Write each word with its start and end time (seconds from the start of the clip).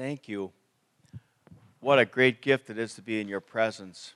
thank 0.00 0.28
you. 0.28 0.50
What 1.80 1.98
a 1.98 2.06
great 2.06 2.40
gift 2.40 2.70
it 2.70 2.78
is 2.78 2.94
to 2.94 3.02
be 3.02 3.20
in 3.20 3.28
your 3.28 3.42
presence. 3.42 4.14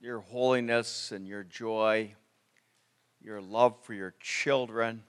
Your 0.00 0.20
holiness 0.20 1.12
and 1.12 1.28
your 1.28 1.42
joy, 1.44 2.14
your 3.22 3.42
love 3.42 3.74
for 3.82 3.92
your 3.92 4.14
children, 4.20 5.02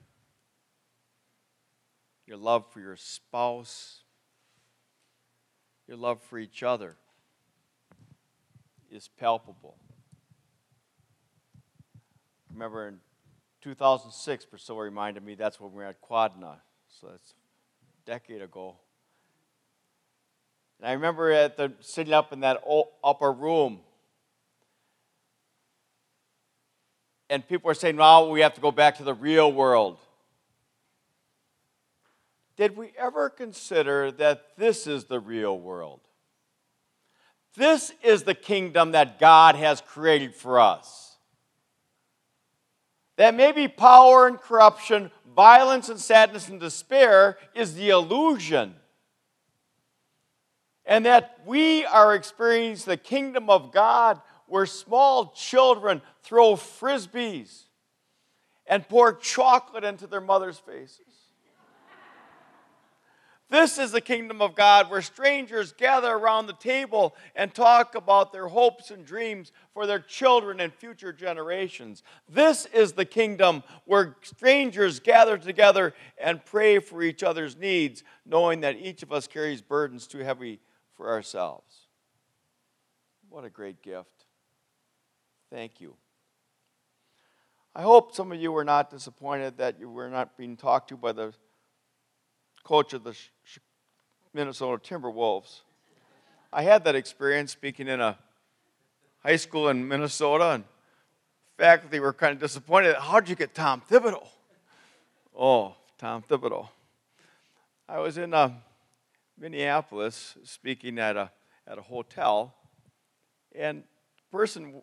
your 2.27 2.35
love 2.35 2.65
for 2.73 2.81
your 2.81 2.97
spouse, 2.97 4.01
your 5.87 5.95
love 5.95 6.21
for 6.23 6.37
each 6.37 6.63
other 6.63 6.97
is 8.91 9.07
palpable. 9.07 9.77
Remember 12.51 12.89
in 12.89 12.99
2006, 13.61 14.43
Priscilla 14.47 14.81
reminded 14.81 15.23
me 15.23 15.35
that's 15.35 15.61
when 15.61 15.71
we 15.71 15.77
were 15.77 15.85
at 15.85 16.01
Quadna. 16.01 16.57
So 16.89 17.07
that's 17.07 17.33
decade 18.05 18.41
ago. 18.41 18.75
And 20.79 20.87
I 20.87 20.93
remember 20.93 21.31
at 21.31 21.57
the, 21.57 21.73
sitting 21.79 22.13
up 22.13 22.31
in 22.31 22.41
that 22.41 22.63
upper 23.03 23.31
room, 23.31 23.79
and 27.29 27.47
people 27.47 27.67
were 27.67 27.73
saying, 27.73 27.95
"Now 27.95 28.25
we 28.25 28.41
have 28.41 28.53
to 28.53 28.61
go 28.61 28.71
back 28.71 28.97
to 28.97 29.03
the 29.03 29.13
real 29.13 29.51
world." 29.51 29.97
Did 32.55 32.77
we 32.77 32.93
ever 32.97 33.29
consider 33.29 34.11
that 34.11 34.55
this 34.57 34.87
is 34.87 35.05
the 35.05 35.19
real 35.19 35.59
world? 35.59 36.01
This 37.55 37.91
is 38.03 38.23
the 38.23 38.35
kingdom 38.35 38.91
that 38.91 39.19
God 39.19 39.55
has 39.55 39.81
created 39.81 40.35
for 40.35 40.59
us. 40.59 41.04
That 43.17 43.35
maybe 43.35 43.67
power 43.67 44.27
and 44.27 44.39
corruption, 44.39 45.11
violence 45.35 45.89
and 45.89 45.99
sadness 45.99 46.49
and 46.49 46.59
despair 46.59 47.37
is 47.53 47.75
the 47.75 47.89
illusion. 47.89 48.75
And 50.85 51.05
that 51.05 51.39
we 51.45 51.85
are 51.85 52.13
experiencing 52.13 52.91
the 52.91 52.97
kingdom 52.97 53.49
of 53.49 53.71
God 53.71 54.21
where 54.47 54.65
small 54.65 55.31
children 55.31 56.01
throw 56.23 56.55
frisbees 56.55 57.63
and 58.67 58.87
pour 58.87 59.13
chocolate 59.13 59.83
into 59.83 60.07
their 60.07 60.21
mother's 60.21 60.59
faces. 60.59 61.04
This 63.49 63.77
is 63.77 63.91
the 63.91 64.01
kingdom 64.01 64.41
of 64.41 64.55
God 64.55 64.89
where 64.89 65.03
strangers 65.03 65.71
gather 65.71 66.11
around 66.11 66.47
the 66.47 66.53
table 66.53 67.15
and 67.35 67.53
talk 67.53 67.93
about 67.93 68.33
their 68.33 68.47
hopes 68.47 68.89
and 68.89 69.05
dreams 69.05 69.51
for 69.71 69.85
their 69.85 69.99
children 69.99 70.59
and 70.59 70.73
future 70.73 71.13
generations. 71.13 72.01
This 72.27 72.65
is 72.67 72.93
the 72.93 73.05
kingdom 73.05 73.63
where 73.85 74.17
strangers 74.23 74.99
gather 74.99 75.37
together 75.37 75.93
and 76.17 76.43
pray 76.43 76.79
for 76.79 77.03
each 77.03 77.21
other's 77.21 77.55
needs, 77.55 78.03
knowing 78.25 78.61
that 78.61 78.77
each 78.77 79.03
of 79.03 79.11
us 79.11 79.27
carries 79.27 79.61
burdens 79.61 80.07
too 80.07 80.19
heavy 80.19 80.59
for 80.95 81.09
ourselves. 81.09 81.87
What 83.29 83.45
a 83.45 83.49
great 83.49 83.83
gift. 83.83 84.25
Thank 85.51 85.79
you. 85.79 85.95
I 87.75 87.83
hope 87.83 88.15
some 88.15 88.31
of 88.31 88.41
you 88.41 88.51
were 88.51 88.63
not 88.63 88.89
disappointed 88.89 89.57
that 89.57 89.79
you 89.79 89.89
were 89.89 90.09
not 90.09 90.35
being 90.35 90.57
talked 90.57 90.89
to 90.89 90.97
by 90.97 91.11
the 91.11 91.33
coach 92.65 92.93
of 92.93 93.03
the 93.03 93.15
Minnesota 94.33 94.81
Timberwolves. 94.83 95.61
I 96.51 96.63
had 96.63 96.83
that 96.85 96.95
experience 96.95 97.51
speaking 97.51 97.87
in 97.87 98.01
a 98.01 98.17
high 99.19 99.35
school 99.35 99.69
in 99.69 99.87
Minnesota, 99.87 100.51
and 100.51 100.63
faculty 101.57 101.99
were 101.99 102.11
kind 102.11 102.33
of 102.33 102.39
disappointed. 102.39 102.95
How'd 102.95 103.29
you 103.29 103.35
get 103.35 103.53
Tom 103.53 103.83
Thibodeau? 103.89 104.27
Oh, 105.37 105.75
Tom 105.99 106.23
Thibodeau. 106.27 106.67
I 107.87 107.99
was 107.99 108.17
in 108.17 108.33
uh, 108.33 108.49
Minneapolis 109.37 110.35
speaking 110.43 110.97
at 110.97 111.15
a, 111.15 111.29
at 111.67 111.77
a 111.77 111.83
hotel, 111.83 112.55
and 113.53 113.83
the 114.17 114.37
person 114.37 114.81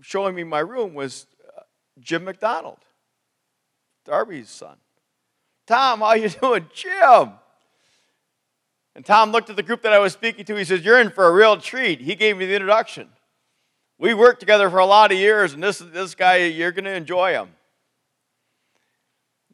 showing 0.00 0.34
me 0.34 0.42
my 0.42 0.60
room 0.60 0.94
was 0.94 1.26
uh, 1.56 1.60
Jim 2.00 2.24
McDonald, 2.24 2.80
Darby's 4.04 4.50
son. 4.50 4.78
Tom, 5.68 6.00
how 6.00 6.14
you 6.14 6.28
doing? 6.42 6.66
Jim. 6.74 7.32
And 8.96 9.06
Tom 9.06 9.30
looked 9.30 9.50
at 9.50 9.54
the 9.54 9.62
group 9.62 9.82
that 9.82 9.92
I 9.92 10.00
was 10.00 10.12
speaking 10.12 10.44
to. 10.46 10.56
He 10.56 10.64
says, 10.64 10.84
You're 10.84 10.98
in 10.98 11.10
for 11.10 11.26
a 11.26 11.32
real 11.32 11.56
treat. 11.58 12.00
He 12.00 12.16
gave 12.16 12.36
me 12.36 12.46
the 12.46 12.54
introduction. 12.54 13.08
We 13.98 14.14
worked 14.14 14.40
together 14.40 14.70
for 14.70 14.78
a 14.78 14.86
lot 14.86 15.12
of 15.12 15.18
years, 15.18 15.52
and 15.52 15.62
this, 15.62 15.78
this 15.78 16.14
guy, 16.14 16.36
you're 16.36 16.72
going 16.72 16.84
to 16.84 16.94
enjoy 16.94 17.32
him. 17.32 17.50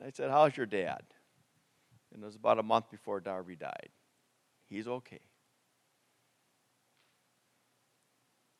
I 0.02 0.10
said, 0.10 0.30
How's 0.30 0.56
your 0.56 0.66
dad? 0.66 1.02
And 2.12 2.22
it 2.22 2.26
was 2.26 2.36
about 2.36 2.58
a 2.58 2.62
month 2.62 2.90
before 2.90 3.20
Darby 3.20 3.56
died. 3.56 3.88
He's 4.68 4.86
okay. 4.86 5.20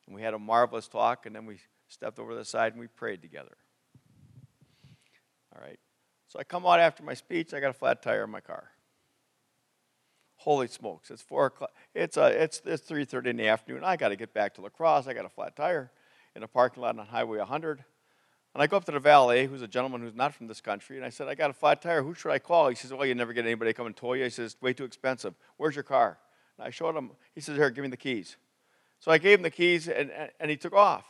And 0.05 0.15
we 0.15 0.21
had 0.21 0.33
a 0.33 0.39
marvelous 0.39 0.87
talk, 0.87 1.25
and 1.25 1.35
then 1.35 1.45
we 1.45 1.59
stepped 1.87 2.19
over 2.19 2.35
the 2.35 2.45
side 2.45 2.73
and 2.73 2.81
we 2.81 2.87
prayed 2.87 3.21
together. 3.21 3.55
All 5.55 5.61
right. 5.61 5.79
So 6.35 6.39
I 6.39 6.43
come 6.43 6.65
out 6.65 6.81
after 6.81 7.01
my 7.01 7.13
speech, 7.13 7.53
I 7.53 7.61
got 7.61 7.69
a 7.69 7.73
flat 7.73 8.01
tire 8.01 8.25
in 8.25 8.29
my 8.29 8.41
car. 8.41 8.69
Holy 10.35 10.67
smokes, 10.67 11.09
it's 11.09 11.21
four 11.21 11.45
o'clock. 11.45 11.71
It's, 11.93 12.17
uh, 12.17 12.29
it's, 12.35 12.61
it's 12.65 12.85
3.30 12.91 13.27
in 13.27 13.37
the 13.37 13.47
afternoon. 13.47 13.85
I 13.85 13.95
got 13.95 14.09
to 14.09 14.17
get 14.17 14.33
back 14.33 14.53
to 14.55 14.61
La 14.61 14.67
Crosse. 14.67 15.07
I 15.07 15.13
got 15.13 15.23
a 15.23 15.29
flat 15.29 15.55
tire 15.55 15.93
in 16.35 16.43
a 16.43 16.47
parking 16.49 16.83
lot 16.83 16.99
on 16.99 17.05
Highway 17.05 17.37
100. 17.37 17.85
And 18.53 18.61
I 18.61 18.67
go 18.67 18.75
up 18.75 18.83
to 18.83 18.91
the 18.91 18.99
valet, 18.99 19.47
who's 19.47 19.61
a 19.61 19.67
gentleman 19.67 20.01
who's 20.01 20.13
not 20.13 20.33
from 20.33 20.47
this 20.47 20.59
country, 20.59 20.97
and 20.97 21.05
I 21.05 21.09
said, 21.09 21.29
I 21.29 21.35
got 21.35 21.51
a 21.51 21.53
flat 21.53 21.81
tire. 21.81 22.03
Who 22.03 22.13
should 22.13 22.33
I 22.33 22.39
call? 22.39 22.67
He 22.67 22.75
says, 22.75 22.91
Well, 22.91 23.05
you 23.05 23.15
never 23.15 23.31
get 23.31 23.45
anybody 23.45 23.71
coming 23.71 23.93
to 23.93 24.01
come 24.01 24.07
and 24.09 24.17
tow 24.17 24.21
you. 24.21 24.25
He 24.25 24.29
says, 24.29 24.51
It's 24.51 24.61
way 24.61 24.73
too 24.73 24.83
expensive. 24.83 25.35
Where's 25.55 25.75
your 25.75 25.83
car? 25.83 26.17
And 26.57 26.67
I 26.67 26.69
showed 26.69 26.97
him. 26.97 27.11
He 27.33 27.39
says, 27.39 27.55
Here, 27.55 27.69
give 27.69 27.83
me 27.83 27.89
the 27.89 27.95
keys. 27.95 28.35
So 28.99 29.09
I 29.09 29.19
gave 29.19 29.39
him 29.39 29.43
the 29.43 29.51
keys, 29.51 29.87
and, 29.87 30.11
and, 30.11 30.31
and 30.41 30.51
he 30.51 30.57
took 30.57 30.73
off. 30.73 31.05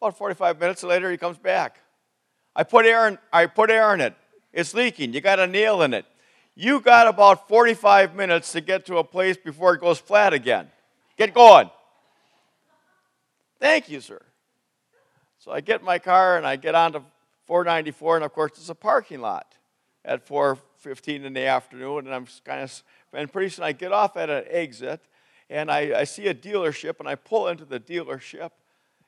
About 0.00 0.16
45 0.16 0.60
minutes 0.60 0.82
later, 0.82 1.10
he 1.10 1.16
comes 1.16 1.38
back. 1.38 1.80
I 2.54 2.62
put 2.62 2.86
air 2.86 3.08
in, 3.08 3.18
I 3.32 3.46
put 3.46 3.70
air 3.70 3.94
in 3.94 4.00
it. 4.00 4.14
It's 4.52 4.74
leaking. 4.74 5.12
You 5.12 5.20
got 5.20 5.38
a 5.38 5.46
nail 5.46 5.82
in 5.82 5.94
it. 5.94 6.06
You 6.54 6.80
got 6.80 7.06
about 7.06 7.48
45 7.48 8.14
minutes 8.14 8.52
to 8.52 8.60
get 8.60 8.86
to 8.86 8.96
a 8.96 9.04
place 9.04 9.36
before 9.36 9.74
it 9.74 9.80
goes 9.80 9.98
flat 9.98 10.32
again. 10.32 10.70
Get 11.18 11.34
going. 11.34 11.70
Thank 13.60 13.88
you, 13.88 14.00
sir. 14.00 14.22
So 15.38 15.52
I 15.52 15.60
get 15.60 15.82
my 15.82 15.98
car 15.98 16.36
and 16.36 16.46
I 16.46 16.56
get 16.56 16.74
onto 16.74 17.00
494, 17.46 18.16
and 18.16 18.24
of 18.24 18.32
course, 18.32 18.52
it's 18.56 18.68
a 18.68 18.74
parking 18.74 19.20
lot 19.20 19.54
at 20.04 20.26
4:15 20.26 21.24
in 21.24 21.32
the 21.32 21.46
afternoon, 21.46 22.06
and 22.06 22.14
I'm 22.14 22.26
kind 22.44 22.62
of, 22.62 22.82
and 23.12 23.32
pretty 23.32 23.50
soon 23.50 23.64
I 23.64 23.72
get 23.72 23.92
off 23.92 24.16
at 24.16 24.28
an 24.28 24.44
exit, 24.48 25.00
and 25.48 25.70
I, 25.70 26.00
I 26.00 26.04
see 26.04 26.26
a 26.26 26.34
dealership, 26.34 26.98
and 26.98 27.08
I 27.08 27.14
pull 27.14 27.48
into 27.48 27.64
the 27.64 27.78
dealership, 27.78 28.50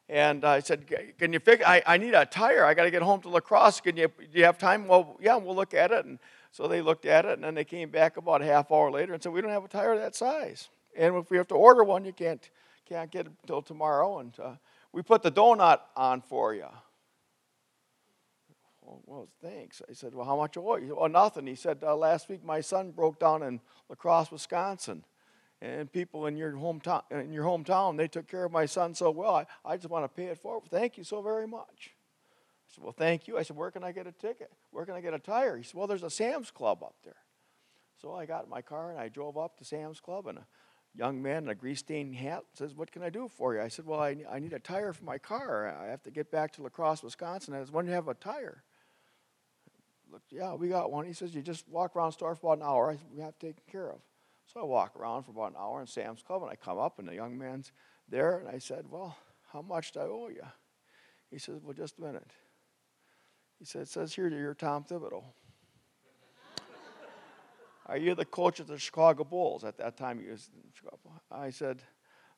and 0.09 0.45
I 0.45 0.61
said, 0.61 0.87
Can 1.19 1.33
you 1.33 1.39
fix 1.39 1.63
I, 1.67 1.83
I 1.87 1.99
need 1.99 2.15
a 2.15 2.25
tire. 2.25 2.65
I 2.65 2.75
got 2.75 2.85
to 2.85 2.91
get 2.91 3.03
home 3.03 3.21
to 3.23 3.29
La 3.29 3.41
Crosse. 3.41 3.81
Can 3.81 3.97
you, 3.97 4.09
do 4.09 4.39
you 4.39 4.45
have 4.45 4.57
time? 4.57 4.89
Well, 4.89 5.17
yeah, 5.21 5.37
we'll 5.37 5.55
look 5.55 5.75
at 5.75 5.91
it. 5.91 6.07
And 6.07 6.19
so 6.51 6.67
they 6.67 6.81
looked 6.81 7.05
at 7.05 7.27
it, 7.27 7.33
and 7.33 7.45
then 7.45 7.55
they 7.55 7.65
came 7.65 7.91
back 7.91 8.17
about 8.17 8.41
a 8.41 8.47
half 8.47 8.73
hour 8.73 8.91
later 8.91 9.13
and 9.13 9.23
said, 9.23 9.33
We 9.33 9.43
don't 9.43 9.51
have 9.51 9.65
a 9.65 9.69
tire 9.69 9.97
that 9.97 10.17
size. 10.17 10.69
And 10.97 11.15
if 11.17 11.31
we 11.31 11.37
have 11.37 11.49
to 11.49 11.55
order 11.55 11.85
one, 11.85 12.05
you 12.05 12.13
can't, 12.13 12.49
can't 12.89 13.11
get 13.11 13.27
it 13.27 13.33
until 13.43 13.61
tomorrow. 13.61 14.19
And 14.21 14.33
uh, 14.43 14.55
we 14.93 15.03
put 15.03 15.23
the 15.23 15.31
donut 15.31 15.81
on 15.95 16.23
for 16.23 16.55
you. 16.55 16.67
Well, 19.05 19.29
thanks. 19.43 19.83
I 19.89 19.93
said, 19.93 20.15
Well, 20.15 20.25
how 20.25 20.37
much 20.37 20.57
oil? 20.57 20.77
He 20.77 20.87
said, 20.87 20.97
Well, 20.97 21.11
nothing. 21.11 21.47
He 21.47 21.55
said, 21.55 21.79
uh, 21.83 21.95
Last 21.95 22.31
week 22.31 22.43
my 22.43 22.63
son 22.63 22.93
broke 22.93 23.21
down 23.21 23.43
in 23.43 23.61
La 23.91 23.95
Crosse, 23.95 24.33
Wisconsin 24.33 25.05
and 25.61 25.91
people 25.93 26.27
in 26.27 26.37
your 26.37 26.53
hometown 26.53 27.03
in 27.11 27.33
your 27.33 27.45
hometown 27.45 27.97
they 27.97 28.09
took 28.09 28.29
care 28.29 28.45
of 28.45 28.53
my 28.53 28.67
son 28.67 28.95
so 28.95 29.11
well 29.11 29.35
I, 29.37 29.47
I 29.65 29.77
just 29.77 29.91
want 29.91 30.05
to 30.05 30.09
pay 30.09 30.27
it 30.27 30.39
forward. 30.39 30.71
Thank 30.71 30.99
you 30.99 31.05
so 31.05 31.21
very 31.23 31.47
much. 31.47 31.91
I 31.91 32.75
said 32.75 32.85
well 32.85 32.95
thank 32.97 33.27
you. 33.27 33.39
I 33.39 33.43
said 33.43 33.57
where 33.57 33.71
can 33.71 33.85
i 33.85 33.93
get 33.93 34.07
a 34.07 34.13
ticket? 34.13 34.51
Where 34.71 34.85
can 34.85 34.95
i 34.95 35.01
get 35.01 35.15
a 35.15 35.19
tire? 35.19 35.57
He 35.57 35.63
said 35.63 35.75
well 35.75 35.87
there's 35.87 36.03
a 36.03 36.11
sam's 36.11 36.51
club 36.51 36.83
up 36.83 36.95
there. 37.05 37.17
So 38.01 38.15
i 38.15 38.27
got 38.27 38.45
in 38.45 38.51
my 38.51 38.63
car 38.63 38.91
and 38.91 39.01
i 39.01 39.09
drove 39.09 39.37
up 39.37 39.59
to 39.59 39.65
sam's 39.65 40.01
club 40.01 40.27
and 40.27 40.39
a 40.39 40.47
young 40.95 41.21
man 41.21 41.45
in 41.45 41.49
a 41.51 41.55
grease 41.55 41.81
stained 41.81 42.15
hat 42.17 42.43
says 42.55 42.75
what 42.75 42.93
can 42.93 43.03
i 43.03 43.11
do 43.11 43.29
for 43.29 43.55
you? 43.55 43.61
I 43.61 43.69
said 43.69 43.87
well 43.87 44.01
i, 44.01 44.17
I 44.31 44.39
need 44.39 44.53
a 44.53 44.61
tire 44.61 44.93
for 44.93 45.05
my 45.05 45.19
car. 45.19 45.77
I 45.81 45.87
have 45.91 46.03
to 46.05 46.11
get 46.11 46.31
back 46.31 46.53
to 46.53 46.63
La 46.63 46.69
Crosse 46.69 47.03
wisconsin. 47.03 47.55
I 47.55 47.61
was 47.61 47.73
wondering 47.73 47.97
if 47.97 48.03
you 48.03 48.07
have 48.07 48.17
a 48.17 48.21
tire. 48.21 48.63
Look, 50.11 50.23
yeah, 50.31 50.55
we 50.55 50.69
got 50.69 50.91
one. 50.91 51.05
He 51.05 51.13
says, 51.13 51.35
you 51.35 51.43
just 51.43 51.69
walk 51.69 51.95
around 51.95 52.09
the 52.09 52.13
store 52.13 52.35
for 52.35 52.55
about 52.55 52.65
an 52.65 52.71
hour. 52.71 52.91
I 52.91 52.95
said, 52.95 53.07
we 53.15 53.21
have 53.21 53.39
to 53.39 53.47
take 53.47 53.67
care 53.67 53.91
of. 53.91 54.01
So 54.53 54.61
I 54.61 54.65
walk 54.65 54.97
around 54.97 55.25
for 55.25 55.33
about 55.33 55.51
an 55.51 55.57
hour 55.59 55.81
in 55.83 55.87
Sam's 55.87 56.23
Club, 56.23 56.43
and 56.43 56.51
I 56.51 56.57
come 56.57 56.79
up, 56.79 56.99
and 56.99 57.07
the 57.07 57.15
young 57.15 57.37
man's 57.37 57.71
there, 58.09 58.39
and 58.39 58.49
I 58.49 58.59
said, 58.59 58.87
Well, 58.89 59.15
how 59.53 59.61
much 59.61 59.93
do 59.93 60.01
I 60.01 60.05
owe 60.05 60.29
you? 60.29 60.47
He 61.31 61.39
says, 61.39 61.61
Well, 61.63 61.75
just 61.75 61.99
a 61.99 62.01
minute. 62.01 62.31
He 63.59 63.67
said, 63.67 63.83
It 63.83 63.89
says 63.89 64.15
here 64.15 64.29
you're 64.29 64.55
Tom 64.55 64.85
Thibodeau. 64.85 65.23
Are 67.87 67.99
you 67.99 68.15
the 68.15 68.25
coach 68.25 68.59
of 68.59 68.67
the 68.67 68.79
Chicago 68.79 69.23
Bulls? 69.23 69.65
At 69.65 69.77
that 69.79 69.99
time, 69.99 70.19
he 70.19 70.31
was. 70.31 70.49
I 71.31 71.51
said, 71.51 71.83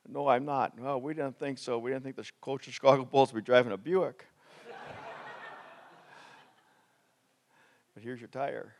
No, 0.05 0.27
I'm 0.27 0.43
not. 0.43 0.77
Well, 0.77 0.99
we 0.99 1.13
didn't 1.13 1.39
think 1.39 1.59
so. 1.59 1.79
We 1.79 1.91
didn't 1.91 2.03
think 2.03 2.17
the 2.17 2.29
coach 2.41 2.63
of 2.63 2.65
the 2.67 2.73
Chicago 2.73 3.05
Bulls 3.05 3.31
would 3.31 3.45
be 3.45 3.45
driving 3.45 3.71
a 3.71 3.77
Buick. 3.77 4.25
but 7.93 8.03
here's 8.03 8.19
your 8.19 8.27
tire. 8.27 8.73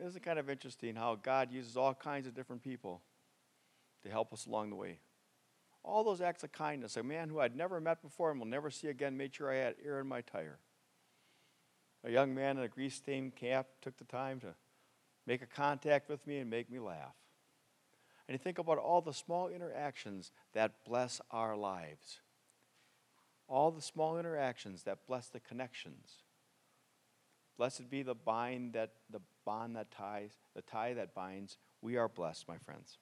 Isn't 0.00 0.16
it 0.16 0.22
kind 0.22 0.38
of 0.38 0.48
interesting 0.48 0.94
how 0.94 1.16
God 1.16 1.50
uses 1.50 1.76
all 1.76 1.94
kinds 1.94 2.26
of 2.26 2.34
different 2.34 2.62
people 2.62 3.02
to 4.02 4.08
help 4.08 4.32
us 4.32 4.46
along 4.46 4.70
the 4.70 4.76
way? 4.76 5.00
All 5.82 6.04
those 6.04 6.20
acts 6.20 6.44
of 6.44 6.52
kindness. 6.52 6.96
A 6.96 7.02
man 7.02 7.28
who 7.28 7.40
I'd 7.40 7.56
never 7.56 7.80
met 7.80 8.02
before 8.02 8.30
and 8.30 8.38
will 8.38 8.46
never 8.46 8.70
see 8.70 8.88
again 8.88 9.16
made 9.16 9.34
sure 9.34 9.50
I 9.50 9.56
had 9.56 9.74
air 9.84 9.98
in 10.00 10.06
my 10.06 10.20
tire. 10.20 10.58
A 12.04 12.10
young 12.10 12.34
man 12.34 12.58
in 12.58 12.62
a 12.62 12.68
grease 12.68 12.94
stained 12.94 13.34
cap 13.34 13.66
took 13.82 13.96
the 13.96 14.04
time 14.04 14.38
to 14.40 14.54
make 15.26 15.42
a 15.42 15.46
contact 15.46 16.08
with 16.08 16.26
me 16.26 16.38
and 16.38 16.48
make 16.48 16.70
me 16.70 16.78
laugh. 16.78 17.14
And 18.28 18.34
you 18.34 18.38
think 18.38 18.58
about 18.58 18.78
all 18.78 19.00
the 19.00 19.12
small 19.12 19.48
interactions 19.48 20.30
that 20.52 20.84
bless 20.84 21.20
our 21.30 21.56
lives. 21.56 22.20
All 23.48 23.70
the 23.70 23.82
small 23.82 24.18
interactions 24.18 24.82
that 24.82 25.06
bless 25.06 25.28
the 25.28 25.40
connections. 25.40 26.22
Blessed 27.56 27.90
be 27.90 28.02
the 28.02 28.14
bind 28.14 28.74
that 28.74 28.92
the 29.10 29.20
bond 29.48 29.76
that 29.76 29.90
ties, 29.90 30.32
the 30.54 30.60
tie 30.60 30.92
that 30.92 31.14
binds. 31.14 31.56
We 31.80 31.96
are 31.96 32.06
blessed, 32.06 32.46
my 32.48 32.58
friends. 32.58 32.98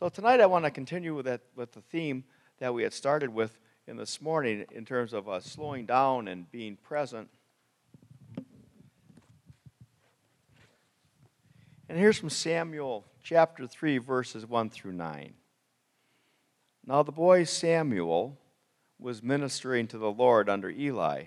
So 0.00 0.08
tonight 0.08 0.40
I 0.40 0.46
want 0.46 0.64
to 0.64 0.72
continue 0.72 1.14
with 1.14 1.26
that 1.26 1.42
with 1.54 1.70
the 1.70 1.82
theme 1.82 2.24
that 2.58 2.74
we 2.74 2.82
had 2.82 2.92
started 2.92 3.32
with 3.32 3.56
in 3.86 3.96
this 3.96 4.20
morning 4.20 4.64
in 4.72 4.84
terms 4.84 5.12
of 5.12 5.28
uh, 5.28 5.38
slowing 5.38 5.86
down 5.86 6.26
and 6.26 6.50
being 6.50 6.74
present. 6.74 7.28
And 11.88 11.96
here's 11.96 12.18
from 12.18 12.30
Samuel 12.30 13.04
chapter 13.22 13.68
3, 13.68 13.98
verses 13.98 14.44
1 14.44 14.70
through 14.70 14.94
9. 14.94 15.32
Now 16.84 17.04
the 17.04 17.12
boy 17.12 17.44
Samuel 17.44 18.36
was 18.98 19.22
ministering 19.22 19.86
to 19.86 19.98
the 19.98 20.10
Lord 20.10 20.48
under 20.48 20.70
Eli. 20.70 21.26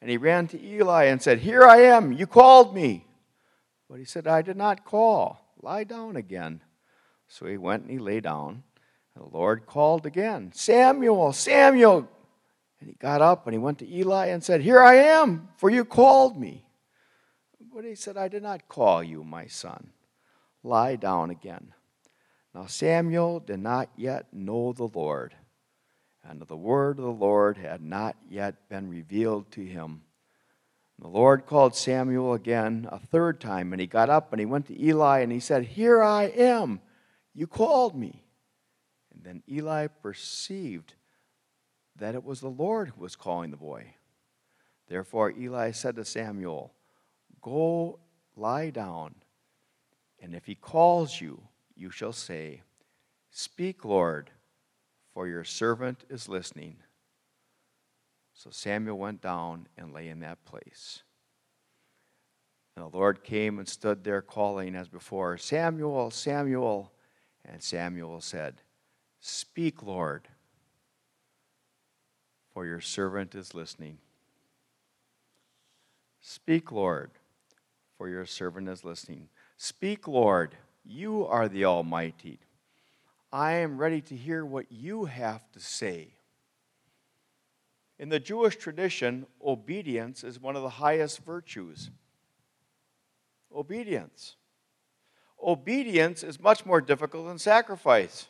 And 0.00 0.10
he 0.10 0.16
ran 0.16 0.46
to 0.48 0.62
Eli 0.62 1.04
and 1.04 1.20
said, 1.20 1.40
Here 1.40 1.64
I 1.64 1.78
am. 1.78 2.12
You 2.12 2.26
called 2.26 2.74
me. 2.74 3.06
But 3.88 3.98
he 3.98 4.04
said, 4.04 4.26
I 4.26 4.42
did 4.42 4.56
not 4.56 4.84
call. 4.84 5.40
Lie 5.60 5.84
down 5.84 6.16
again. 6.16 6.62
So 7.26 7.46
he 7.46 7.56
went 7.56 7.82
and 7.82 7.90
he 7.90 7.98
lay 7.98 8.20
down. 8.20 8.62
And 9.14 9.24
the 9.24 9.36
Lord 9.36 9.66
called 9.66 10.06
again, 10.06 10.52
Samuel, 10.54 11.32
Samuel. 11.32 12.08
And 12.80 12.88
he 12.88 12.94
got 12.94 13.20
up 13.20 13.46
and 13.46 13.54
he 13.54 13.58
went 13.58 13.78
to 13.80 13.92
Eli 13.92 14.26
and 14.26 14.42
said, 14.42 14.60
Here 14.60 14.80
I 14.80 14.94
am, 14.94 15.48
for 15.56 15.68
you 15.68 15.84
called 15.84 16.38
me. 16.38 16.64
But 17.74 17.84
he 17.84 17.94
said, 17.94 18.16
I 18.16 18.28
did 18.28 18.42
not 18.42 18.68
call 18.68 19.02
you, 19.02 19.24
my 19.24 19.46
son. 19.46 19.90
Lie 20.62 20.96
down 20.96 21.30
again. 21.30 21.74
Now 22.54 22.66
Samuel 22.66 23.40
did 23.40 23.60
not 23.60 23.90
yet 23.96 24.26
know 24.32 24.72
the 24.72 24.88
Lord, 24.88 25.34
and 26.28 26.42
the 26.42 26.56
word 26.56 26.98
of 26.98 27.04
the 27.04 27.10
Lord 27.10 27.56
had 27.56 27.80
not 27.80 28.16
yet 28.28 28.68
been 28.68 28.88
revealed 28.88 29.50
to 29.52 29.64
him. 29.64 30.02
The 30.98 31.08
Lord 31.08 31.46
called 31.46 31.74
Samuel 31.74 32.34
again 32.34 32.88
a 32.90 32.98
third 32.98 33.40
time, 33.40 33.72
and 33.72 33.80
he 33.80 33.86
got 33.86 34.10
up 34.10 34.32
and 34.32 34.40
he 34.40 34.46
went 34.46 34.66
to 34.66 34.80
Eli 34.80 35.20
and 35.20 35.32
he 35.32 35.40
said, 35.40 35.64
Here 35.64 36.02
I 36.02 36.24
am. 36.24 36.80
You 37.34 37.46
called 37.46 37.96
me. 37.96 38.24
And 39.14 39.24
then 39.24 39.42
Eli 39.48 39.86
perceived 39.86 40.94
that 41.96 42.14
it 42.14 42.24
was 42.24 42.40
the 42.40 42.48
Lord 42.48 42.90
who 42.90 43.00
was 43.00 43.16
calling 43.16 43.50
the 43.50 43.56
boy. 43.56 43.94
Therefore 44.88 45.30
Eli 45.30 45.70
said 45.70 45.96
to 45.96 46.04
Samuel, 46.04 46.72
Go 47.40 48.00
lie 48.36 48.70
down, 48.70 49.14
and 50.20 50.34
if 50.34 50.46
he 50.46 50.54
calls 50.54 51.20
you, 51.20 51.40
you 51.76 51.90
shall 51.90 52.12
say, 52.12 52.62
Speak, 53.30 53.84
Lord, 53.84 54.30
for 55.12 55.26
your 55.26 55.44
servant 55.44 56.04
is 56.08 56.28
listening. 56.28 56.76
So 58.34 58.50
Samuel 58.50 58.98
went 58.98 59.20
down 59.20 59.66
and 59.76 59.92
lay 59.92 60.08
in 60.08 60.20
that 60.20 60.44
place. 60.44 61.02
And 62.76 62.84
the 62.84 62.96
Lord 62.96 63.24
came 63.24 63.58
and 63.58 63.68
stood 63.68 64.04
there 64.04 64.22
calling 64.22 64.76
as 64.76 64.88
before, 64.88 65.36
Samuel, 65.36 66.12
Samuel. 66.12 66.92
And 67.44 67.60
Samuel 67.60 68.20
said, 68.20 68.62
Speak, 69.20 69.82
Lord, 69.82 70.28
for 72.52 72.64
your 72.64 72.80
servant 72.80 73.34
is 73.34 73.54
listening. 73.54 73.98
Speak, 76.20 76.70
Lord, 76.70 77.10
for 77.96 78.08
your 78.08 78.26
servant 78.26 78.68
is 78.68 78.84
listening. 78.84 79.28
Speak, 79.56 80.06
Lord, 80.06 80.54
you 80.84 81.26
are 81.26 81.48
the 81.48 81.64
Almighty. 81.64 82.38
I 83.32 83.54
am 83.54 83.78
ready 83.78 84.00
to 84.02 84.16
hear 84.16 84.44
what 84.44 84.70
you 84.70 85.04
have 85.04 85.50
to 85.52 85.60
say. 85.60 86.14
In 87.98 88.08
the 88.08 88.20
Jewish 88.20 88.56
tradition, 88.56 89.26
obedience 89.44 90.24
is 90.24 90.40
one 90.40 90.56
of 90.56 90.62
the 90.62 90.68
highest 90.68 91.24
virtues. 91.24 91.90
Obedience. 93.54 94.36
Obedience 95.42 96.22
is 96.22 96.40
much 96.40 96.64
more 96.64 96.80
difficult 96.80 97.26
than 97.26 97.38
sacrifice. 97.38 98.28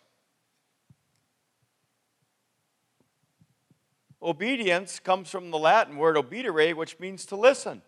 Obedience 4.21 4.99
comes 4.99 5.31
from 5.31 5.51
the 5.51 5.59
Latin 5.59 5.97
word 5.97 6.17
obedere, 6.17 6.75
which 6.75 6.99
means 6.99 7.25
to 7.27 7.37
listen. 7.37 7.83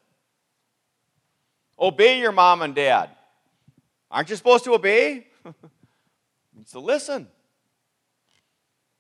Obey 1.79 2.21
your 2.21 2.31
mom 2.31 2.63
and 2.63 2.75
dad. 2.75 3.11
Aren't 4.11 4.31
you 4.31 4.37
supposed 4.37 4.65
to 4.65 4.75
obey? 4.75 5.27
It's 6.61 6.73
to 6.73 6.81
listen. 6.81 7.29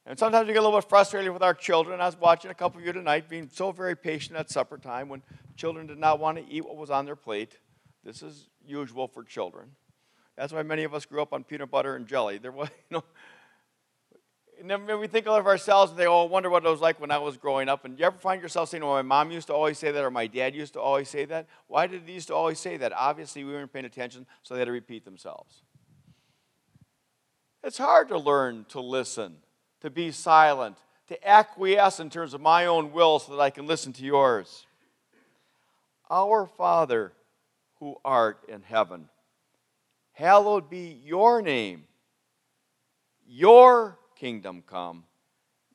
And 0.06 0.18
sometimes 0.18 0.46
we 0.46 0.54
get 0.54 0.60
a 0.60 0.62
little 0.62 0.78
bit 0.80 0.88
frustrated 0.88 1.30
with 1.32 1.42
our 1.42 1.54
children. 1.54 2.00
I 2.00 2.06
was 2.06 2.18
watching 2.18 2.50
a 2.50 2.54
couple 2.54 2.80
of 2.80 2.86
you 2.86 2.92
tonight 2.92 3.28
being 3.28 3.48
so 3.52 3.70
very 3.70 3.94
patient 3.94 4.36
at 4.36 4.50
supper 4.50 4.78
time 4.78 5.08
when 5.08 5.22
children 5.56 5.86
did 5.86 5.98
not 5.98 6.18
want 6.18 6.38
to 6.38 6.52
eat 6.52 6.64
what 6.64 6.76
was 6.76 6.90
on 6.90 7.04
their 7.04 7.16
plate. 7.16 7.58
This 8.02 8.22
is 8.22 8.48
usual 8.66 9.08
for 9.08 9.22
children. 9.22 9.72
That's 10.36 10.52
why 10.52 10.62
many 10.62 10.84
of 10.84 10.94
us 10.94 11.04
grew 11.04 11.20
up 11.20 11.34
on 11.34 11.44
peanut 11.44 11.70
butter 11.70 11.96
and 11.96 12.06
jelly. 12.06 12.38
There 12.38 12.50
was, 12.50 12.68
you 12.90 12.96
know, 12.96 13.04
and 14.58 14.70
then 14.70 14.98
we 14.98 15.06
think 15.06 15.26
of 15.26 15.46
ourselves 15.46 15.90
and 15.90 16.00
they 16.00 16.06
oh, 16.06 16.24
wonder 16.24 16.48
what 16.50 16.64
it 16.64 16.68
was 16.68 16.80
like 16.80 17.00
when 17.00 17.10
I 17.10 17.18
was 17.18 17.36
growing 17.36 17.68
up. 17.68 17.84
And 17.84 17.98
you 17.98 18.04
ever 18.06 18.18
find 18.18 18.40
yourself 18.42 18.70
saying, 18.70 18.82
well, 18.82 18.94
my 18.94 19.02
mom 19.02 19.30
used 19.30 19.46
to 19.48 19.54
always 19.54 19.78
say 19.78 19.90
that 19.90 20.02
or 20.02 20.10
my 20.10 20.26
dad 20.26 20.54
used 20.54 20.74
to 20.74 20.80
always 20.80 21.08
say 21.08 21.26
that? 21.26 21.46
Why 21.66 21.86
did 21.86 22.06
they 22.06 22.12
used 22.12 22.28
to 22.28 22.34
always 22.34 22.58
say 22.58 22.78
that? 22.78 22.92
Obviously, 22.94 23.44
we 23.44 23.52
weren't 23.52 23.72
paying 23.72 23.84
attention, 23.84 24.26
so 24.42 24.54
they 24.54 24.60
had 24.60 24.66
to 24.66 24.72
repeat 24.72 25.04
themselves. 25.04 25.62
It's 27.62 27.78
hard 27.78 28.08
to 28.08 28.18
learn 28.18 28.64
to 28.70 28.80
listen, 28.80 29.36
to 29.80 29.90
be 29.90 30.12
silent, 30.12 30.78
to 31.08 31.28
acquiesce 31.28 32.00
in 32.00 32.08
terms 32.08 32.34
of 32.34 32.40
my 32.40 32.66
own 32.66 32.92
will 32.92 33.18
so 33.18 33.32
that 33.32 33.40
I 33.40 33.50
can 33.50 33.66
listen 33.66 33.92
to 33.94 34.04
yours. 34.04 34.66
Our 36.08 36.46
Father 36.46 37.12
who 37.78 37.96
art 38.04 38.44
in 38.48 38.62
heaven, 38.62 39.08
hallowed 40.12 40.70
be 40.70 41.00
your 41.04 41.42
name. 41.42 41.84
Your 43.26 43.98
kingdom 44.16 44.62
come, 44.66 45.04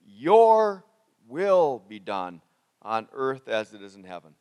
your 0.05 0.83
will 1.27 1.83
be 1.87 1.99
done 1.99 2.41
on 2.81 3.07
earth 3.13 3.47
as 3.47 3.73
it 3.73 3.81
is 3.81 3.95
in 3.95 4.03
heaven. 4.03 4.33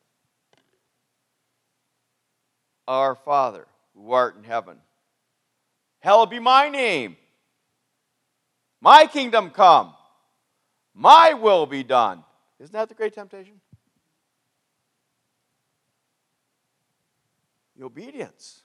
Our 2.86 3.14
Father, 3.14 3.66
who 3.94 4.12
art 4.12 4.36
in 4.36 4.44
heaven, 4.44 4.78
hallowed 6.00 6.30
be 6.30 6.38
my 6.38 6.68
name. 6.68 7.16
My 8.84 9.06
kingdom 9.06 9.48
come. 9.48 9.94
My 10.92 11.32
will 11.32 11.64
be 11.64 11.82
done. 11.82 12.22
Isn't 12.60 12.74
that 12.74 12.90
the 12.90 12.94
great 12.94 13.14
temptation? 13.14 13.58
The 17.78 17.84
obedience. 17.86 18.60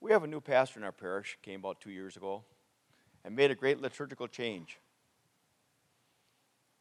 We 0.00 0.10
have 0.10 0.24
a 0.24 0.26
new 0.26 0.40
pastor 0.40 0.80
in 0.80 0.84
our 0.84 0.90
parish, 0.90 1.38
came 1.40 1.60
about 1.60 1.80
two 1.80 1.92
years 1.92 2.16
ago 2.16 2.42
and 3.24 3.36
made 3.36 3.52
a 3.52 3.54
great 3.54 3.80
liturgical 3.80 4.26
change. 4.26 4.80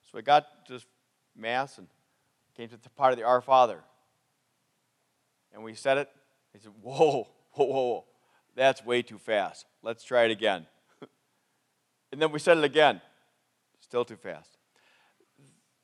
So 0.02 0.18
we 0.18 0.24
got 0.24 0.66
to 0.66 0.80
Mass 1.36 1.78
and 1.78 1.86
came 2.58 2.70
to 2.70 2.78
the 2.78 2.90
part 2.90 3.14
of 3.14 3.20
the 3.20 3.26
Our 3.26 3.42
Father. 3.42 3.82
And 5.54 5.64
we 5.64 5.76
said 5.76 6.00
it. 6.00 6.10
He 6.54 6.60
said, 6.60 6.72
Whoa, 6.82 7.28
whoa, 7.52 7.66
whoa, 7.66 8.06
that's 8.56 8.84
way 8.84 9.04
too 9.04 9.20
fast. 9.20 9.68
Let's 9.84 10.04
try 10.04 10.24
it 10.24 10.32
again. 10.32 10.66
And 12.12 12.22
then 12.22 12.32
we 12.32 12.40
said 12.40 12.58
it 12.58 12.64
again. 12.64 13.02
Still 13.80 14.06
too 14.06 14.18
fast. 14.18 14.58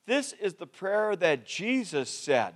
This 0.06 0.32
is 0.34 0.54
the 0.54 0.66
prayer 0.66 1.16
that 1.16 1.46
Jesus 1.46 2.08
said. 2.08 2.54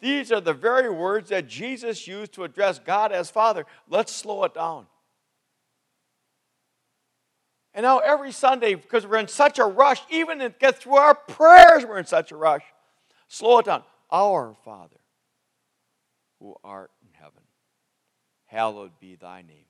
These 0.00 0.32
are 0.32 0.40
the 0.40 0.54
very 0.54 0.90
words 0.90 1.28
that 1.28 1.46
Jesus 1.46 2.08
used 2.08 2.32
to 2.32 2.44
address 2.44 2.78
God 2.78 3.12
as 3.12 3.30
Father. 3.30 3.66
Let's 3.88 4.12
slow 4.12 4.44
it 4.44 4.54
down. 4.54 4.86
And 7.74 7.84
now 7.84 7.98
every 7.98 8.32
Sunday, 8.32 8.74
because 8.74 9.06
we're 9.06 9.18
in 9.18 9.28
such 9.28 9.58
a 9.58 9.64
rush, 9.64 10.00
even 10.10 10.40
to 10.40 10.50
get 10.50 10.78
through 10.78 10.96
our 10.96 11.14
prayers, 11.14 11.86
we're 11.86 11.98
in 11.98 12.06
such 12.06 12.32
a 12.32 12.36
rush. 12.36 12.62
Slow 13.28 13.60
it 13.60 13.66
down. 13.66 13.82
Our 14.10 14.54
Father, 14.64 15.00
who 16.38 16.54
art 16.62 16.90
in 17.00 17.08
heaven, 17.12 17.42
hallowed 18.44 18.98
be 19.00 19.14
thy 19.14 19.42
name. 19.42 19.64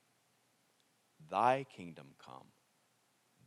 Thy 1.30 1.64
kingdom 1.76 2.06
come, 2.24 2.46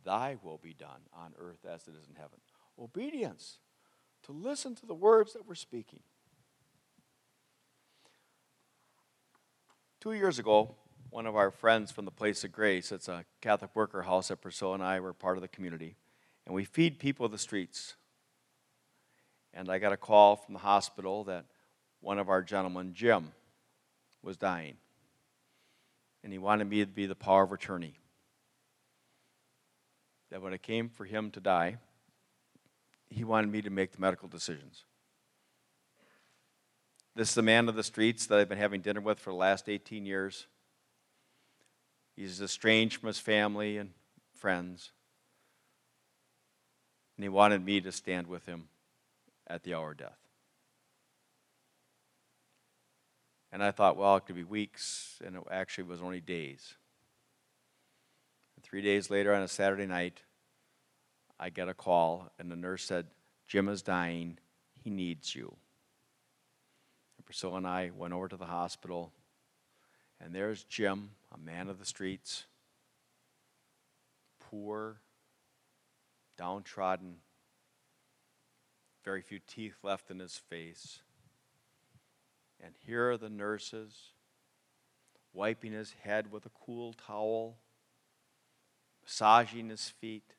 thy 0.06 0.36
will 0.42 0.58
be 0.62 0.72
done 0.72 1.02
on 1.12 1.34
earth 1.38 1.66
as 1.68 1.86
it 1.86 1.94
is 2.00 2.08
in 2.08 2.14
heaven. 2.14 2.38
Obedience, 2.78 3.58
to 4.22 4.32
listen 4.32 4.74
to 4.76 4.86
the 4.86 4.94
words 4.94 5.34
that 5.34 5.46
we're 5.46 5.54
speaking. 5.54 6.00
Two 10.00 10.12
years 10.12 10.38
ago, 10.38 10.74
one 11.10 11.26
of 11.26 11.36
our 11.36 11.50
friends 11.50 11.90
from 11.90 12.04
the 12.04 12.10
Place 12.10 12.44
of 12.44 12.52
Grace, 12.52 12.92
it's 12.92 13.08
a 13.08 13.24
Catholic 13.40 13.74
worker 13.74 14.02
house 14.02 14.28
that 14.28 14.40
Priscilla 14.40 14.74
and 14.74 14.82
I 14.82 15.00
were 15.00 15.12
part 15.12 15.36
of 15.36 15.42
the 15.42 15.48
community, 15.48 15.96
and 16.46 16.54
we 16.54 16.64
feed 16.64 16.98
people 16.98 17.28
the 17.28 17.38
streets. 17.38 17.96
And 19.52 19.70
I 19.70 19.78
got 19.78 19.92
a 19.92 19.96
call 19.96 20.36
from 20.36 20.52
the 20.52 20.60
hospital 20.60 21.24
that 21.24 21.46
one 22.00 22.18
of 22.18 22.28
our 22.28 22.42
gentlemen, 22.42 22.92
Jim, 22.94 23.32
was 24.22 24.36
dying. 24.36 24.76
And 26.22 26.32
he 26.32 26.38
wanted 26.38 26.68
me 26.68 26.80
to 26.80 26.86
be 26.86 27.06
the 27.06 27.14
power 27.14 27.44
of 27.44 27.52
attorney. 27.52 27.98
That 30.30 30.42
when 30.42 30.52
it 30.52 30.62
came 30.62 30.88
for 30.88 31.04
him 31.04 31.30
to 31.32 31.40
die, 31.40 31.78
he 33.08 33.24
wanted 33.24 33.50
me 33.50 33.62
to 33.62 33.70
make 33.70 33.92
the 33.92 34.00
medical 34.00 34.28
decisions. 34.28 34.84
This 37.14 37.30
is 37.30 37.34
the 37.34 37.42
man 37.42 37.68
of 37.68 37.74
the 37.74 37.82
streets 37.82 38.26
that 38.26 38.38
I've 38.38 38.48
been 38.48 38.58
having 38.58 38.82
dinner 38.82 39.00
with 39.00 39.18
for 39.18 39.30
the 39.30 39.36
last 39.36 39.68
18 39.68 40.04
years. 40.04 40.46
He's 42.14 42.42
estranged 42.42 43.00
from 43.00 43.06
his 43.06 43.18
family 43.18 43.78
and 43.78 43.90
friends. 44.34 44.92
And 47.16 47.24
he 47.24 47.28
wanted 47.28 47.64
me 47.64 47.80
to 47.80 47.92
stand 47.92 48.26
with 48.26 48.46
him 48.46 48.68
at 49.46 49.62
the 49.62 49.74
hour 49.74 49.92
of 49.92 49.98
death. 49.98 50.18
And 53.50 53.62
I 53.62 53.70
thought, 53.70 53.96
well, 53.96 54.16
it 54.16 54.26
could 54.26 54.36
be 54.36 54.44
weeks, 54.44 55.18
and 55.24 55.36
it 55.36 55.42
actually 55.50 55.84
was 55.84 56.02
only 56.02 56.20
days. 56.20 56.74
Three 58.68 58.82
days 58.82 59.10
later, 59.10 59.32
on 59.32 59.42
a 59.42 59.48
Saturday 59.48 59.86
night, 59.86 60.22
I 61.38 61.50
get 61.50 61.68
a 61.68 61.74
call, 61.74 62.32
and 62.36 62.50
the 62.50 62.56
nurse 62.56 62.82
said, 62.82 63.06
Jim 63.46 63.68
is 63.68 63.80
dying. 63.80 64.38
He 64.82 64.90
needs 64.90 65.36
you. 65.36 65.54
And 67.16 67.24
Priscilla 67.24 67.58
and 67.58 67.66
I 67.66 67.92
went 67.96 68.12
over 68.12 68.26
to 68.26 68.36
the 68.36 68.46
hospital, 68.46 69.12
and 70.20 70.34
there's 70.34 70.64
Jim, 70.64 71.10
a 71.32 71.38
man 71.38 71.68
of 71.68 71.78
the 71.78 71.84
streets, 71.84 72.46
poor, 74.40 74.96
downtrodden, 76.36 77.18
very 79.04 79.22
few 79.22 79.38
teeth 79.46 79.76
left 79.84 80.10
in 80.10 80.18
his 80.18 80.38
face. 80.38 81.02
And 82.60 82.74
here 82.84 83.12
are 83.12 83.16
the 83.16 83.30
nurses 83.30 84.10
wiping 85.32 85.70
his 85.70 85.94
head 86.02 86.32
with 86.32 86.46
a 86.46 86.50
cool 86.64 86.94
towel, 86.94 87.58
massaging 89.06 89.68
his 89.68 89.88
feet, 89.88 90.34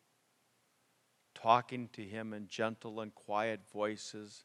talking 1.33 1.89
to 1.93 2.01
him 2.01 2.33
in 2.33 2.47
gentle 2.47 3.00
and 3.00 3.15
quiet 3.15 3.62
voices 3.71 4.43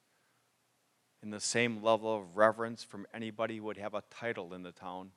in 1.22 1.30
the 1.30 1.40
same 1.40 1.82
level 1.82 2.16
of 2.16 2.36
reverence 2.36 2.84
from 2.84 3.06
anybody 3.12 3.56
who 3.56 3.64
would 3.64 3.76
have 3.76 3.94
a 3.94 4.02
title 4.10 4.54
in 4.54 4.62
the 4.62 4.72
town. 4.72 5.10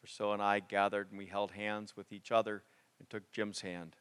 Priscilla 0.00 0.34
and 0.34 0.42
I 0.42 0.60
gathered 0.60 1.08
and 1.10 1.18
we 1.18 1.26
held 1.26 1.52
hands 1.52 1.96
with 1.96 2.12
each 2.12 2.30
other 2.30 2.62
and 2.98 3.08
took 3.08 3.32
Jim's 3.32 3.60
hand 3.62 3.96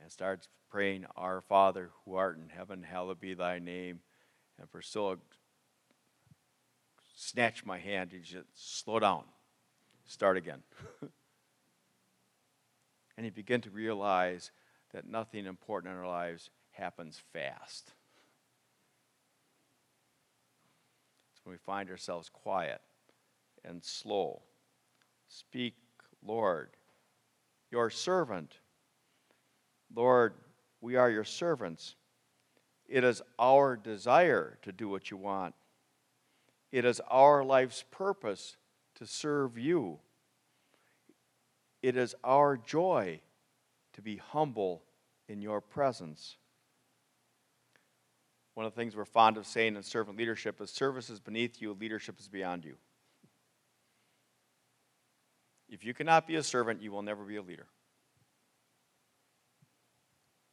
and 0.00 0.10
started 0.10 0.46
praying, 0.68 1.06
Our 1.16 1.40
Father 1.40 1.90
who 2.04 2.14
art 2.14 2.38
in 2.38 2.48
heaven, 2.48 2.82
hallowed 2.82 3.20
be 3.20 3.34
thy 3.34 3.58
name. 3.58 4.00
And 4.58 4.70
Priscilla 4.70 5.16
snatched 7.16 7.64
my 7.64 7.78
hand 7.78 8.12
and 8.12 8.26
said, 8.26 8.44
Slow 8.54 8.98
down, 8.98 9.24
start 10.04 10.36
again. 10.36 10.62
and 13.18 13.24
he 13.24 13.30
began 13.30 13.60
to 13.60 13.70
realize 13.70 14.52
that 14.92 15.10
nothing 15.10 15.44
important 15.44 15.92
in 15.92 15.98
our 15.98 16.06
lives 16.06 16.50
happens 16.70 17.20
fast. 17.32 17.90
It's 21.32 21.44
when 21.44 21.52
we 21.52 21.58
find 21.58 21.90
ourselves 21.90 22.28
quiet 22.28 22.80
and 23.64 23.82
slow. 23.82 24.42
Speak, 25.26 25.74
Lord, 26.24 26.68
your 27.72 27.90
servant. 27.90 28.60
Lord, 29.92 30.34
we 30.80 30.94
are 30.94 31.10
your 31.10 31.24
servants. 31.24 31.96
It 32.86 33.02
is 33.02 33.20
our 33.36 33.76
desire 33.76 34.58
to 34.62 34.70
do 34.70 34.88
what 34.88 35.10
you 35.10 35.16
want. 35.16 35.56
It 36.70 36.84
is 36.84 37.00
our 37.08 37.42
life's 37.42 37.84
purpose 37.90 38.56
to 38.94 39.06
serve 39.06 39.58
you. 39.58 39.98
It 41.82 41.96
is 41.96 42.14
our 42.24 42.56
joy 42.56 43.20
to 43.94 44.02
be 44.02 44.16
humble 44.16 44.82
in 45.28 45.40
your 45.40 45.60
presence. 45.60 46.36
One 48.54 48.66
of 48.66 48.74
the 48.74 48.80
things 48.80 48.96
we're 48.96 49.04
fond 49.04 49.36
of 49.36 49.46
saying 49.46 49.76
in 49.76 49.82
servant 49.82 50.18
leadership 50.18 50.60
is 50.60 50.70
service 50.70 51.10
is 51.10 51.20
beneath 51.20 51.62
you, 51.62 51.76
leadership 51.78 52.18
is 52.18 52.28
beyond 52.28 52.64
you. 52.64 52.76
If 55.68 55.84
you 55.84 55.94
cannot 55.94 56.26
be 56.26 56.36
a 56.36 56.42
servant, 56.42 56.82
you 56.82 56.90
will 56.90 57.02
never 57.02 57.22
be 57.24 57.36
a 57.36 57.42
leader. 57.42 57.66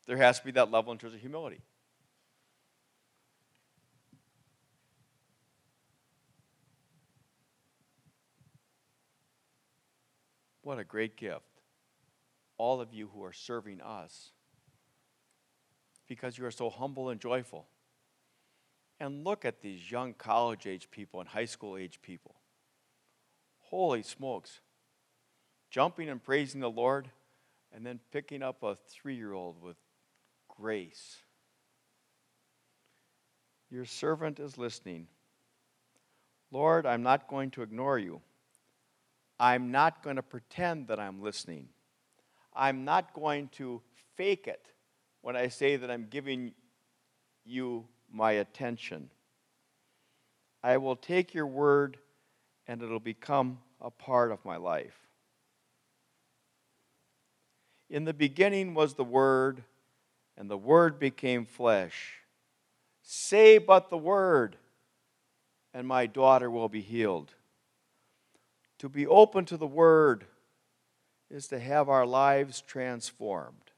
There 0.06 0.18
has 0.18 0.40
to 0.40 0.46
be 0.46 0.52
that 0.52 0.70
level 0.70 0.92
in 0.92 1.00
terms 1.00 1.16
of 1.16 1.20
humility. 1.20 1.62
What 10.66 10.80
a 10.80 10.84
great 10.84 11.16
gift. 11.16 11.62
All 12.58 12.82
of 12.82 12.92
you 12.92 13.08
who 13.14 13.24
are 13.24 13.32
serving 13.32 13.82
us 13.82 14.32
because 16.08 16.40
you 16.40 16.46
are 16.48 16.52
so 16.52 16.72
humble 16.72 17.10
and 17.10 17.22
joyful. 17.22 17.68
And 19.00 19.24
look 19.24 19.46
at 19.46 19.62
these 19.62 19.92
young 19.92 20.16
college 20.16 20.66
age 20.66 20.90
people 20.90 21.20
and 21.20 21.30
high 21.30 21.46
school 21.46 21.78
age 21.78 22.00
people. 22.02 22.34
Holy 23.60 24.02
smokes. 24.02 24.62
Jumping 25.70 26.10
and 26.10 26.24
praising 26.24 26.62
the 26.62 26.70
Lord, 26.72 27.12
and 27.72 27.86
then 27.86 28.00
picking 28.12 28.42
up 28.42 28.64
a 28.64 28.76
three 28.90 29.16
year 29.16 29.34
old 29.34 29.62
with 29.62 29.78
grace. 30.50 31.18
Your 33.70 33.86
servant 33.86 34.40
is 34.40 34.58
listening. 34.58 35.06
Lord, 36.50 36.88
I'm 36.88 37.04
not 37.04 37.28
going 37.28 37.52
to 37.52 37.62
ignore 37.62 38.00
you. 38.00 38.22
I'm 39.40 39.72
not 39.72 40.04
going 40.04 40.16
to 40.16 40.24
pretend 40.24 40.88
that 40.88 41.00
I'm 41.00 41.22
listening. 41.22 41.70
I'm 42.54 42.86
not 42.86 43.14
going 43.14 43.50
to 43.54 43.82
fake 44.16 44.48
it 44.48 44.68
when 45.22 45.36
I 45.36 45.50
say 45.50 45.76
that 45.76 45.92
I'm 45.92 46.08
giving 46.10 46.54
you 47.44 47.86
my 48.12 48.34
attention. 48.34 49.10
I 50.64 50.78
will 50.78 50.96
take 50.96 51.34
your 51.34 51.48
word 51.48 51.98
and 52.68 52.82
it'll 52.82 53.00
become 53.00 53.60
a 53.82 53.92
part 53.92 54.32
of 54.32 54.44
my 54.46 54.58
life. 54.58 55.06
In 57.90 58.06
the 58.06 58.14
beginning 58.14 58.74
was 58.74 58.96
the 58.96 59.04
Word, 59.04 59.64
and 60.38 60.50
the 60.50 60.58
Word 60.58 61.00
became 61.00 61.46
flesh. 61.46 62.16
Say 63.04 63.60
but 63.60 63.90
the 63.90 63.98
Word, 63.98 64.58
and 65.74 65.88
my 65.88 66.08
daughter 66.08 66.50
will 66.50 66.70
be 66.70 66.82
healed. 66.82 67.35
To 68.86 68.90
be 68.90 69.08
open 69.08 69.46
to 69.46 69.58
the 69.58 69.66
Word 69.66 70.28
is 71.32 71.48
to 71.48 71.58
have 71.58 71.90
our 71.90 72.06
lives 72.06 72.62
transformed. 72.62 73.72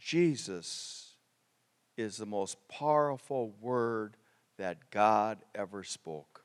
Jesus 0.00 1.10
is 1.98 2.16
the 2.16 2.24
most 2.24 2.56
powerful 2.68 3.52
word 3.60 4.16
that 4.56 4.88
God 4.90 5.40
ever 5.54 5.84
spoke. 5.84 6.42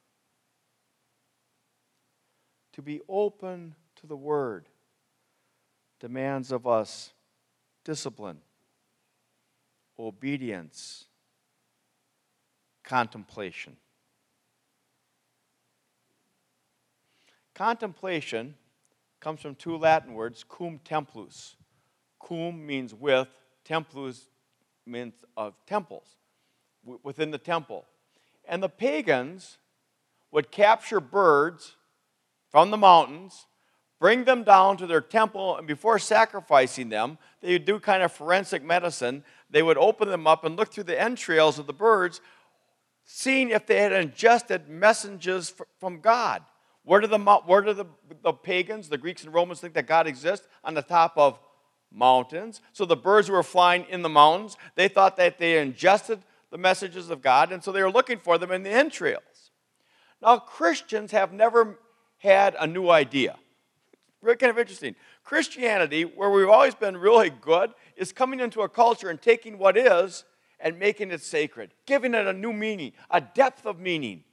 To 2.74 2.82
be 2.82 3.00
open 3.08 3.76
to 4.02 4.06
the 4.06 4.18
word 4.18 4.68
demands 6.02 6.52
of 6.52 6.68
us 6.68 7.14
discipline, 7.86 8.40
obedience, 9.98 11.06
contemplation. 12.84 13.78
Contemplation 17.60 18.56
comes 19.20 19.42
from 19.42 19.54
two 19.54 19.76
Latin 19.76 20.14
words, 20.14 20.46
cum 20.48 20.80
templus. 20.86 21.56
Cum 22.26 22.66
means 22.66 22.94
with, 22.94 23.28
templus 23.68 24.28
means 24.86 25.14
of 25.36 25.56
temples 25.68 26.16
within 27.04 27.32
the 27.32 27.38
temple. 27.38 27.86
And 28.48 28.64
the 28.64 28.70
pagans 28.70 29.58
would 30.32 30.52
capture 30.52 31.02
birds 31.02 31.76
from 32.50 32.72
the 32.72 32.78
mountains, 32.78 33.46
bring 34.00 34.24
them 34.24 34.46
down 34.46 34.78
to 34.78 34.88
their 34.88 35.02
temple, 35.02 35.58
and 35.58 35.68
before 35.68 36.00
sacrificing 36.00 36.88
them, 36.88 37.18
they 37.42 37.52
would 37.52 37.66
do 37.66 37.78
kind 37.78 38.04
of 38.04 38.14
forensic 38.14 38.64
medicine. 38.64 39.22
They 39.50 39.64
would 39.64 39.78
open 39.78 40.08
them 40.08 40.28
up 40.28 40.46
and 40.46 40.56
look 40.56 40.72
through 40.72 40.86
the 40.86 41.02
entrails 41.02 41.60
of 41.60 41.68
the 41.68 41.74
birds, 41.74 42.22
seeing 43.04 43.50
if 43.50 43.66
they 43.66 43.82
had 43.82 43.92
ingested 43.92 44.70
messages 44.70 45.54
from 45.78 46.00
God. 46.00 46.42
Where 46.90 47.02
do 47.02 47.06
the, 47.06 47.20
where 47.20 47.62
do 47.62 47.72
the, 47.76 47.86
the 48.24 48.34
pagans, 48.34 48.90
the 48.90 48.98
Greeks 48.98 49.24
and 49.24 49.32
Romans, 49.32 49.60
think 49.60 49.76
that 49.76 49.86
God 49.86 50.08
exists? 50.08 50.48
On 50.64 50.74
the 50.74 50.82
top 50.82 51.14
of 51.18 51.40
mountains. 51.92 52.62
So 52.74 52.84
the 52.84 52.96
birds 52.96 53.28
who 53.28 53.36
were 53.36 53.44
flying 53.44 53.86
in 53.90 54.02
the 54.02 54.10
mountains, 54.10 54.58
they 54.74 54.88
thought 54.88 55.16
that 55.18 55.38
they 55.38 55.60
ingested 55.60 56.24
the 56.50 56.58
messages 56.58 57.12
of 57.12 57.22
God, 57.22 57.52
and 57.52 57.64
so 57.64 57.72
they 57.72 57.84
were 57.84 57.92
looking 57.92 58.18
for 58.18 58.40
them 58.40 58.52
in 58.52 58.64
the 58.64 58.72
entrails. 58.72 59.52
Now, 60.20 60.40
Christians 60.40 61.12
have 61.12 61.32
never 61.32 61.78
had 62.18 62.56
a 62.60 62.66
new 62.66 62.90
idea. 62.90 63.36
Really 64.24 64.38
kind 64.38 64.50
of 64.50 64.58
interesting. 64.58 64.96
Christianity, 65.24 66.06
where 66.06 66.32
we've 66.32 66.50
always 66.50 66.74
been 66.74 66.98
really 66.98 67.30
good, 67.30 67.72
is 67.98 68.12
coming 68.12 68.40
into 68.40 68.62
a 68.62 68.68
culture 68.68 69.12
and 69.12 69.22
taking 69.22 69.60
what 69.60 69.78
is 69.78 70.26
and 70.60 70.80
making 70.80 71.12
it 71.12 71.22
sacred, 71.22 71.70
giving 71.86 72.16
it 72.16 72.26
a 72.26 72.34
new 72.34 72.52
meaning, 72.52 72.94
a 73.12 73.22
depth 73.22 73.68
of 73.68 73.80
meaning. 73.80 74.24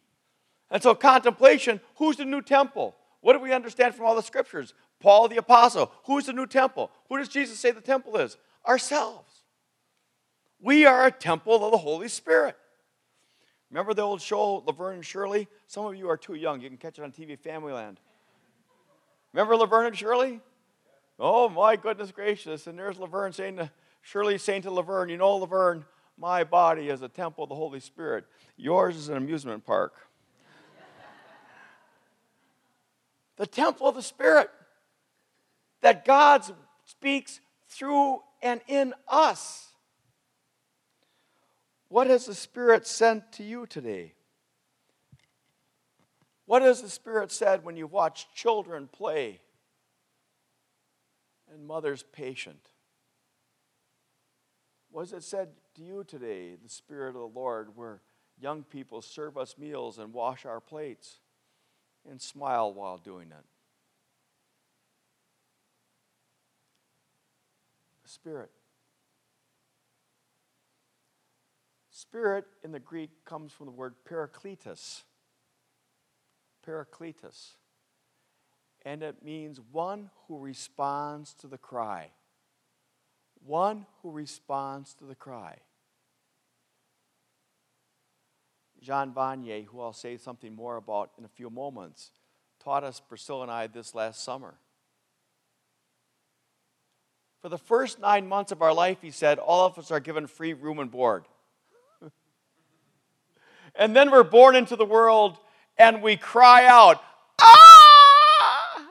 And 0.71 0.83
so, 0.83 0.95
contemplation 0.95 1.81
who's 1.97 2.17
the 2.17 2.25
new 2.25 2.43
temple? 2.43 2.97
What 3.21 3.33
do 3.33 3.41
we 3.41 3.53
understand 3.53 3.95
from 3.95 4.07
all 4.07 4.15
the 4.15 4.23
scriptures? 4.23 4.75
Paul 5.01 5.29
the 5.29 5.37
Apostle. 5.37 5.93
Who's 6.05 6.27
the 6.27 6.33
new 6.33 6.47
temple? 6.47 6.91
Who 7.09 7.19
does 7.19 7.29
Jesus 7.29 7.59
say 7.59 7.71
the 7.71 7.81
temple 7.81 8.17
is? 8.17 8.37
Ourselves. 8.67 9.43
We 10.61 10.87
are 10.87 11.07
a 11.07 11.11
temple 11.11 11.65
of 11.65 11.71
the 11.71 11.79
Holy 11.79 12.09
Spirit. 12.09 12.57
Remember 13.71 13.95
the 13.95 14.03
old 14.03 14.23
show, 14.23 14.63
Laverne 14.67 14.97
and 14.97 15.05
Shirley? 15.05 15.49
Some 15.67 15.87
of 15.87 15.97
you 15.97 16.09
are 16.09 16.17
too 16.17 16.35
young. 16.35 16.61
You 16.61 16.69
can 16.69 16.79
catch 16.79 16.99
it 16.99 17.03
on 17.03 17.13
TV 17.13 17.39
Familyland. 17.39 17.97
Remember 19.33 19.57
Laverne 19.57 19.87
and 19.87 19.97
Shirley? 19.97 20.41
Oh, 21.19 21.49
my 21.49 21.77
goodness 21.77 22.11
gracious. 22.11 22.67
And 22.67 22.79
there's 22.79 22.99
Laverne 22.99 23.33
saying 23.33 23.57
to 23.57 23.71
Shirley 24.03 24.39
saying 24.39 24.63
to 24.63 24.71
Laverne, 24.71 25.09
You 25.09 25.17
know, 25.17 25.37
Laverne, 25.37 25.85
my 26.17 26.45
body 26.45 26.89
is 26.89 27.03
a 27.03 27.09
temple 27.09 27.45
of 27.45 27.51
the 27.51 27.57
Holy 27.57 27.81
Spirit. 27.81 28.25
Yours 28.57 28.97
is 28.97 29.09
an 29.09 29.17
amusement 29.17 29.67
park. 29.67 29.95
The 33.37 33.47
temple 33.47 33.89
of 33.89 33.95
the 33.95 34.03
Spirit 34.03 34.51
that 35.83 36.05
God 36.05 36.43
speaks 36.85 37.41
through 37.69 38.21
and 38.43 38.61
in 38.67 38.95
us. 39.09 39.69
What 41.89 42.07
has 42.09 42.27
the 42.27 42.35
Spirit 42.35 42.87
sent 42.87 43.33
to 43.33 43.45
you 43.45 43.67
today? 43.67 44.15
What 46.47 46.63
has 46.63 46.83
the 46.83 46.89
Spirit 46.89 47.31
said 47.31 47.65
when 47.65 47.77
you 47.77 47.87
watch 47.87 48.29
children 48.35 48.89
play 48.91 49.41
and 51.53 51.67
mothers 51.67 52.05
patient? 52.13 52.71
What 54.91 55.03
has 55.03 55.13
it 55.13 55.25
said 55.25 55.49
to 55.75 55.83
you 55.83 56.05
today, 56.05 56.57
the 56.63 56.69
Spirit 56.69 57.09
of 57.09 57.15
the 57.15 57.39
Lord, 57.39 57.77
where 57.77 58.01
young 58.41 58.63
people 58.63 59.03
serve 59.03 59.37
us 59.37 59.57
meals 59.59 59.99
and 59.99 60.13
wash 60.13 60.47
our 60.47 60.61
plates 60.61 61.21
and 62.11 62.21
smile 62.21 62.73
while 62.73 62.99
doing 62.99 63.29
it? 63.29 63.45
Spirit. 68.05 68.51
Spirit 71.91 72.45
in 72.63 72.73
the 72.73 72.81
Greek 72.81 73.11
comes 73.25 73.53
from 73.53 73.67
the 73.67 73.73
word 73.73 73.95
parakletos. 74.09 75.03
Parakletos. 76.67 77.53
And 78.85 79.03
it 79.03 79.23
means 79.25 79.61
one 79.73 80.11
who 80.27 80.39
responds 80.39 81.35
to 81.35 81.47
the 81.47 81.59
cry. 81.59 82.11
One 83.45 83.87
who 84.03 84.11
responds 84.11 84.95
to 84.95 85.05
the 85.05 85.15
cry. 85.15 85.59
Jean 88.83 89.13
Vanier, 89.13 89.65
who 89.67 89.81
I'll 89.81 89.93
say 89.93 90.17
something 90.17 90.55
more 90.55 90.77
about 90.77 91.11
in 91.19 91.25
a 91.25 91.29
few 91.29 91.51
moments, 91.51 92.11
taught 92.63 92.85
us, 92.85 93.01
Priscilla 93.01 93.43
and 93.43 93.51
I, 93.51 93.67
this 93.67 93.95
last 93.95 94.23
summer. 94.23 94.55
For 97.43 97.49
the 97.49 97.59
first 97.59 98.01
nine 98.01 98.27
months 98.27 98.53
of 98.53 98.63
our 98.63 98.73
life, 98.73 98.99
he 99.01 99.11
said, 99.11 99.39
all 99.39 99.67
of 99.67 99.79
us 99.79 99.91
are 99.91 100.01
given 100.01 100.27
free 100.27 100.53
room 100.53 100.79
and 100.79 100.91
board. 100.91 101.25
And 103.79 103.95
then 103.95 104.11
we're 104.11 104.23
born 104.23 104.57
into 104.57 104.75
the 104.75 104.87
world 104.87 105.39
and 105.77 106.03
we 106.03 106.17
cry 106.17 106.65
out, 106.65 107.03
Ah! 107.39 108.89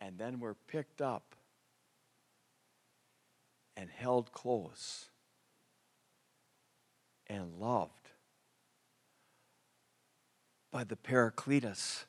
And 0.00 0.18
then 0.18 0.40
we're 0.40 0.54
picked 0.66 1.00
up 1.00 1.36
and 3.76 3.88
held 3.88 4.32
close 4.32 5.08
and 7.32 7.58
loved 7.58 7.90
by 10.70 10.84
the 10.84 10.96
Paracletus. 10.96 12.04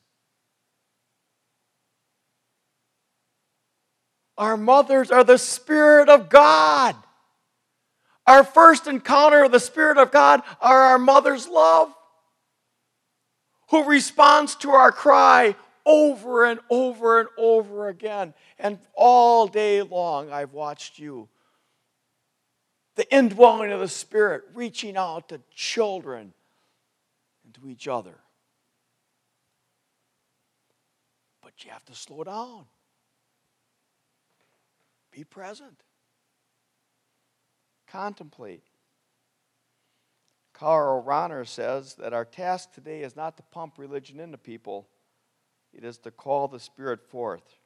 Our 4.36 4.56
mothers 4.56 5.10
are 5.10 5.24
the 5.24 5.38
Spirit 5.38 6.08
of 6.08 6.28
God. 6.28 6.94
Our 8.26 8.44
first 8.44 8.86
encounter 8.86 9.44
of 9.44 9.52
the 9.52 9.60
Spirit 9.60 9.96
of 9.96 10.10
God 10.10 10.42
are 10.60 10.80
our 10.80 10.98
mother's 10.98 11.48
love, 11.48 11.92
who 13.70 13.84
responds 13.84 14.56
to 14.56 14.70
our 14.70 14.92
cry 14.92 15.56
over 15.86 16.44
and 16.44 16.60
over 16.68 17.20
and 17.20 17.28
over 17.38 17.88
again. 17.88 18.34
And 18.58 18.78
all 18.94 19.46
day 19.46 19.82
long, 19.82 20.32
I've 20.32 20.52
watched 20.52 20.98
you. 20.98 21.28
The 22.96 23.12
indwelling 23.14 23.72
of 23.72 23.80
the 23.80 23.88
Spirit 23.88 24.44
reaching 24.54 24.96
out 24.96 25.28
to 25.30 25.40
children 25.54 26.32
and 27.44 27.54
to 27.54 27.68
each 27.68 27.88
other. 27.88 28.14
But 31.42 31.64
you 31.64 31.70
have 31.70 31.84
to 31.86 31.94
slow 31.94 32.24
down, 32.24 32.64
be 35.10 35.24
present 35.24 35.82
contemplate. 37.94 38.64
Karl 40.52 41.00
Rahner 41.00 41.46
says 41.46 41.94
that 41.94 42.12
our 42.12 42.24
task 42.24 42.72
today 42.72 43.02
is 43.02 43.14
not 43.14 43.36
to 43.36 43.44
pump 43.44 43.74
religion 43.78 44.18
into 44.18 44.36
people, 44.36 44.88
it 45.72 45.84
is 45.84 45.98
to 45.98 46.10
call 46.10 46.48
the 46.48 46.58
Spirit 46.58 47.00
forth. 47.08 47.58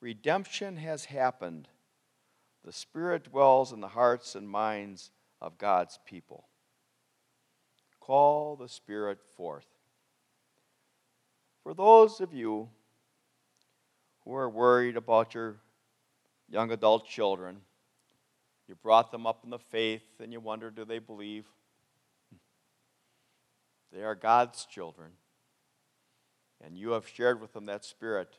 Redemption 0.00 0.76
has 0.76 1.06
happened. 1.06 1.66
The 2.66 2.72
Spirit 2.72 3.30
dwells 3.30 3.72
in 3.72 3.80
the 3.80 3.86
hearts 3.86 4.34
and 4.34 4.48
minds 4.48 5.12
of 5.40 5.56
God's 5.56 6.00
people. 6.04 6.48
Call 8.00 8.56
the 8.56 8.68
Spirit 8.68 9.18
forth. 9.36 9.68
For 11.62 11.74
those 11.74 12.20
of 12.20 12.34
you 12.34 12.68
who 14.24 14.34
are 14.34 14.50
worried 14.50 14.96
about 14.96 15.32
your 15.32 15.58
young 16.48 16.72
adult 16.72 17.06
children, 17.06 17.58
you 18.66 18.74
brought 18.74 19.12
them 19.12 19.28
up 19.28 19.44
in 19.44 19.50
the 19.50 19.60
faith 19.60 20.20
and 20.20 20.32
you 20.32 20.40
wonder 20.40 20.68
do 20.72 20.84
they 20.84 20.98
believe? 20.98 21.46
They 23.92 24.02
are 24.02 24.16
God's 24.16 24.66
children. 24.66 25.12
And 26.64 26.76
you 26.76 26.90
have 26.90 27.06
shared 27.06 27.40
with 27.40 27.52
them 27.52 27.66
that 27.66 27.84
spirit. 27.84 28.38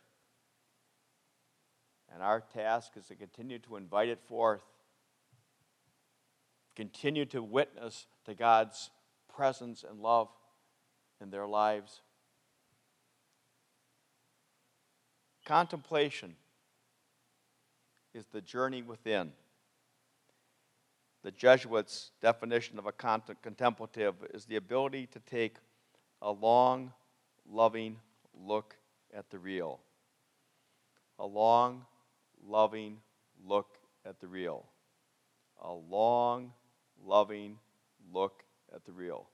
And 2.14 2.24
our 2.24 2.42
task 2.42 2.94
is 2.96 3.08
to 3.08 3.16
continue 3.16 3.60
to 3.60 3.76
invite 3.76 4.10
it 4.10 4.20
forth, 4.28 4.64
continue 6.76 7.26
to 7.26 7.44
witness 7.44 8.08
to 8.26 8.34
God's 8.34 8.90
presence 9.34 9.84
and 9.88 10.00
love 10.00 10.30
in 11.22 11.30
their 11.30 11.48
lives. 11.48 12.02
Contemplation 15.46 16.36
is 18.14 18.26
the 18.28 18.42
journey 18.42 18.82
within. 18.82 19.32
The 21.24 21.32
Jesuits' 21.32 22.12
definition 22.22 22.80
of 22.80 22.86
a 22.86 22.92
contemplative 22.92 24.16
is 24.34 24.46
the 24.46 24.56
ability 24.56 25.08
to 25.08 25.20
take 25.20 25.58
a 26.22 26.32
long, 26.32 26.94
loving 27.50 27.98
look 28.34 28.76
at 29.14 29.30
the 29.30 29.40
real. 29.40 29.80
A 31.20 31.26
long, 31.26 31.86
loving 32.46 32.98
look 33.46 33.78
at 34.06 34.20
the 34.20 34.28
real. 34.28 34.66
A 35.62 35.72
long, 35.74 36.54
loving 37.06 37.58
look 38.12 38.44
at 38.74 38.86
the 38.86 38.92
real. 38.92 39.28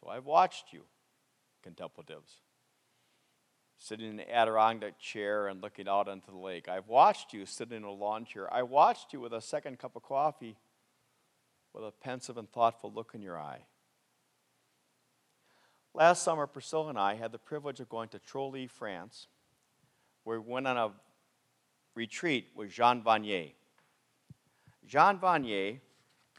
So 0.00 0.08
I've 0.08 0.26
watched 0.26 0.72
you, 0.72 0.82
contemplatives. 1.62 2.40
sitting 3.80 4.10
in 4.10 4.16
the 4.16 4.30
Adirondack 4.30 4.98
chair 4.98 5.48
and 5.48 5.62
looking 5.62 5.88
out 5.88 6.06
onto 6.06 6.30
the 6.30 6.38
lake. 6.38 6.68
I've 6.68 6.86
watched 6.86 7.32
you 7.32 7.46
sitting 7.46 7.78
in 7.78 7.82
a 7.82 7.90
lawn 7.90 8.26
chair. 8.26 8.52
I 8.52 8.62
watched 8.62 9.12
you 9.12 9.20
with 9.20 9.32
a 9.32 9.40
second 9.40 9.78
cup 9.78 9.96
of 9.96 10.02
coffee 10.02 10.56
with 11.72 11.84
a 11.84 11.90
pensive 11.90 12.36
and 12.36 12.50
thoughtful 12.50 12.92
look 12.92 13.12
in 13.14 13.22
your 13.22 13.38
eye. 13.38 13.64
Last 15.94 16.22
summer, 16.22 16.46
Priscilla 16.46 16.90
and 16.90 16.98
I 16.98 17.14
had 17.14 17.32
the 17.32 17.38
privilege 17.38 17.80
of 17.80 17.88
going 17.88 18.10
to 18.10 18.18
Trosly, 18.18 18.68
France, 18.68 19.28
where 20.24 20.40
we 20.40 20.52
went 20.52 20.68
on 20.68 20.76
a 20.76 20.90
retreat 22.00 22.48
with 22.54 22.70
Jean 22.70 23.02
Vanier. 23.02 23.52
Jean 24.86 25.18
Vanier 25.18 25.80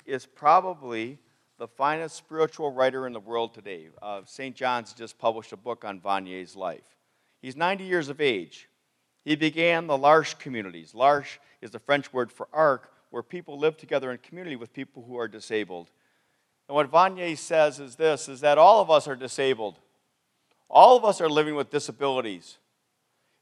is 0.08 0.26
probably 0.26 1.20
the 1.60 1.68
finest 1.68 2.16
spiritual 2.16 2.72
writer 2.72 3.06
in 3.06 3.14
the 3.14 3.20
world 3.20 3.54
today. 3.54 3.90
Uh, 4.02 4.22
St. 4.26 4.56
John's 4.56 4.92
just 4.92 5.20
published 5.20 5.54
a 5.54 5.58
book 5.58 5.86
on 5.86 6.00
Vanier's 6.00 6.56
life. 6.56 6.98
He's 7.44 7.56
90 7.56 7.84
years 7.84 8.10
of 8.10 8.20
age. 8.20 8.70
He 9.24 9.36
began 9.36 9.86
the 9.86 9.96
L'Arche 9.96 10.40
communities. 10.40 10.96
L'Arche 10.96 11.38
is 11.62 11.70
the 11.70 11.78
French 11.78 12.12
word 12.12 12.32
for 12.32 12.48
ark, 12.52 12.92
where 13.12 13.22
people 13.22 13.60
live 13.60 13.78
together 13.78 14.12
in 14.12 14.18
community 14.18 14.56
with 14.56 14.74
people 14.74 15.06
who 15.08 15.16
are 15.20 15.28
disabled. 15.28 15.92
And 16.68 16.76
what 16.76 16.90
Vanier 16.90 17.38
says 17.38 17.80
is 17.80 17.98
this 17.98 18.28
is 18.28 18.42
that 18.42 18.58
all 18.58 18.82
of 18.82 18.90
us 18.90 19.08
are 19.08 19.16
disabled. 19.16 19.78
All 20.72 20.98
of 20.98 21.06
us 21.06 21.22
are 21.22 21.30
living 21.30 21.54
with 21.54 21.70
disabilities. 21.70 22.58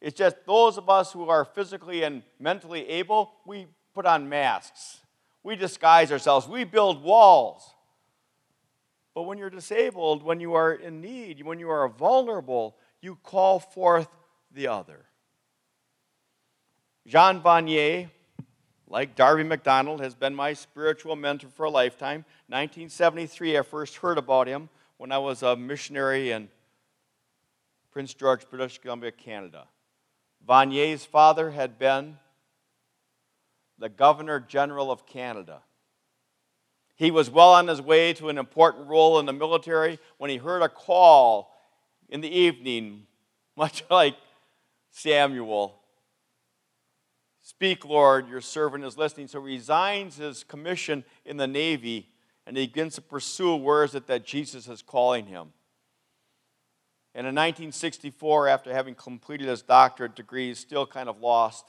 It's 0.01 0.17
just 0.17 0.38
those 0.45 0.77
of 0.77 0.89
us 0.89 1.12
who 1.12 1.29
are 1.29 1.43
physically 1.43 2.03
and 2.03 2.23
mentally 2.39 2.88
able, 2.88 3.33
we 3.45 3.67
put 3.93 4.05
on 4.05 4.29
masks. 4.29 4.99
We 5.43 5.55
disguise 5.55 6.12
ourselves. 6.12 6.47
We 6.47 6.63
build 6.63 7.03
walls. 7.03 7.75
But 9.13 9.23
when 9.23 9.38
you're 9.38 9.49
disabled, 9.49 10.23
when 10.23 10.39
you 10.39 10.53
are 10.53 10.73
in 10.73 11.01
need, 11.01 11.43
when 11.43 11.59
you 11.59 11.69
are 11.69 11.88
vulnerable, 11.89 12.77
you 13.01 13.17
call 13.23 13.59
forth 13.59 14.07
the 14.51 14.67
other. 14.67 15.05
Jean 17.05 17.41
Vanier, 17.41 18.09
like 18.88 19.15
Darby 19.15 19.43
McDonald, 19.43 19.99
has 20.01 20.15
been 20.15 20.35
my 20.35 20.53
spiritual 20.53 21.15
mentor 21.15 21.47
for 21.49 21.65
a 21.65 21.69
lifetime. 21.69 22.23
1973, 22.47 23.57
I 23.57 23.62
first 23.63 23.97
heard 23.97 24.17
about 24.17 24.47
him 24.47 24.69
when 24.97 25.12
I 25.12 25.17
was 25.17 25.43
a 25.43 25.55
missionary 25.55 26.31
in 26.31 26.49
Prince 27.91 28.13
George, 28.13 28.47
British 28.49 28.77
Columbia, 28.77 29.12
Canada. 29.12 29.65
Vanier's 30.49 31.05
father 31.05 31.51
had 31.51 31.77
been 31.77 32.17
the 33.77 33.88
Governor 33.88 34.39
General 34.39 34.91
of 34.91 35.05
Canada. 35.05 35.62
He 36.95 37.12
was 37.12 37.29
well 37.29 37.53
on 37.53 37.67
his 37.67 37.79
way 37.79 38.13
to 38.13 38.29
an 38.29 38.39
important 38.39 38.88
role 38.88 39.19
in 39.19 39.27
the 39.27 39.31
military 39.31 39.99
when 40.17 40.31
he 40.31 40.38
heard 40.38 40.63
a 40.63 40.67
call 40.67 41.53
in 42.09 42.21
the 42.21 42.35
evening, 42.35 43.05
much 43.55 43.83
like 43.91 44.15
Samuel. 44.89 45.79
Speak, 47.43 47.85
Lord, 47.85 48.27
your 48.27 48.41
servant 48.41 48.83
is 48.83 48.97
listening. 48.97 49.27
So 49.27 49.45
he 49.45 49.53
resigns 49.53 50.17
his 50.17 50.43
commission 50.43 51.05
in 51.25 51.38
the 51.38 51.45
Navy 51.45 52.09
and 52.47 52.57
he 52.57 52.65
begins 52.65 52.95
to 52.95 53.01
pursue 53.01 53.55
where 53.55 53.83
is 53.83 53.93
it 53.93 54.07
that 54.07 54.25
Jesus 54.25 54.67
is 54.67 54.81
calling 54.81 55.27
him. 55.27 55.53
And 57.15 57.25
in 57.25 57.33
1964, 57.33 58.47
after 58.47 58.71
having 58.71 58.95
completed 58.95 59.47
his 59.47 59.61
doctorate 59.61 60.15
degree, 60.15 60.47
he's 60.49 60.59
still 60.59 60.85
kind 60.85 61.09
of 61.09 61.19
lost. 61.19 61.65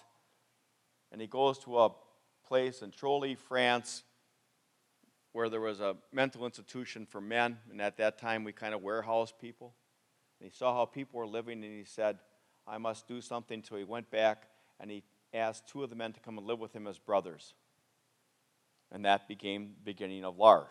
And 1.13 1.21
he 1.21 1.27
goes 1.27 1.59
to 1.61 1.79
a 1.79 1.91
place 2.47 2.83
in 2.83 2.91
Trosly, 2.91 3.37
France, 3.37 4.03
where 5.33 5.49
there 5.49 5.61
was 5.61 5.81
a 5.81 5.97
mental 6.13 6.45
institution 6.45 7.07
for 7.07 7.21
men. 7.21 7.59
And 7.71 7.81
at 7.81 7.97
that 7.97 8.19
time, 8.19 8.45
we 8.45 8.53
kind 8.53 8.75
of 8.75 8.83
warehouse 8.83 9.33
people. 9.39 9.75
And 10.41 10.51
he 10.51 10.57
saw 10.57 10.75
how 10.75 10.85
people 10.85 11.19
were 11.19 11.27
living, 11.27 11.65
and 11.65 11.79
he 11.79 11.85
said, 11.85 12.19
I 12.67 12.79
must 12.79 13.09
do 13.09 13.21
something. 13.21 13.65
So 13.67 13.77
he 13.77 13.85
went 13.85 14.11
back 14.11 14.45
and 14.79 14.91
he 14.91 15.03
asked 15.35 15.69
two 15.69 15.83
of 15.83 15.91
the 15.91 15.97
men 15.97 16.13
to 16.13 16.21
come 16.21 16.39
and 16.39 16.47
live 16.47 16.59
with 16.59 16.75
him 16.75 16.87
as 16.87 16.99
brothers. 16.99 17.55
And 18.93 19.05
that 19.05 19.29
became 19.29 19.75
the 19.77 19.85
beginning 19.85 20.25
of 20.25 20.39
L'Arche, 20.39 20.69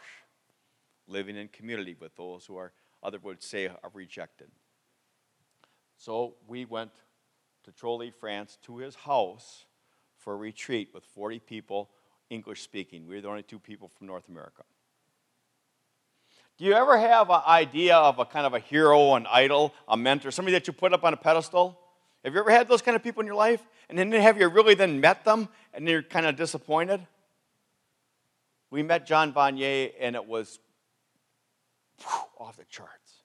living 1.08 1.38
in 1.38 1.48
community 1.50 1.96
with 2.00 2.16
those 2.16 2.46
who 2.46 2.58
are, 2.58 2.74
other 3.02 3.20
would 3.24 3.42
say, 3.42 3.68
are 3.68 3.92
rejected. 3.94 4.50
So 5.98 6.36
we 6.48 6.66
went 6.66 6.92
to 7.64 7.72
Trosly, 7.72 8.14
France, 8.14 8.58
to 8.64 8.78
his 8.78 8.96
house 8.96 9.66
for 10.18 10.34
a 10.34 10.38
retreat 10.38 10.90
with 10.94 11.04
40 11.04 11.40
people, 11.40 11.90
English 12.30 12.62
speaking. 12.62 13.08
We 13.08 13.16
were 13.16 13.22
the 13.22 13.28
only 13.30 13.44
two 13.44 13.60
people 13.60 13.88
from 13.88 14.08
North 14.08 14.28
America. 14.30 14.64
Do 16.58 16.66
you 16.66 16.74
ever 16.74 16.98
have 16.98 17.30
an 17.30 17.42
idea 17.48 17.96
of 17.96 18.20
a 18.20 18.26
kind 18.26 18.46
of 18.46 18.54
a 18.54 18.60
hero, 18.60 19.16
an 19.16 19.26
idol, 19.32 19.74
a 19.88 19.96
mentor, 19.96 20.30
somebody 20.30 20.54
that 20.54 20.68
you 20.68 20.74
put 20.74 20.94
up 20.94 21.06
on 21.06 21.14
a 21.14 21.18
pedestal? 21.18 21.80
Have 22.26 22.34
you 22.34 22.40
ever 22.42 22.52
had 22.52 22.68
those 22.68 22.82
kind 22.82 22.96
of 22.98 23.04
people 23.04 23.22
in 23.22 23.28
your 23.28 23.38
life? 23.38 23.66
And 23.90 23.98
then 23.98 24.12
have 24.12 24.38
you 24.38 24.48
really 24.50 24.76
then 24.76 25.00
met 25.00 25.24
them 25.24 25.48
and 25.74 25.88
you're 25.88 26.04
kind 26.04 26.26
of 26.26 26.36
disappointed? 26.36 27.06
We 28.72 28.84
met 28.84 29.06
John 29.06 29.34
Vanier 29.34 29.94
and 30.00 30.16
it 30.16 30.26
was 30.26 30.60
off 32.40 32.58
the 32.58 32.66
charts. 32.66 33.24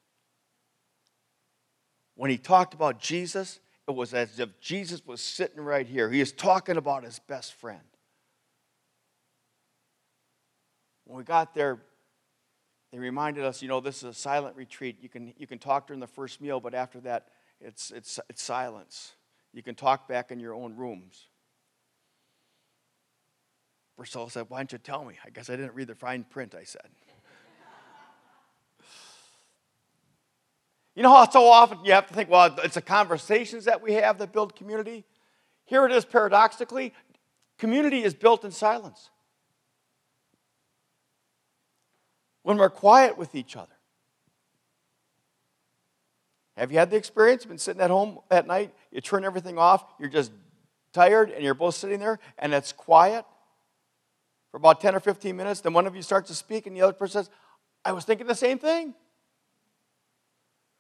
When 2.17 2.31
he 2.31 2.39
talked 2.39 2.75
about 2.75 3.01
Jesus, 3.01 3.61
it 3.89 3.95
was 3.95 4.15
as 4.15 4.39
if 4.39 4.61
Jesus 4.61 5.05
was 5.05 5.21
sitting 5.21 5.61
right 5.61 5.87
here. 5.87 6.11
He 6.11 6.21
is 6.21 6.33
talking 6.33 6.77
about 6.77 7.05
his 7.05 7.19
best 7.19 7.55
friend. 7.55 7.81
When 11.05 11.19
we 11.19 11.25
got 11.25 11.55
there, 11.55 11.81
they 12.93 12.99
reminded 12.99 13.45
us, 13.45 13.61
you 13.61 13.69
know, 13.69 13.81
this 13.81 13.99
is 13.99 14.05
a 14.05 14.15
silent 14.15 14.57
retreat. 14.57 14.99
You 15.01 15.09
can, 15.09 15.35
you 15.37 15.47
can 15.47 15.59
talk 15.59 15.89
during 15.89 16.01
the 16.01 16.07
first 16.07 16.41
meal, 16.41 16.61
but 16.61 16.75
after 16.75 17.01
that, 17.01 17.29
it's, 17.61 17.91
it's, 17.91 18.21
it's 18.31 18.43
silence. 18.43 19.13
You 19.53 19.63
can 19.63 19.75
talk 19.75 20.09
back 20.09 20.31
in 20.31 20.41
your 20.41 20.55
own 20.55 20.77
rooms. 20.77 21.27
Priscilla 23.97 24.31
said, 24.31 24.47
Why 24.49 24.59
didn't 24.59 24.73
you 24.73 24.79
tell 24.79 25.05
me? 25.05 25.15
I 25.25 25.31
guess 25.31 25.51
I 25.51 25.57
didn't 25.57 25.75
read 25.75 25.89
the 25.89 25.95
fine 25.95 26.25
print, 26.25 26.55
I 26.55 26.65
said. 26.65 26.89
You 30.95 31.03
know 31.03 31.11
how 31.11 31.29
so 31.29 31.47
often 31.47 31.85
you 31.85 31.93
have 31.93 32.07
to 32.07 32.15
think, 32.15 32.31
well, 32.31 32.55
it's 32.63 32.75
the 32.75 32.83
conversations 32.83 33.65
that 33.65 33.83
we 33.83 33.95
have 33.95 34.19
that 34.19 34.33
build 34.33 34.55
community? 34.55 35.05
Here 35.65 35.85
it 35.87 35.93
is 35.93 36.05
paradoxically 36.05 36.93
community 37.59 38.03
is 38.03 38.15
built 38.15 38.45
in 38.45 38.51
silence. 38.51 39.11
when 42.45 42.59
we're 42.59 42.71
quiet 42.71 43.19
with 43.19 43.35
each 43.35 43.57
other. 43.57 43.73
Have 46.57 46.71
you 46.71 46.79
had 46.79 46.91
the 46.91 46.97
experience? 46.97 47.45
Been 47.45 47.59
sitting 47.59 47.83
at 47.83 47.91
home 47.91 48.21
at 48.31 48.47
night, 48.47 48.73
you 48.93 49.01
turn 49.01 49.25
everything 49.25 49.59
off, 49.59 49.85
you're 49.99 50.11
just 50.11 50.31
tired, 50.93 51.31
and 51.31 51.43
you're 51.43 51.55
both 51.55 51.75
sitting 51.75 51.99
there, 51.99 52.21
and 52.39 52.55
it's 52.55 52.71
quiet 52.71 53.25
for 54.53 54.59
about 54.59 54.81
10 54.81 54.95
or 54.95 55.01
15 55.01 55.37
minutes. 55.37 55.63
Then 55.63 55.73
one 55.73 55.87
of 55.87 55.97
you 55.97 56.03
starts 56.03 56.29
to 56.29 56.35
speak, 56.35 56.69
and 56.69 56.77
the 56.77 56.83
other 56.83 56.93
person 56.93 57.25
says, 57.25 57.31
I 57.85 57.93
was 57.93 58.05
thinking 58.05 58.29
the 58.29 58.37
same 58.37 58.59
thing. 58.59 58.95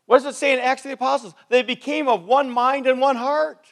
What 0.06 0.22
does 0.22 0.34
it 0.34 0.38
say 0.38 0.52
in 0.52 0.58
Acts 0.58 0.84
of 0.84 0.88
the 0.88 0.94
Apostles? 0.94 1.34
They 1.48 1.62
became 1.62 2.08
of 2.08 2.24
one 2.24 2.50
mind 2.50 2.86
and 2.86 3.00
one 3.00 3.16
heart 3.16 3.66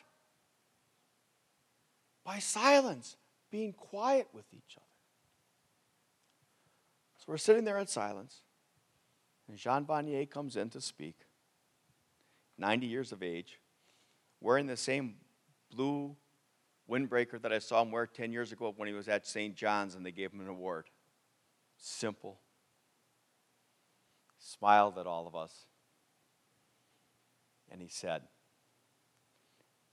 by 2.25 2.39
silence, 2.39 3.17
being 3.51 3.73
quiet 3.73 4.29
with 4.33 4.47
each 4.53 4.77
other. 4.77 4.87
So 7.19 7.25
we're 7.29 7.37
sitting 7.37 7.65
there 7.65 7.79
in 7.79 7.87
silence, 7.87 8.41
and 9.49 9.57
Jean 9.57 9.85
Vanier 9.85 10.29
comes 10.29 10.57
in 10.57 10.71
to 10.71 10.81
speak, 10.81 11.17
90 12.59 12.87
years 12.87 13.13
of 13.13 13.23
age, 13.23 13.61
wearing 14.41 14.67
the 14.67 14.77
same 14.77 15.17
blue 15.71 16.17
windbreaker 16.91 17.41
that 17.43 17.53
I 17.53 17.59
saw 17.59 17.83
him 17.83 17.91
wear 17.91 18.07
10 18.07 18.33
years 18.33 18.53
ago 18.53 18.73
when 18.77 18.89
he 18.89 18.95
was 18.95 19.09
at 19.09 19.27
St. 19.27 19.55
John's 19.55 19.95
and 19.95 20.05
they 20.05 20.13
gave 20.13 20.33
him 20.33 20.41
an 20.41 20.49
award. 20.49 20.87
Simple. 21.77 22.39
Smiled 24.39 24.99
at 24.99 25.07
all 25.07 25.27
of 25.27 25.35
us. 25.35 25.67
And 27.73 27.83
he 27.83 27.89
said, 27.89 28.23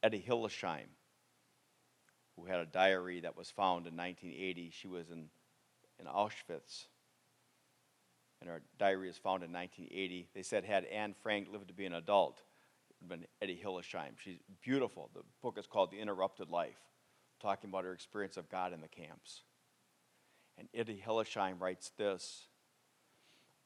Etty 0.03 0.23
Hillesum, 0.27 0.89
who 2.35 2.45
had 2.45 2.59
a 2.59 2.65
diary 2.65 3.21
that 3.21 3.35
was 3.35 3.49
found 3.49 3.87
in 3.87 3.97
1980, 3.97 4.71
she 4.71 4.87
was 4.87 5.09
in, 5.09 5.29
in 5.99 6.05
Auschwitz 6.05 6.85
and 8.41 8.49
her 8.49 8.61
diary 8.77 9.09
is 9.09 9.17
found 9.17 9.43
in 9.43 9.51
1980. 9.51 10.29
They 10.33 10.43
said 10.43 10.63
had 10.63 10.85
Anne 10.85 11.13
Frank 11.21 11.49
lived 11.51 11.67
to 11.67 11.73
be 11.73 11.85
an 11.85 11.93
adult, 11.93 12.41
it 12.89 12.95
would 13.01 13.11
have 13.11 13.19
been 13.19 13.27
Etty 13.41 13.61
Hillesum. 13.63 14.17
She's 14.23 14.39
beautiful. 14.61 15.09
The 15.13 15.23
book 15.41 15.57
is 15.57 15.67
called 15.67 15.91
The 15.91 15.99
Interrupted 15.99 16.49
Life, 16.49 16.79
talking 17.41 17.69
about 17.69 17.83
her 17.83 17.93
experience 17.93 18.37
of 18.37 18.49
God 18.49 18.73
in 18.73 18.81
the 18.81 18.87
camps. 18.87 19.43
And 20.57 20.67
Etty 20.73 21.03
Hillesum 21.05 21.59
writes 21.59 21.91
this 21.97 22.47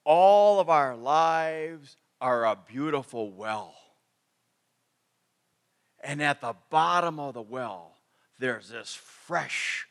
All 0.04 0.60
of 0.60 0.70
our 0.70 0.96
lives 0.96 1.98
are 2.20 2.46
a 2.46 2.56
beautiful 2.56 3.32
well. 3.32 3.76
And 6.04 6.22
at 6.22 6.42
the 6.42 6.56
bottom 6.70 7.20
of 7.20 7.34
the 7.34 7.42
well, 7.42 7.94
there's 8.38 8.70
this 8.70 8.94
fresh, 8.94 9.88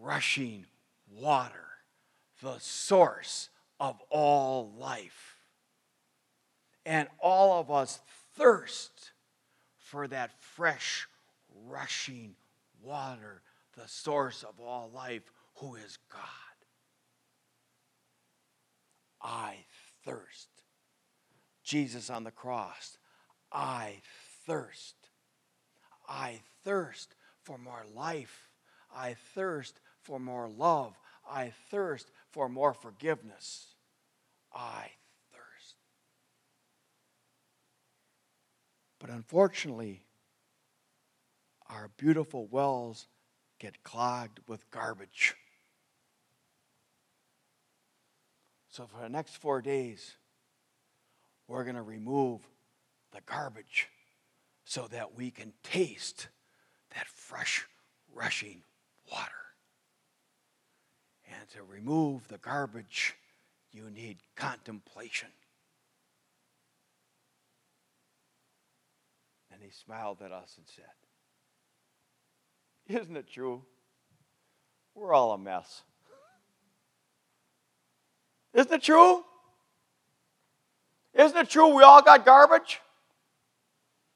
rushing 0.00 0.64
water, 1.14 1.68
the 2.42 2.58
source 2.58 3.50
of 3.78 4.00
all 4.08 4.72
life. 4.78 5.36
And 6.86 7.06
all 7.20 7.60
of 7.60 7.70
us 7.70 8.00
thirst 8.34 9.12
for 9.76 10.08
that 10.08 10.32
fresh, 10.40 11.06
rushing 11.68 12.34
water, 12.82 13.42
the 13.76 13.86
source 13.86 14.42
of 14.42 14.58
all 14.58 14.90
life, 14.94 15.30
who 15.56 15.74
is 15.74 15.98
God. 16.10 16.20
I 19.20 19.56
thirst. 20.04 20.48
Jesus 21.62 22.08
on 22.10 22.24
the 22.24 22.30
cross, 22.30 22.96
I 23.52 24.00
thirst. 24.46 25.01
I 26.12 26.42
thirst 26.62 27.14
for 27.42 27.56
more 27.56 27.84
life. 27.94 28.50
I 28.94 29.14
thirst 29.34 29.80
for 30.02 30.20
more 30.20 30.46
love. 30.46 30.94
I 31.28 31.52
thirst 31.70 32.10
for 32.30 32.50
more 32.50 32.74
forgiveness. 32.74 33.68
I 34.54 34.90
thirst. 35.32 35.76
But 38.98 39.08
unfortunately, 39.08 40.02
our 41.70 41.90
beautiful 41.96 42.46
wells 42.46 43.06
get 43.58 43.82
clogged 43.82 44.40
with 44.46 44.70
garbage. 44.70 45.34
So, 48.68 48.86
for 48.86 49.00
the 49.00 49.08
next 49.08 49.36
four 49.36 49.62
days, 49.62 50.12
we're 51.48 51.64
going 51.64 51.76
to 51.76 51.82
remove 51.82 52.40
the 53.12 53.20
garbage 53.24 53.88
so 54.72 54.88
that 54.90 55.14
we 55.14 55.30
can 55.30 55.52
taste 55.62 56.28
that 56.94 57.06
fresh, 57.06 57.68
rushing 58.14 58.62
water. 59.10 59.30
And 61.30 61.46
to 61.50 61.62
remove 61.62 62.26
the 62.28 62.38
garbage, 62.38 63.14
you 63.70 63.90
need 63.90 64.16
contemplation. 64.34 65.28
And 69.52 69.60
he 69.62 69.68
smiled 69.68 70.22
at 70.24 70.32
us 70.32 70.56
and 70.56 70.66
said, 70.66 70.86
Isn't 72.98 73.16
it 73.18 73.28
true? 73.28 73.60
We're 74.94 75.12
all 75.12 75.32
a 75.32 75.38
mess. 75.38 75.82
Isn't 78.54 78.72
it 78.72 78.82
true? 78.82 79.22
Isn't 81.12 81.36
it 81.36 81.50
true 81.50 81.76
we 81.76 81.82
all 81.82 82.00
got 82.00 82.24
garbage? 82.24 82.80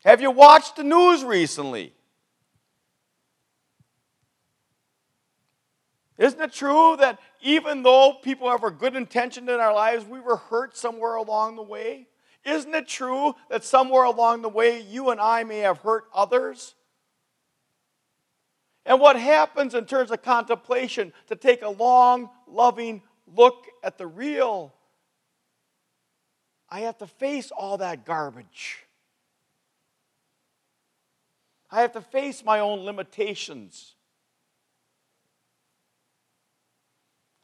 Have 0.06 0.20
you 0.20 0.30
watched 0.30 0.76
the 0.76 0.84
news 0.84 1.24
recently? 1.24 1.92
Isn't 6.16 6.40
it 6.40 6.52
true 6.52 6.96
that 7.00 7.18
even 7.42 7.82
though 7.82 8.14
people 8.22 8.48
have 8.48 8.62
a 8.62 8.70
good 8.70 8.94
intention 8.94 9.48
in 9.48 9.58
our 9.58 9.74
lives, 9.74 10.04
we 10.04 10.20
were 10.20 10.36
hurt 10.36 10.76
somewhere 10.76 11.16
along 11.16 11.56
the 11.56 11.64
way? 11.64 12.06
Isn't 12.44 12.72
it 12.72 12.86
true 12.86 13.34
that 13.50 13.64
somewhere 13.64 14.04
along 14.04 14.42
the 14.42 14.48
way 14.48 14.80
you 14.80 15.10
and 15.10 15.20
I 15.20 15.42
may 15.42 15.58
have 15.58 15.78
hurt 15.78 16.04
others? 16.14 16.76
And 18.84 19.00
what 19.00 19.16
happens 19.16 19.74
in 19.74 19.86
terms 19.86 20.12
of 20.12 20.22
contemplation 20.22 21.12
to 21.26 21.34
take 21.34 21.62
a 21.62 21.70
long, 21.70 22.30
loving 22.46 23.02
look 23.26 23.66
at 23.82 23.98
the 23.98 24.06
real? 24.06 24.72
I 26.70 26.82
have 26.82 26.96
to 26.98 27.08
face 27.08 27.50
all 27.50 27.78
that 27.78 28.06
garbage. 28.06 28.85
I 31.76 31.82
have 31.82 31.92
to 31.92 32.00
face 32.00 32.42
my 32.42 32.60
own 32.60 32.86
limitations. 32.86 33.96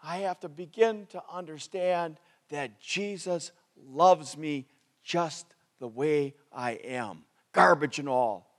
I 0.02 0.20
have 0.20 0.40
to 0.40 0.48
begin 0.48 1.04
to 1.10 1.22
understand 1.30 2.16
that 2.48 2.80
Jesus 2.80 3.52
loves 3.76 4.38
me 4.38 4.68
just 5.04 5.44
the 5.80 5.86
way 5.88 6.32
I 6.50 6.72
am, 6.72 7.24
garbage 7.52 7.98
and 7.98 8.08
all, 8.08 8.50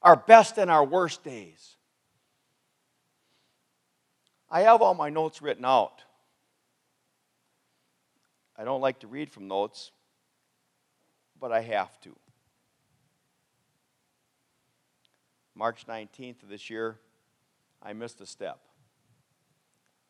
our 0.00 0.16
best 0.16 0.56
and 0.56 0.70
our 0.70 0.86
worst 0.86 1.22
days. 1.22 1.76
I 4.50 4.62
have 4.62 4.80
all 4.80 4.94
my 4.94 5.10
notes 5.10 5.42
written 5.42 5.66
out. 5.66 6.02
I 8.56 8.64
don't 8.64 8.80
like 8.80 9.00
to 9.00 9.06
read 9.06 9.30
from 9.30 9.48
notes, 9.48 9.90
but 11.38 11.52
I 11.52 11.60
have 11.60 12.00
to. 12.04 12.16
March 15.54 15.86
19th 15.86 16.42
of 16.42 16.48
this 16.48 16.70
year, 16.70 16.98
I 17.82 17.92
missed 17.92 18.20
a 18.20 18.26
step. 18.26 18.60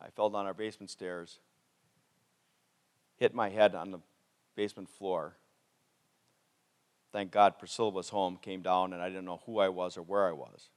I 0.00 0.08
fell 0.10 0.30
down 0.30 0.46
our 0.46 0.54
basement 0.54 0.90
stairs, 0.90 1.40
hit 3.16 3.34
my 3.34 3.50
head 3.50 3.74
on 3.74 3.90
the 3.90 4.00
basement 4.56 4.88
floor. 4.88 5.36
Thank 7.12 7.32
God 7.32 7.58
Priscilla 7.58 7.90
was 7.90 8.08
home, 8.08 8.38
came 8.40 8.62
down, 8.62 8.92
and 8.92 9.02
I 9.02 9.08
didn't 9.08 9.24
know 9.24 9.42
who 9.44 9.58
I 9.58 9.68
was 9.68 9.96
or 9.96 10.02
where 10.02 10.26
I 10.26 10.32
was. 10.32 10.70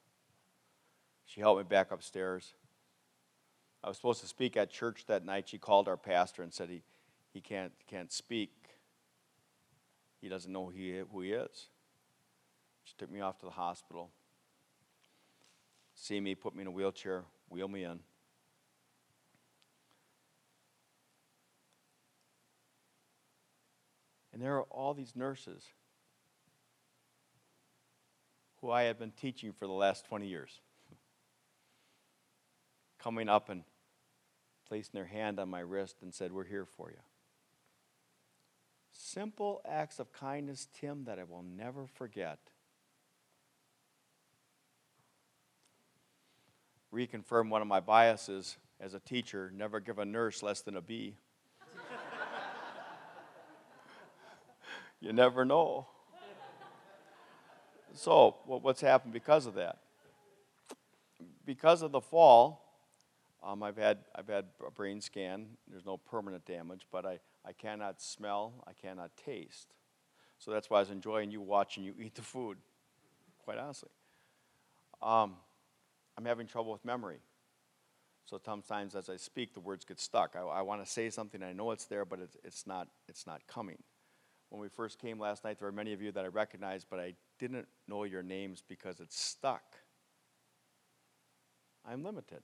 She 1.25 1.41
helped 1.41 1.59
me 1.59 1.63
back 1.63 1.91
upstairs. 1.91 2.53
I 3.83 3.87
was 3.87 3.97
supposed 3.97 4.21
to 4.21 4.27
speak 4.27 4.57
at 4.57 4.71
church 4.71 5.05
that 5.07 5.25
night. 5.25 5.49
She 5.49 5.57
called 5.57 5.87
our 5.87 5.97
pastor 5.97 6.41
and 6.41 6.53
said 6.53 6.69
he, 6.69 6.81
he 7.33 7.41
can't, 7.41 7.71
can't 7.87 8.11
speak. 8.11 8.51
He 10.21 10.29
doesn't 10.29 10.51
know 10.51 10.65
who 10.65 10.71
he, 10.71 11.01
who 11.11 11.21
he 11.21 11.31
is. 11.31 11.67
She 12.83 12.93
took 12.97 13.11
me 13.11 13.21
off 13.21 13.39
to 13.39 13.45
the 13.45 13.51
hospital. 13.51 14.09
See 15.95 16.19
me, 16.19 16.35
put 16.35 16.55
me 16.55 16.61
in 16.61 16.67
a 16.67 16.71
wheelchair, 16.71 17.23
wheel 17.49 17.67
me 17.67 17.83
in. 17.83 17.99
And 24.33 24.41
there 24.41 24.55
are 24.55 24.63
all 24.63 24.93
these 24.93 25.15
nurses 25.15 25.63
who 28.61 28.71
I 28.71 28.83
have 28.83 28.97
been 28.97 29.11
teaching 29.11 29.53
for 29.53 29.67
the 29.67 29.73
last 29.73 30.05
20 30.05 30.27
years 30.27 30.61
coming 33.03 33.27
up 33.27 33.49
and 33.49 33.63
placing 34.67 34.91
their 34.93 35.05
hand 35.05 35.39
on 35.39 35.49
my 35.49 35.59
wrist 35.59 35.97
and 36.01 36.13
said, 36.13 36.31
We're 36.31 36.45
here 36.45 36.65
for 36.65 36.89
you. 36.89 37.01
Simple 38.91 39.61
acts 39.67 39.99
of 39.99 40.13
kindness, 40.13 40.67
Tim, 40.73 41.03
that 41.05 41.19
I 41.19 41.23
will 41.23 41.43
never 41.43 41.85
forget. 41.85 42.39
Reconfirm 46.93 47.49
one 47.49 47.61
of 47.61 47.67
my 47.67 47.79
biases 47.79 48.57
as 48.79 48.93
a 48.93 48.99
teacher 48.99 49.51
never 49.55 49.79
give 49.79 49.97
a 49.97 50.05
nurse 50.05 50.43
less 50.43 50.61
than 50.61 50.77
a 50.77 50.81
B. 50.81 51.15
You 55.03 55.11
never 55.11 55.43
know. 55.43 55.87
So, 57.93 58.37
what's 58.45 58.79
happened 58.79 59.11
because 59.11 59.45
of 59.45 59.55
that? 59.55 59.79
Because 61.45 61.81
of 61.81 61.91
the 61.91 61.99
fall, 61.99 62.63
um, 63.43 63.61
I've, 63.63 63.75
had, 63.75 63.97
I've 64.15 64.29
had 64.29 64.45
a 64.65 64.71
brain 64.71 65.01
scan. 65.01 65.47
There's 65.67 65.85
no 65.85 65.97
permanent 65.97 66.45
damage, 66.45 66.87
but 66.89 67.05
I, 67.05 67.19
I 67.45 67.51
cannot 67.51 68.01
smell, 68.01 68.53
I 68.65 68.71
cannot 68.71 69.11
taste. 69.17 69.73
So 70.39 70.51
that's 70.51 70.69
why 70.69 70.77
I 70.77 70.79
was 70.79 70.89
enjoying 70.89 71.31
you 71.31 71.41
watching 71.41 71.83
you 71.83 71.93
eat 72.01 72.15
the 72.15 72.21
food, 72.21 72.57
quite 73.43 73.57
honestly. 73.57 73.89
Um, 75.01 75.35
I'm 76.17 76.25
having 76.25 76.47
trouble 76.47 76.71
with 76.71 76.85
memory. 76.85 77.19
So 78.25 78.39
sometimes 78.43 78.95
as 78.95 79.09
I 79.09 79.17
speak, 79.17 79.53
the 79.53 79.59
words 79.59 79.83
get 79.83 79.99
stuck. 79.99 80.35
I, 80.35 80.41
I 80.41 80.61
want 80.61 80.83
to 80.83 80.89
say 80.89 81.09
something, 81.09 81.43
I 81.43 81.53
know 81.53 81.71
it's 81.71 81.85
there, 81.85 82.05
but 82.05 82.19
it's, 82.19 82.37
it's, 82.43 82.67
not, 82.67 82.87
it's 83.07 83.27
not 83.27 83.45
coming 83.47 83.77
when 84.53 84.61
we 84.61 84.69
first 84.69 84.99
came 84.99 85.19
last 85.19 85.43
night, 85.43 85.57
there 85.57 85.67
were 85.67 85.71
many 85.71 85.93
of 85.93 86.01
you 86.01 86.11
that 86.11 86.23
I 86.23 86.27
recognized, 86.27 86.85
but 86.87 86.99
I 86.99 87.15
didn't 87.39 87.67
know 87.87 88.03
your 88.03 88.21
names 88.21 88.61
because 88.67 88.99
it's 88.99 89.19
stuck. 89.19 89.63
I'm 91.83 92.03
limited. 92.03 92.43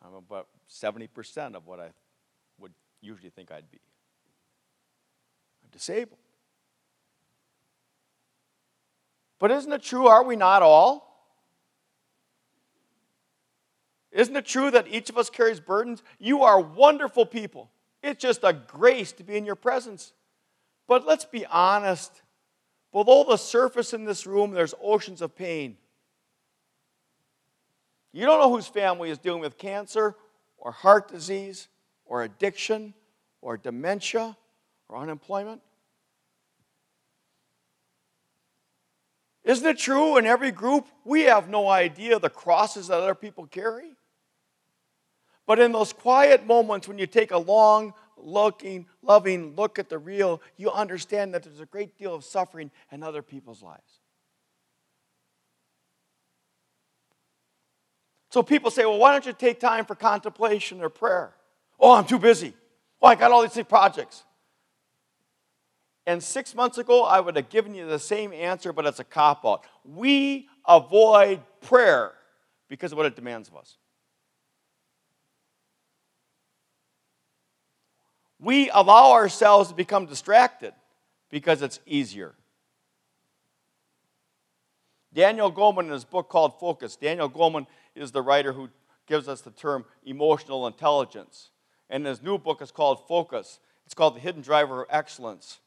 I'm 0.00 0.14
about 0.14 0.46
70% 0.70 1.56
of 1.56 1.66
what 1.66 1.80
I 1.80 1.88
would 2.60 2.72
usually 3.00 3.30
think 3.30 3.50
I'd 3.50 3.68
be. 3.68 3.80
I'm 5.64 5.70
disabled. 5.72 6.20
But 9.40 9.50
isn't 9.50 9.72
it 9.72 9.82
true, 9.82 10.06
are 10.06 10.22
we 10.22 10.36
not 10.36 10.62
all? 10.62 11.09
Isn't 14.12 14.36
it 14.36 14.46
true 14.46 14.70
that 14.70 14.88
each 14.88 15.08
of 15.08 15.16
us 15.16 15.30
carries 15.30 15.60
burdens? 15.60 16.02
You 16.18 16.42
are 16.42 16.60
wonderful 16.60 17.26
people. 17.26 17.70
It's 18.02 18.20
just 18.20 18.40
a 18.42 18.52
grace 18.52 19.12
to 19.12 19.24
be 19.24 19.36
in 19.36 19.44
your 19.44 19.54
presence. 19.54 20.12
But 20.88 21.06
let's 21.06 21.24
be 21.24 21.46
honest. 21.46 22.22
Below 22.92 23.24
the 23.24 23.36
surface 23.36 23.92
in 23.92 24.04
this 24.04 24.26
room, 24.26 24.50
there's 24.50 24.74
oceans 24.82 25.22
of 25.22 25.36
pain. 25.36 25.76
You 28.12 28.26
don't 28.26 28.40
know 28.40 28.50
whose 28.50 28.66
family 28.66 29.10
is 29.10 29.18
dealing 29.18 29.40
with 29.40 29.56
cancer 29.56 30.16
or 30.58 30.72
heart 30.72 31.08
disease 31.08 31.68
or 32.04 32.24
addiction 32.24 32.94
or 33.40 33.56
dementia 33.56 34.36
or 34.88 34.98
unemployment. 34.98 35.62
Isn't 39.44 39.66
it 39.66 39.78
true 39.78 40.16
in 40.16 40.26
every 40.26 40.50
group 40.50 40.88
we 41.04 41.22
have 41.22 41.48
no 41.48 41.68
idea 41.68 42.18
the 42.18 42.28
crosses 42.28 42.88
that 42.88 43.00
other 43.00 43.14
people 43.14 43.46
carry? 43.46 43.96
But 45.50 45.58
in 45.58 45.72
those 45.72 45.92
quiet 45.92 46.46
moments 46.46 46.86
when 46.86 46.96
you 46.96 47.08
take 47.08 47.32
a 47.32 47.36
long, 47.36 47.92
looking, 48.16 48.86
loving 49.02 49.56
look 49.56 49.80
at 49.80 49.88
the 49.88 49.98
real, 49.98 50.40
you 50.56 50.70
understand 50.70 51.34
that 51.34 51.42
there's 51.42 51.58
a 51.58 51.66
great 51.66 51.98
deal 51.98 52.14
of 52.14 52.22
suffering 52.22 52.70
in 52.92 53.02
other 53.02 53.20
people's 53.20 53.60
lives. 53.60 53.98
So 58.30 58.44
people 58.44 58.70
say, 58.70 58.84
well, 58.84 58.98
why 58.98 59.10
don't 59.10 59.26
you 59.26 59.32
take 59.32 59.58
time 59.58 59.86
for 59.86 59.96
contemplation 59.96 60.80
or 60.82 60.88
prayer? 60.88 61.34
Oh, 61.80 61.94
I'm 61.94 62.06
too 62.06 62.20
busy. 62.20 62.54
Oh, 63.02 63.08
I 63.08 63.16
got 63.16 63.32
all 63.32 63.44
these 63.44 63.66
projects. 63.66 64.22
And 66.06 66.22
six 66.22 66.54
months 66.54 66.78
ago, 66.78 67.02
I 67.02 67.18
would 67.18 67.34
have 67.34 67.48
given 67.48 67.74
you 67.74 67.88
the 67.88 67.98
same 67.98 68.32
answer, 68.32 68.72
but 68.72 68.86
it's 68.86 69.00
a 69.00 69.04
cop 69.04 69.44
out. 69.44 69.64
We 69.84 70.48
avoid 70.64 71.40
prayer 71.60 72.12
because 72.68 72.92
of 72.92 72.98
what 72.98 73.06
it 73.06 73.16
demands 73.16 73.48
of 73.48 73.56
us. 73.56 73.78
We 78.40 78.70
allow 78.70 79.12
ourselves 79.12 79.68
to 79.68 79.74
become 79.74 80.06
distracted 80.06 80.72
because 81.30 81.62
it's 81.62 81.78
easier. 81.86 82.34
Daniel 85.12 85.52
Goleman, 85.52 85.84
in 85.84 85.90
his 85.90 86.04
book 86.04 86.28
called 86.28 86.58
Focus, 86.58 86.96
Daniel 86.96 87.28
Goleman 87.28 87.66
is 87.94 88.12
the 88.12 88.22
writer 88.22 88.52
who 88.52 88.70
gives 89.06 89.28
us 89.28 89.40
the 89.40 89.50
term 89.50 89.84
emotional 90.04 90.66
intelligence. 90.66 91.50
And 91.90 92.06
his 92.06 92.22
new 92.22 92.38
book 92.38 92.62
is 92.62 92.70
called 92.70 93.06
Focus. 93.08 93.58
It's 93.84 93.94
called 93.94 94.14
The 94.14 94.20
Hidden 94.20 94.42
Driver 94.42 94.82
of 94.82 94.88
Excellence. 94.90 95.58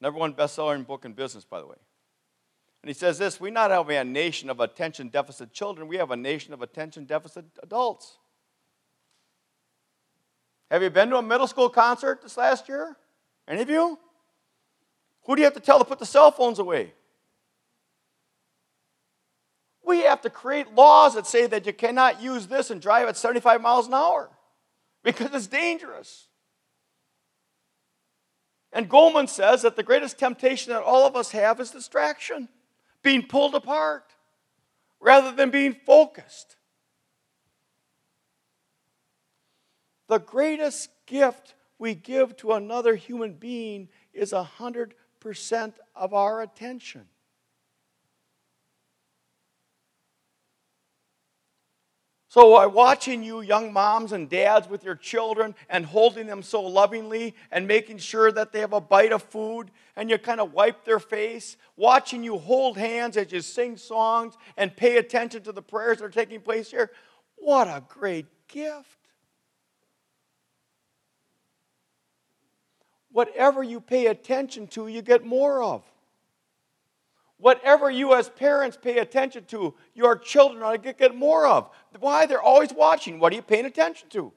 Number 0.00 0.18
one 0.18 0.32
best-selling 0.32 0.82
book 0.82 1.04
in 1.06 1.14
business, 1.14 1.44
by 1.44 1.60
the 1.60 1.66
way. 1.66 1.76
And 2.82 2.88
he 2.90 2.94
says 2.94 3.16
this, 3.16 3.40
we 3.40 3.50
not 3.50 3.70
have 3.70 3.88
a 3.88 4.04
nation 4.04 4.50
of 4.50 4.60
attention 4.60 5.08
deficit 5.08 5.54
children, 5.54 5.88
we 5.88 5.96
have 5.96 6.10
a 6.10 6.16
nation 6.16 6.52
of 6.52 6.60
attention 6.60 7.06
deficit 7.06 7.46
adults. 7.62 8.18
Have 10.70 10.82
you 10.82 10.90
been 10.90 11.10
to 11.10 11.16
a 11.16 11.22
middle 11.22 11.46
school 11.46 11.68
concert 11.68 12.22
this 12.22 12.36
last 12.36 12.68
year? 12.68 12.96
Any 13.46 13.62
of 13.62 13.70
you? 13.70 13.98
Who 15.24 15.36
do 15.36 15.40
you 15.40 15.44
have 15.44 15.54
to 15.54 15.60
tell 15.60 15.78
to 15.78 15.84
put 15.84 15.98
the 15.98 16.06
cell 16.06 16.30
phones 16.30 16.58
away? 16.58 16.92
We 19.84 20.00
have 20.00 20.22
to 20.22 20.30
create 20.30 20.74
laws 20.74 21.14
that 21.14 21.26
say 21.26 21.46
that 21.46 21.66
you 21.66 21.72
cannot 21.72 22.22
use 22.22 22.46
this 22.46 22.70
and 22.70 22.80
drive 22.80 23.08
at 23.08 23.16
75 23.16 23.60
miles 23.60 23.86
an 23.86 23.94
hour 23.94 24.30
because 25.02 25.30
it's 25.34 25.46
dangerous. 25.46 26.28
And 28.72 28.90
Goleman 28.90 29.28
says 29.28 29.62
that 29.62 29.76
the 29.76 29.82
greatest 29.82 30.18
temptation 30.18 30.72
that 30.72 30.82
all 30.82 31.06
of 31.06 31.14
us 31.14 31.30
have 31.30 31.60
is 31.60 31.70
distraction, 31.70 32.48
being 33.02 33.22
pulled 33.22 33.54
apart 33.54 34.14
rather 35.00 35.30
than 35.30 35.50
being 35.50 35.76
focused. 35.86 36.56
The 40.14 40.20
greatest 40.20 40.90
gift 41.06 41.56
we 41.76 41.96
give 41.96 42.36
to 42.36 42.52
another 42.52 42.94
human 42.94 43.32
being 43.32 43.88
is 44.12 44.32
100% 44.32 44.92
of 45.96 46.14
our 46.14 46.40
attention. 46.40 47.06
So, 52.28 52.68
watching 52.68 53.24
you, 53.24 53.40
young 53.40 53.72
moms 53.72 54.12
and 54.12 54.30
dads, 54.30 54.68
with 54.68 54.84
your 54.84 54.94
children 54.94 55.56
and 55.68 55.84
holding 55.84 56.28
them 56.28 56.44
so 56.44 56.62
lovingly 56.62 57.34
and 57.50 57.66
making 57.66 57.98
sure 57.98 58.30
that 58.30 58.52
they 58.52 58.60
have 58.60 58.72
a 58.72 58.80
bite 58.80 59.10
of 59.10 59.20
food 59.20 59.72
and 59.96 60.08
you 60.08 60.18
kind 60.18 60.40
of 60.40 60.52
wipe 60.52 60.84
their 60.84 61.00
face, 61.00 61.56
watching 61.74 62.22
you 62.22 62.38
hold 62.38 62.78
hands 62.78 63.16
as 63.16 63.32
you 63.32 63.40
sing 63.40 63.76
songs 63.76 64.36
and 64.56 64.76
pay 64.76 64.98
attention 64.98 65.42
to 65.42 65.50
the 65.50 65.60
prayers 65.60 65.98
that 65.98 66.04
are 66.04 66.08
taking 66.08 66.40
place 66.40 66.70
here, 66.70 66.92
what 67.34 67.66
a 67.66 67.82
great 67.88 68.26
gift. 68.46 69.03
Whatever 73.14 73.62
you 73.62 73.80
pay 73.80 74.06
attention 74.06 74.66
to, 74.66 74.88
you 74.88 75.00
get 75.00 75.24
more 75.24 75.62
of. 75.62 75.84
Whatever 77.36 77.88
you 77.88 78.12
as 78.12 78.28
parents 78.28 78.76
pay 78.76 78.98
attention 78.98 79.44
to, 79.44 79.72
your 79.94 80.18
children 80.18 80.64
are 80.64 80.76
going 80.76 80.96
to 80.96 80.98
get 80.98 81.14
more 81.14 81.46
of. 81.46 81.70
Why? 82.00 82.26
They're 82.26 82.42
always 82.42 82.72
watching. 82.72 83.20
What 83.20 83.32
are 83.32 83.36
you 83.36 83.42
paying 83.42 83.66
attention 83.66 84.08
to? 84.08 84.32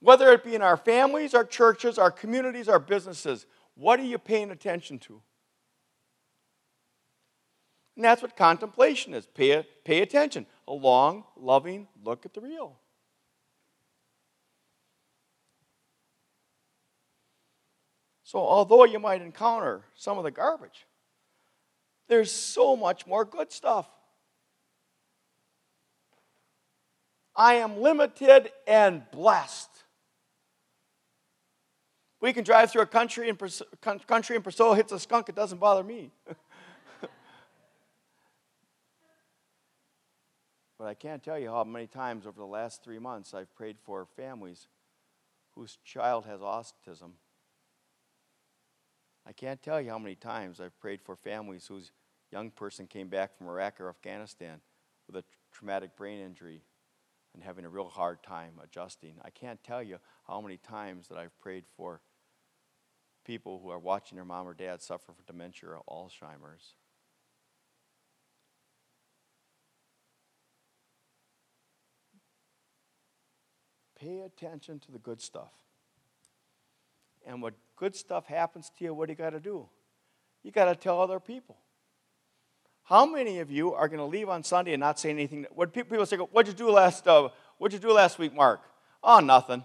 Whether 0.00 0.30
it 0.32 0.44
be 0.44 0.54
in 0.54 0.60
our 0.60 0.76
families, 0.76 1.32
our 1.32 1.46
churches, 1.46 1.96
our 1.96 2.10
communities, 2.10 2.68
our 2.68 2.78
businesses, 2.78 3.46
what 3.76 3.98
are 3.98 4.04
you 4.04 4.18
paying 4.18 4.50
attention 4.50 4.98
to? 4.98 5.22
And 7.96 8.04
that's 8.04 8.20
what 8.20 8.36
contemplation 8.36 9.14
is. 9.14 9.24
Pay, 9.24 9.66
pay 9.86 10.02
attention. 10.02 10.44
A 10.68 10.74
long, 10.74 11.24
loving 11.34 11.88
look 12.04 12.26
at 12.26 12.34
the 12.34 12.42
real. 12.42 12.76
So, 18.30 18.38
although 18.38 18.84
you 18.84 19.00
might 19.00 19.22
encounter 19.22 19.82
some 19.96 20.16
of 20.16 20.22
the 20.22 20.30
garbage, 20.30 20.86
there's 22.06 22.30
so 22.30 22.76
much 22.76 23.04
more 23.04 23.24
good 23.24 23.50
stuff. 23.50 23.90
I 27.34 27.54
am 27.54 27.80
limited 27.80 28.52
and 28.68 29.02
blessed. 29.10 29.68
We 32.20 32.32
can 32.32 32.44
drive 32.44 32.70
through 32.70 32.82
a 32.82 32.86
country 32.86 33.28
and 33.28 33.36
country 34.06 34.36
and 34.36 34.44
Priscilla 34.44 34.76
hits 34.76 34.92
a 34.92 35.00
skunk, 35.00 35.28
it 35.28 35.34
doesn't 35.34 35.58
bother 35.58 35.82
me. 35.82 36.12
but 40.78 40.86
I 40.86 40.94
can't 40.94 41.20
tell 41.20 41.36
you 41.36 41.48
how 41.48 41.64
many 41.64 41.88
times 41.88 42.28
over 42.28 42.38
the 42.38 42.46
last 42.46 42.84
three 42.84 43.00
months 43.00 43.34
I've 43.34 43.52
prayed 43.56 43.78
for 43.82 44.06
families 44.14 44.68
whose 45.56 45.78
child 45.84 46.26
has 46.26 46.38
autism 46.38 47.14
I 49.26 49.32
can't 49.32 49.62
tell 49.62 49.80
you 49.80 49.90
how 49.90 49.98
many 49.98 50.14
times 50.14 50.60
I've 50.60 50.78
prayed 50.80 51.02
for 51.02 51.16
families 51.16 51.66
whose 51.66 51.92
young 52.32 52.50
person 52.50 52.86
came 52.86 53.08
back 53.08 53.36
from 53.36 53.48
Iraq 53.48 53.80
or 53.80 53.88
Afghanistan 53.88 54.60
with 55.06 55.16
a 55.16 55.24
traumatic 55.52 55.96
brain 55.96 56.20
injury 56.20 56.62
and 57.34 57.42
having 57.42 57.64
a 57.64 57.68
real 57.68 57.88
hard 57.88 58.22
time 58.22 58.54
adjusting. 58.62 59.14
I 59.24 59.30
can't 59.30 59.62
tell 59.62 59.82
you 59.82 59.98
how 60.26 60.40
many 60.40 60.56
times 60.56 61.08
that 61.08 61.18
I've 61.18 61.38
prayed 61.38 61.64
for 61.76 62.00
people 63.24 63.60
who 63.62 63.70
are 63.70 63.78
watching 63.78 64.16
their 64.16 64.24
mom 64.24 64.48
or 64.48 64.54
dad 64.54 64.82
suffer 64.82 65.12
from 65.12 65.24
dementia 65.26 65.70
or 65.70 65.82
Alzheimer's. 65.88 66.74
Pay 73.98 74.20
attention 74.20 74.80
to 74.80 74.90
the 74.90 74.98
good 74.98 75.20
stuff. 75.20 75.52
And 77.26 77.42
what 77.42 77.54
good 77.76 77.94
stuff 77.94 78.26
happens 78.26 78.70
to 78.78 78.84
you, 78.84 78.94
what 78.94 79.06
do 79.06 79.12
you 79.12 79.16
got 79.16 79.30
to 79.30 79.40
do? 79.40 79.68
You 80.42 80.50
got 80.50 80.66
to 80.66 80.74
tell 80.74 81.00
other 81.00 81.20
people. 81.20 81.56
How 82.84 83.06
many 83.06 83.38
of 83.38 83.50
you 83.50 83.72
are 83.74 83.88
going 83.88 83.98
to 83.98 84.04
leave 84.04 84.28
on 84.28 84.42
Sunday 84.42 84.72
and 84.72 84.80
not 84.80 84.98
say 84.98 85.10
anything? 85.10 85.46
What 85.54 85.72
people 85.72 86.04
say, 86.06 86.16
"What'd 86.16 86.52
you 86.52 86.66
do 86.66 86.72
last? 86.72 87.06
Uh, 87.06 87.28
what'd 87.58 87.72
you 87.72 87.88
do 87.88 87.94
last 87.94 88.18
week, 88.18 88.34
Mark?" 88.34 88.62
Oh, 89.02 89.20
nothing. 89.20 89.64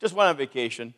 Just 0.00 0.14
went 0.14 0.28
on 0.28 0.36
vacation. 0.36 0.92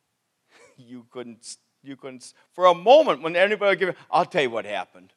you 0.76 1.06
couldn't. 1.10 1.56
You 1.82 1.96
couldn't. 1.96 2.32
For 2.52 2.66
a 2.66 2.74
moment, 2.74 3.22
when 3.22 3.36
anybody 3.36 3.76
give, 3.76 3.96
I'll 4.10 4.24
tell 4.24 4.42
you 4.42 4.50
what 4.50 4.64
happened. 4.64 5.12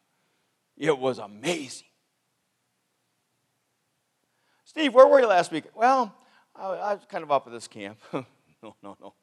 It 0.76 0.98
was 0.98 1.20
amazing. 1.20 1.88
Steve, 4.66 4.94
where 4.94 5.08
were 5.08 5.22
you 5.22 5.28
last 5.28 5.52
week? 5.52 5.66
Well, 5.74 6.14
I, 6.54 6.66
I 6.66 6.94
was 6.96 7.06
kind 7.10 7.24
of 7.24 7.32
up 7.32 7.48
at 7.48 7.54
this 7.54 7.68
camp. 7.68 7.98
no, 8.14 8.76
no, 8.84 8.98
no. 9.00 9.14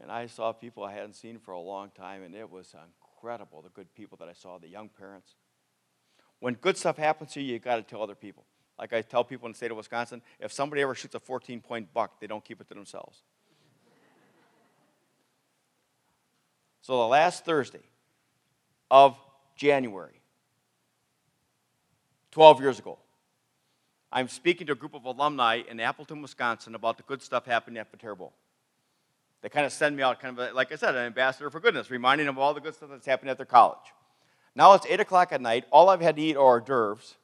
And 0.00 0.10
I 0.10 0.26
saw 0.26 0.52
people 0.52 0.84
I 0.84 0.92
hadn't 0.92 1.14
seen 1.14 1.38
for 1.38 1.52
a 1.52 1.60
long 1.60 1.90
time, 1.90 2.22
and 2.22 2.34
it 2.34 2.50
was 2.50 2.74
incredible 2.74 3.62
the 3.62 3.70
good 3.70 3.92
people 3.94 4.18
that 4.18 4.28
I 4.28 4.34
saw, 4.34 4.58
the 4.58 4.68
young 4.68 4.88
parents. 4.88 5.34
When 6.40 6.54
good 6.54 6.76
stuff 6.76 6.98
happens 6.98 7.32
to 7.32 7.40
you, 7.40 7.54
you 7.54 7.58
got 7.58 7.76
to 7.76 7.82
tell 7.82 8.02
other 8.02 8.14
people. 8.14 8.44
Like 8.78 8.92
I 8.92 9.00
tell 9.00 9.24
people 9.24 9.46
in 9.46 9.52
the 9.52 9.56
state 9.56 9.70
of 9.70 9.76
Wisconsin, 9.76 10.20
if 10.38 10.52
somebody 10.52 10.82
ever 10.82 10.94
shoots 10.94 11.14
a 11.14 11.20
14 11.20 11.60
point 11.60 11.92
buck, 11.94 12.20
they 12.20 12.26
don't 12.26 12.44
keep 12.44 12.60
it 12.60 12.68
to 12.68 12.74
themselves. 12.74 13.22
so 16.82 16.98
the 16.98 17.06
last 17.06 17.44
Thursday 17.44 17.80
of 18.90 19.16
January, 19.56 20.20
12 22.32 22.60
years 22.60 22.78
ago, 22.78 22.98
I'm 24.12 24.28
speaking 24.28 24.66
to 24.66 24.74
a 24.74 24.76
group 24.76 24.94
of 24.94 25.04
alumni 25.04 25.62
in 25.68 25.80
Appleton, 25.80 26.20
Wisconsin 26.22 26.74
about 26.74 26.98
the 26.98 27.02
good 27.02 27.22
stuff 27.22 27.46
happening 27.46 27.78
at 27.78 27.90
Viterbo. 27.90 28.32
They 29.46 29.50
kind 29.50 29.64
of 29.64 29.72
send 29.72 29.96
me 29.96 30.02
out, 30.02 30.18
kind 30.18 30.36
of 30.36 30.54
like 30.56 30.72
I 30.72 30.74
said, 30.74 30.96
an 30.96 31.06
ambassador 31.06 31.50
for 31.50 31.60
goodness, 31.60 31.88
reminding 31.88 32.26
them 32.26 32.34
of 32.34 32.42
all 32.42 32.52
the 32.52 32.60
good 32.60 32.74
stuff 32.74 32.88
that's 32.90 33.06
happening 33.06 33.30
at 33.30 33.36
their 33.36 33.46
college. 33.46 33.78
Now 34.56 34.72
it's 34.72 34.84
8 34.84 34.98
o'clock 34.98 35.30
at 35.30 35.40
night. 35.40 35.66
All 35.70 35.88
I've 35.88 36.00
had 36.00 36.16
to 36.16 36.22
eat 36.22 36.34
are 36.36 36.40
hors 36.40 36.62
d'oeuvres. 36.62 37.14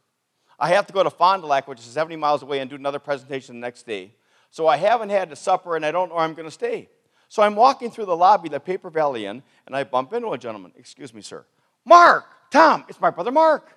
I 0.57 0.69
have 0.69 0.87
to 0.87 0.93
go 0.93 1.03
to 1.03 1.11
Fond 1.11 1.43
du 1.43 1.49
Lac, 1.49 1.67
which 1.67 1.81
is 1.81 1.87
70 1.87 2.15
miles 2.15 2.45
away, 2.45 2.61
and 2.61 2.71
do 2.71 2.77
another 2.77 3.01
presentation 3.01 3.57
the 3.57 3.61
next 3.61 3.89
day. 3.89 4.15
So 4.53 4.69
I 4.69 4.77
haven't 4.77 5.09
had 5.09 5.31
the 5.31 5.35
supper, 5.35 5.75
and 5.75 5.85
I 5.85 5.91
don't 5.91 6.11
know 6.11 6.15
where 6.15 6.23
I'm 6.23 6.35
going 6.35 6.47
to 6.47 6.53
stay. 6.53 6.89
So 7.29 7.43
I'm 7.43 7.57
walking 7.57 7.91
through 7.91 8.07
the 8.07 8.17
lobby, 8.17 8.49
the 8.49 8.61
Paper 8.61 8.89
Valley 8.89 9.27
Inn, 9.27 9.43
and 9.67 9.75
I 9.75 9.83
bump 9.83 10.13
into 10.13 10.31
a 10.31 10.39
gentleman. 10.39 10.71
Excuse 10.77 11.13
me, 11.13 11.23
sir. 11.23 11.45
Mark! 11.85 12.25
Tom, 12.53 12.85
it's 12.89 13.01
my 13.01 13.11
brother 13.11 13.33
Mark. 13.33 13.77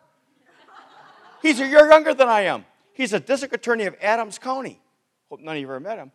He's 1.42 1.60
a 1.60 1.66
year 1.66 1.90
younger 1.90 2.14
than 2.14 2.30
I 2.30 2.42
am. 2.42 2.64
He's 2.94 3.12
a 3.12 3.20
district 3.20 3.56
attorney 3.56 3.86
of 3.86 3.96
Adams 4.00 4.38
County. 4.38 4.80
Hope 5.32 5.40
none 5.40 5.56
of 5.56 5.62
you 5.62 5.66
ever 5.66 5.80
met 5.80 5.98
him. 5.98 6.12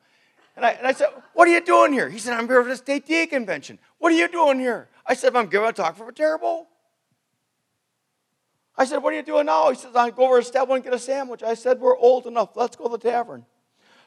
And 0.56 0.64
I, 0.64 0.70
and 0.70 0.86
I 0.86 0.92
said, 0.92 1.08
What 1.34 1.48
are 1.48 1.50
you 1.50 1.60
doing 1.64 1.92
here? 1.92 2.08
He 2.08 2.18
said, 2.18 2.34
I'm 2.34 2.46
here 2.46 2.62
for 2.62 2.68
the 2.68 2.76
state 2.76 3.06
DA 3.06 3.26
convention. 3.26 3.78
What 3.98 4.12
are 4.12 4.16
you 4.16 4.28
doing 4.28 4.58
here? 4.58 4.88
I 5.06 5.14
said, 5.14 5.34
I'm 5.34 5.46
giving 5.46 5.68
a 5.68 5.72
talk 5.72 5.96
for 5.96 6.06
Viterbo. 6.06 6.66
I 8.76 8.84
said, 8.84 8.98
What 8.98 9.12
are 9.12 9.16
you 9.16 9.22
doing 9.22 9.46
now? 9.46 9.70
He 9.70 9.76
says, 9.76 9.94
I 9.94 10.10
go 10.10 10.24
over 10.24 10.40
to 10.40 10.44
Step 10.44 10.68
and 10.70 10.82
get 10.82 10.92
a 10.92 10.98
sandwich. 10.98 11.42
I 11.42 11.54
said, 11.54 11.80
We're 11.80 11.96
old 11.96 12.26
enough. 12.26 12.56
Let's 12.56 12.76
go 12.76 12.84
to 12.84 12.96
the 12.96 13.10
tavern. 13.10 13.44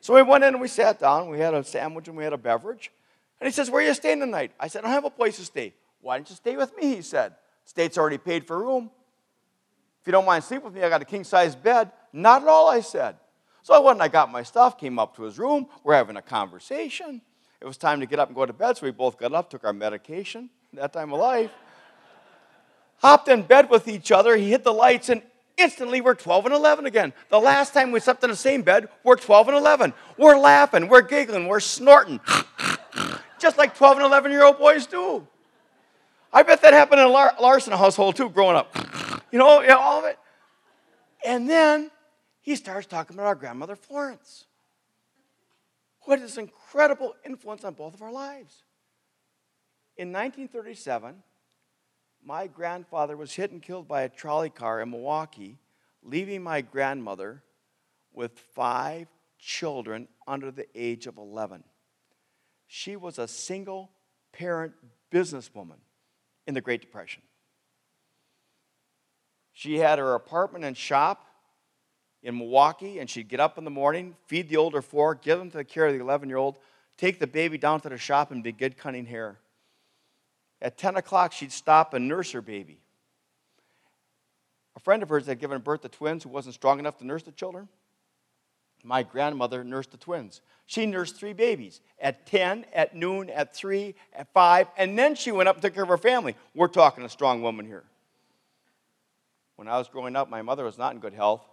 So 0.01 0.13
we 0.13 0.21
went 0.21 0.43
in 0.43 0.53
and 0.53 0.61
we 0.61 0.67
sat 0.67 0.99
down. 0.99 1.29
We 1.29 1.39
had 1.39 1.53
a 1.53 1.63
sandwich 1.63 2.07
and 2.07 2.17
we 2.17 2.23
had 2.23 2.33
a 2.33 2.37
beverage. 2.37 2.91
And 3.39 3.47
he 3.47 3.53
says, 3.53 3.71
Where 3.71 3.83
are 3.83 3.87
you 3.87 3.93
staying 3.93 4.19
tonight? 4.19 4.51
I 4.59 4.67
said, 4.67 4.79
I 4.79 4.87
don't 4.87 4.91
have 4.93 5.05
a 5.05 5.09
place 5.09 5.37
to 5.37 5.45
stay. 5.45 5.73
Why 6.01 6.17
don't 6.17 6.29
you 6.29 6.35
stay 6.35 6.57
with 6.57 6.75
me? 6.75 6.95
He 6.95 7.01
said, 7.01 7.33
State's 7.65 7.97
already 7.97 8.17
paid 8.17 8.45
for 8.45 8.59
room. 8.59 8.91
If 10.01 10.07
you 10.07 10.11
don't 10.11 10.25
mind 10.25 10.43
sleeping 10.43 10.65
with 10.65 10.73
me, 10.73 10.83
I 10.83 10.89
got 10.89 11.01
a 11.01 11.05
king 11.05 11.23
size 11.23 11.55
bed. 11.55 11.91
Not 12.11 12.41
at 12.41 12.47
all, 12.47 12.67
I 12.67 12.81
said. 12.81 13.15
So 13.63 13.73
I 13.73 13.79
went 13.79 13.95
and 13.95 14.03
I 14.03 14.09
got 14.09 14.29
my 14.29 14.43
stuff, 14.43 14.77
came 14.77 14.99
up 14.99 15.15
to 15.15 15.23
his 15.23 15.39
room. 15.39 15.67
We're 15.83 15.95
having 15.95 16.17
a 16.17 16.21
conversation. 16.21 17.21
It 17.61 17.65
was 17.65 17.77
time 17.77 18.01
to 18.01 18.05
get 18.05 18.19
up 18.19 18.27
and 18.27 18.35
go 18.35 18.45
to 18.45 18.51
bed, 18.51 18.77
so 18.77 18.85
we 18.85 18.91
both 18.91 19.17
got 19.17 19.33
up, 19.33 19.49
took 19.49 19.63
our 19.63 19.71
medication, 19.71 20.49
that 20.73 20.91
time 20.91 21.13
of 21.13 21.19
life. 21.19 21.49
Hopped 22.97 23.29
in 23.29 23.41
bed 23.43 23.69
with 23.69 23.87
each 23.87 24.11
other. 24.11 24.35
He 24.35 24.49
hit 24.49 24.65
the 24.65 24.73
lights, 24.73 25.07
and 25.07 25.21
instantly 25.55 26.01
we're 26.01 26.13
12 26.13 26.47
and 26.47 26.53
11 26.53 26.85
again. 26.85 27.13
The 27.29 27.39
last 27.39 27.73
time 27.73 27.91
we 27.91 28.01
slept 28.01 28.21
in 28.25 28.29
the 28.29 28.35
same 28.35 28.63
bed, 28.63 28.89
we're 29.01 29.15
12 29.15 29.47
and 29.47 29.57
11. 29.57 29.93
We're 30.17 30.37
laughing, 30.37 30.89
we're 30.89 31.01
giggling, 31.01 31.47
we're 31.47 31.61
snorting, 31.61 32.19
just 33.39 33.57
like 33.57 33.77
12 33.77 33.97
and 33.97 34.05
11 34.05 34.31
year 34.31 34.43
old 34.43 34.57
boys 34.57 34.85
do. 34.85 35.25
I 36.33 36.43
bet 36.43 36.61
that 36.63 36.73
happened 36.73 36.99
in 36.99 37.07
a 37.07 37.09
Larson 37.09 37.71
household 37.71 38.17
too, 38.17 38.29
growing 38.29 38.57
up. 38.57 38.75
You 39.31 39.39
know, 39.39 39.61
you 39.61 39.67
know, 39.69 39.79
all 39.79 39.99
of 39.99 40.05
it. 40.05 40.19
And 41.25 41.49
then 41.49 41.91
he 42.43 42.57
starts 42.57 42.85
talking 42.85 43.15
about 43.15 43.25
our 43.25 43.35
grandmother 43.35 43.75
Florence. 43.75 44.45
What 46.01 46.19
is 46.19 46.37
an 46.37 46.43
incredible 46.43 47.15
influence 47.25 47.63
on 47.63 47.73
both 47.73 47.93
of 47.93 48.01
our 48.01 48.11
lives. 48.11 48.63
In 49.95 50.09
1937, 50.09 51.23
my 52.21 52.47
grandfather 52.47 53.15
was 53.15 53.33
hit 53.33 53.51
and 53.51 53.61
killed 53.61 53.87
by 53.87 54.01
a 54.01 54.09
trolley 54.09 54.49
car 54.49 54.81
in 54.81 54.91
Milwaukee, 54.91 55.57
leaving 56.03 56.43
my 56.43 56.59
grandmother 56.59 57.43
with 58.11 58.37
five 58.53 59.07
children 59.39 60.09
under 60.27 60.51
the 60.51 60.67
age 60.75 61.07
of 61.07 61.17
11. 61.17 61.63
She 62.67 62.97
was 62.97 63.19
a 63.19 63.27
single 63.27 63.89
parent 64.33 64.73
businesswoman 65.13 65.79
in 66.45 66.53
the 66.53 66.61
Great 66.61 66.81
Depression. 66.81 67.21
She 69.53 69.77
had 69.77 69.97
her 69.97 70.13
apartment 70.13 70.65
and 70.65 70.75
shop 70.75 71.25
in 72.23 72.37
Milwaukee, 72.37 72.99
and 72.99 73.09
she'd 73.09 73.27
get 73.27 73.39
up 73.39 73.57
in 73.57 73.65
the 73.65 73.71
morning, 73.71 74.15
feed 74.25 74.49
the 74.49 74.57
older 74.57 74.81
four, 74.81 75.13
give 75.13 75.37
them 75.37 75.51
to 75.51 75.57
the 75.57 75.63
care 75.63 75.87
of 75.87 75.93
the 75.93 75.99
11 75.99 76.29
year 76.29 76.37
old, 76.37 76.57
take 76.97 77.19
the 77.19 77.27
baby 77.27 77.57
down 77.57 77.81
to 77.81 77.89
the 77.89 77.97
shop, 77.97 78.31
and 78.31 78.43
begin 78.43 78.71
cutting 78.71 79.05
hair. 79.05 79.37
At 80.61 80.77
10 80.77 80.95
o'clock, 80.95 81.33
she'd 81.33 81.51
stop 81.51 81.93
and 81.93 82.07
nurse 82.07 82.31
her 82.31 82.41
baby. 82.41 82.79
A 84.75 84.79
friend 84.79 85.03
of 85.03 85.09
hers 85.09 85.27
had 85.27 85.39
given 85.39 85.59
birth 85.61 85.81
to 85.81 85.89
twins 85.89 86.23
who 86.23 86.29
wasn't 86.29 86.55
strong 86.55 86.79
enough 86.79 86.97
to 86.99 87.05
nurse 87.05 87.23
the 87.23 87.31
children. 87.31 87.67
My 88.85 89.03
grandmother 89.03 89.63
nursed 89.63 89.91
the 89.91 89.97
twins. 89.97 90.41
She 90.65 90.85
nursed 90.85 91.17
three 91.17 91.33
babies 91.33 91.81
at 91.99 92.25
10, 92.25 92.65
at 92.73 92.95
noon, 92.95 93.29
at 93.29 93.55
3, 93.55 93.95
at 94.13 94.31
5, 94.33 94.67
and 94.77 94.97
then 94.97 95.15
she 95.15 95.31
went 95.31 95.49
up 95.49 95.57
and 95.57 95.61
took 95.61 95.73
care 95.73 95.83
of 95.83 95.89
her 95.89 95.97
family. 95.97 96.35
We're 96.55 96.67
talking 96.67 97.03
a 97.03 97.09
strong 97.09 97.41
woman 97.41 97.65
here. 97.65 97.83
When 99.57 99.67
I 99.67 99.77
was 99.77 99.87
growing 99.87 100.15
up, 100.15 100.29
my 100.29 100.41
mother 100.41 100.63
was 100.63 100.77
not 100.77 100.93
in 100.93 100.99
good 100.99 101.13
health, 101.13 101.45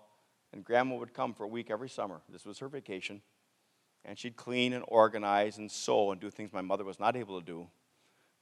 and 0.53 0.64
grandma 0.64 0.96
would 0.96 1.14
come 1.14 1.34
for 1.34 1.44
a 1.44 1.48
week 1.48 1.70
every 1.70 1.88
summer. 1.88 2.20
This 2.28 2.44
was 2.44 2.59
her 2.59 2.68
vacation. 2.68 3.22
And 4.05 4.18
she'd 4.18 4.36
clean 4.36 4.72
and 4.72 4.84
organize 4.88 5.59
and 5.59 5.70
sew 5.70 6.11
and 6.11 6.20
do 6.20 6.30
things 6.30 6.53
my 6.53 6.62
mother 6.62 6.84
was 6.84 6.98
not 6.98 7.16
able 7.16 7.38
to 7.38 7.44
do. 7.44 7.68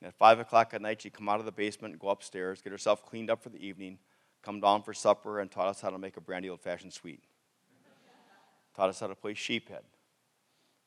And 0.00 0.08
at 0.08 0.14
5 0.14 0.38
o'clock 0.38 0.72
at 0.72 0.80
night, 0.80 1.02
she'd 1.02 1.12
come 1.12 1.28
out 1.28 1.40
of 1.40 1.46
the 1.46 1.52
basement 1.52 1.92
and 1.92 2.00
go 2.00 2.08
upstairs, 2.08 2.62
get 2.62 2.70
herself 2.70 3.04
cleaned 3.04 3.30
up 3.30 3.42
for 3.42 3.48
the 3.48 3.64
evening, 3.64 3.98
come 4.42 4.60
down 4.60 4.82
for 4.82 4.94
supper, 4.94 5.40
and 5.40 5.50
taught 5.50 5.68
us 5.68 5.80
how 5.80 5.90
to 5.90 5.98
make 5.98 6.16
a 6.16 6.20
brandy 6.20 6.48
old 6.48 6.60
fashioned 6.60 6.92
sweet. 6.92 7.24
taught 8.76 8.88
us 8.88 9.00
how 9.00 9.08
to 9.08 9.16
play 9.16 9.34
sheephead. 9.34 9.82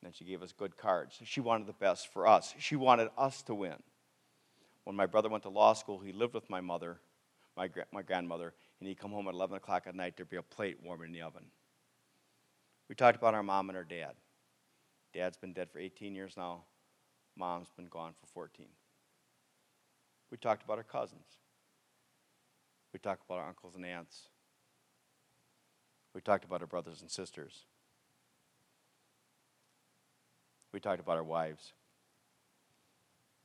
And 0.02 0.08
then 0.08 0.14
she 0.14 0.24
gave 0.24 0.42
us 0.42 0.54
good 0.54 0.78
cards. 0.78 1.20
She 1.26 1.42
wanted 1.42 1.68
the 1.68 1.74
best 1.74 2.12
for 2.12 2.26
us. 2.26 2.56
She 2.58 2.78
wanted 2.78 3.10
us 3.18 3.42
to 3.44 3.54
win. 3.54 3.76
When 4.86 4.96
my 4.96 5.06
brother 5.06 5.30
went 5.30 5.44
to 5.44 5.50
law 5.50 5.74
school, 5.74 6.00
he 6.00 6.14
lived 6.14 6.34
with 6.34 6.50
my 6.50 6.62
mother, 6.62 7.00
my, 7.56 7.70
my 7.92 8.02
grandmother, 8.02 8.54
and 8.82 8.88
he'd 8.88 9.00
come 9.00 9.12
home 9.12 9.28
at 9.28 9.36
11 9.36 9.56
o'clock 9.56 9.84
at 9.86 9.94
night, 9.96 10.18
there'd 10.18 10.28
be 10.28 10.38
a 10.38 10.42
plate 10.42 10.78
warm 10.84 11.04
in 11.04 11.12
the 11.12 11.22
oven. 11.22 11.46
We 12.90 12.96
talked 12.96 13.16
about 13.16 13.36
our 13.36 13.44
mom 13.44 13.70
and 13.70 13.78
our 13.78 13.84
dad. 13.84 14.16
Dad's 15.14 15.38
been 15.38 15.54
dead 15.54 15.70
for 15.70 15.78
18 15.78 16.16
years 16.16 16.34
now, 16.36 16.64
mom's 17.38 17.70
been 17.78 17.88
gone 17.88 18.14
for 18.20 18.26
14. 18.34 18.66
We 20.32 20.38
talked 20.38 20.64
about 20.64 20.78
our 20.78 20.84
cousins. 20.84 21.38
We 22.92 23.00
talked 23.00 23.24
about 23.24 23.38
our 23.40 23.48
uncles 23.48 23.76
and 23.76 23.86
aunts. 23.86 24.30
We 26.16 26.22
talked 26.22 26.44
about 26.44 26.62
our 26.62 26.68
brothers 26.68 27.02
and 27.02 27.12
sisters. 27.12 27.66
We 30.74 30.80
talked 30.80 31.00
about 31.00 31.18
our 31.18 31.24
wives. 31.24 31.74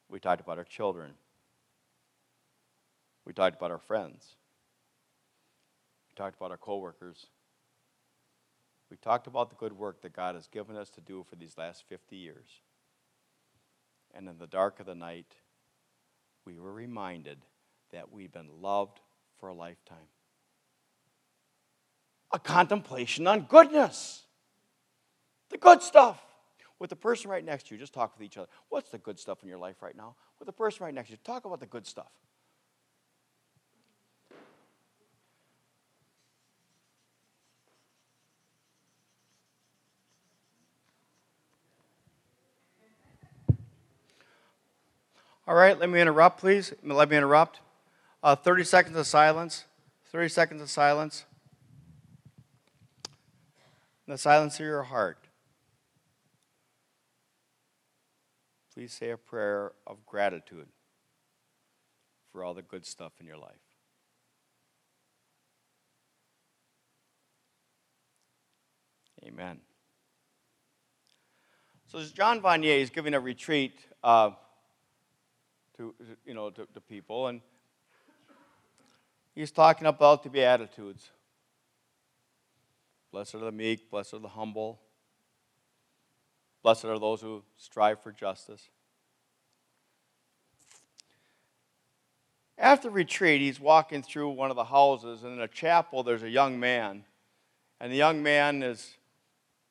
We 0.09 0.18
talked 0.18 0.41
about 0.41 0.57
our 0.57 0.64
children. 0.64 1.12
We 3.26 3.34
talked 3.34 3.57
about 3.57 3.70
our 3.70 3.78
friends. 3.78 4.37
We 6.16 6.24
talked 6.24 6.36
about 6.36 6.50
our 6.50 6.56
coworkers. 6.56 7.26
We 8.90 8.96
talked 8.96 9.26
about 9.26 9.50
the 9.50 9.56
good 9.56 9.74
work 9.74 10.00
that 10.00 10.14
God 10.14 10.34
has 10.34 10.46
given 10.46 10.74
us 10.74 10.88
to 10.90 11.02
do 11.02 11.26
for 11.28 11.36
these 11.36 11.58
last 11.58 11.84
50 11.90 12.16
years. 12.16 12.62
And 14.14 14.26
in 14.26 14.38
the 14.38 14.46
dark 14.46 14.80
of 14.80 14.86
the 14.86 14.94
night, 14.94 15.34
we 16.46 16.58
were 16.58 16.72
reminded 16.72 17.38
that 17.92 18.10
we've 18.10 18.32
been 18.32 18.48
loved 18.62 19.00
for 19.38 19.50
a 19.50 19.54
lifetime. 19.54 20.08
A 22.32 22.38
contemplation 22.38 23.26
on 23.26 23.42
goodness, 23.42 24.22
the 25.50 25.58
good 25.58 25.82
stuff. 25.82 26.22
With 26.78 26.90
the 26.90 26.96
person 26.96 27.30
right 27.30 27.44
next 27.44 27.68
to 27.68 27.74
you, 27.74 27.80
just 27.80 27.94
talk 27.94 28.14
with 28.16 28.24
each 28.24 28.36
other. 28.36 28.48
What's 28.68 28.90
the 28.90 28.98
good 28.98 29.18
stuff 29.18 29.42
in 29.42 29.48
your 29.48 29.58
life 29.58 29.82
right 29.82 29.96
now? 29.96 30.14
With 30.38 30.46
the 30.46 30.52
person 30.52 30.84
right 30.84 30.94
next 30.94 31.08
to 31.08 31.12
you, 31.12 31.18
talk 31.24 31.44
about 31.44 31.60
the 31.60 31.66
good 31.66 31.86
stuff. 31.86 32.10
All 45.49 45.55
right, 45.55 45.78
let 45.78 45.88
me 45.88 46.01
interrupt, 46.01 46.40
please. 46.40 46.72
Let 46.82 47.09
me 47.09 47.16
interrupt. 47.16 47.61
Uh, 48.20 48.34
30 48.34 48.64
seconds 48.64 48.97
of 48.97 49.07
silence. 49.07 49.64
30 50.11 50.28
seconds 50.28 50.62
of 50.62 50.70
silence. 50.70 51.24
the 54.09 54.18
silence 54.18 54.55
of 54.61 54.66
your 54.66 54.84
heart. 54.84 55.18
Please 58.72 58.92
say 58.92 59.11
a 59.11 59.16
prayer 59.16 59.72
of 59.86 60.05
gratitude 60.05 60.68
for 62.30 62.44
all 62.44 62.55
the 62.55 62.62
good 62.62 62.86
stuff 62.86 63.12
in 63.20 63.26
your 63.26 63.38
life. 63.38 63.53
Amen. 69.24 69.61
So, 71.86 71.99
as 71.99 72.12
Jean 72.12 72.40
Vanier 72.40 72.80
is 72.80 72.90
giving 72.90 73.14
a 73.14 73.20
retreat. 73.20 73.74
Uh, 74.05 74.30
to, 75.76 75.94
you 76.24 76.34
know, 76.34 76.50
to, 76.50 76.66
to 76.74 76.80
people. 76.80 77.28
And 77.28 77.40
he's 79.34 79.50
talking 79.50 79.86
about 79.86 80.22
the 80.22 80.30
Beatitudes. 80.30 81.10
Blessed 83.12 83.36
are 83.36 83.38
the 83.38 83.52
meek, 83.52 83.90
blessed 83.90 84.14
are 84.14 84.18
the 84.18 84.28
humble, 84.28 84.80
blessed 86.62 86.84
are 86.84 86.98
those 86.98 87.20
who 87.20 87.42
strive 87.56 88.02
for 88.02 88.12
justice. 88.12 88.68
After 92.58 92.90
retreat, 92.90 93.40
he's 93.40 93.60
walking 93.60 94.02
through 94.02 94.30
one 94.30 94.50
of 94.50 94.56
the 94.56 94.64
houses, 94.64 95.22
and 95.22 95.34
in 95.34 95.40
a 95.40 95.48
chapel, 95.48 96.02
there's 96.02 96.22
a 96.22 96.30
young 96.30 96.58
man. 96.58 97.04
And 97.80 97.92
the 97.92 97.96
young 97.96 98.22
man 98.22 98.62
is 98.62 98.96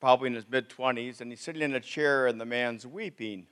probably 0.00 0.28
in 0.28 0.34
his 0.34 0.48
mid 0.48 0.68
20s, 0.68 1.20
and 1.20 1.30
he's 1.30 1.40
sitting 1.40 1.62
in 1.62 1.74
a 1.74 1.80
chair, 1.80 2.26
and 2.26 2.40
the 2.40 2.46
man's 2.46 2.86
weeping. 2.86 3.46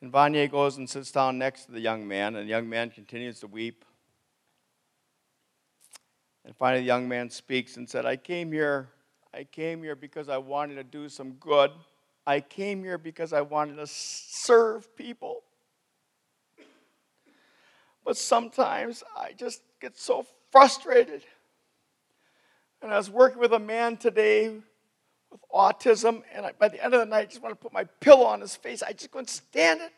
And 0.00 0.12
Vanier 0.12 0.50
goes 0.50 0.76
and 0.76 0.88
sits 0.88 1.10
down 1.10 1.38
next 1.38 1.66
to 1.66 1.72
the 1.72 1.80
young 1.80 2.06
man, 2.06 2.36
and 2.36 2.46
the 2.46 2.50
young 2.50 2.68
man 2.68 2.90
continues 2.90 3.40
to 3.40 3.46
weep. 3.46 3.84
And 6.44 6.54
finally, 6.54 6.80
the 6.80 6.86
young 6.86 7.08
man 7.08 7.30
speaks 7.30 7.76
and 7.76 7.88
said, 7.88 8.04
I 8.06 8.16
came 8.16 8.52
here, 8.52 8.88
I 9.34 9.44
came 9.44 9.82
here 9.82 9.96
because 9.96 10.28
I 10.28 10.38
wanted 10.38 10.76
to 10.76 10.84
do 10.84 11.08
some 11.08 11.32
good. 11.32 11.70
I 12.26 12.40
came 12.40 12.82
here 12.82 12.98
because 12.98 13.32
I 13.32 13.40
wanted 13.40 13.76
to 13.76 13.86
serve 13.86 14.94
people. 14.96 15.42
But 18.04 18.16
sometimes 18.16 19.02
I 19.16 19.32
just 19.32 19.62
get 19.80 19.98
so 19.98 20.26
frustrated. 20.52 21.22
And 22.80 22.92
I 22.92 22.96
was 22.96 23.10
working 23.10 23.40
with 23.40 23.52
a 23.52 23.58
man 23.58 23.96
today 23.96 24.54
with 25.30 25.40
autism, 25.54 26.22
and 26.32 26.46
I, 26.46 26.52
by 26.58 26.68
the 26.68 26.82
end 26.82 26.94
of 26.94 27.00
the 27.00 27.06
night, 27.06 27.20
I 27.20 27.26
just 27.26 27.42
want 27.42 27.52
to 27.52 27.60
put 27.60 27.72
my 27.72 27.84
pillow 28.00 28.24
on 28.26 28.40
his 28.40 28.56
face. 28.56 28.82
I 28.82 28.92
just 28.92 29.10
couldn't 29.10 29.30
stand 29.30 29.80
it. 29.80 29.92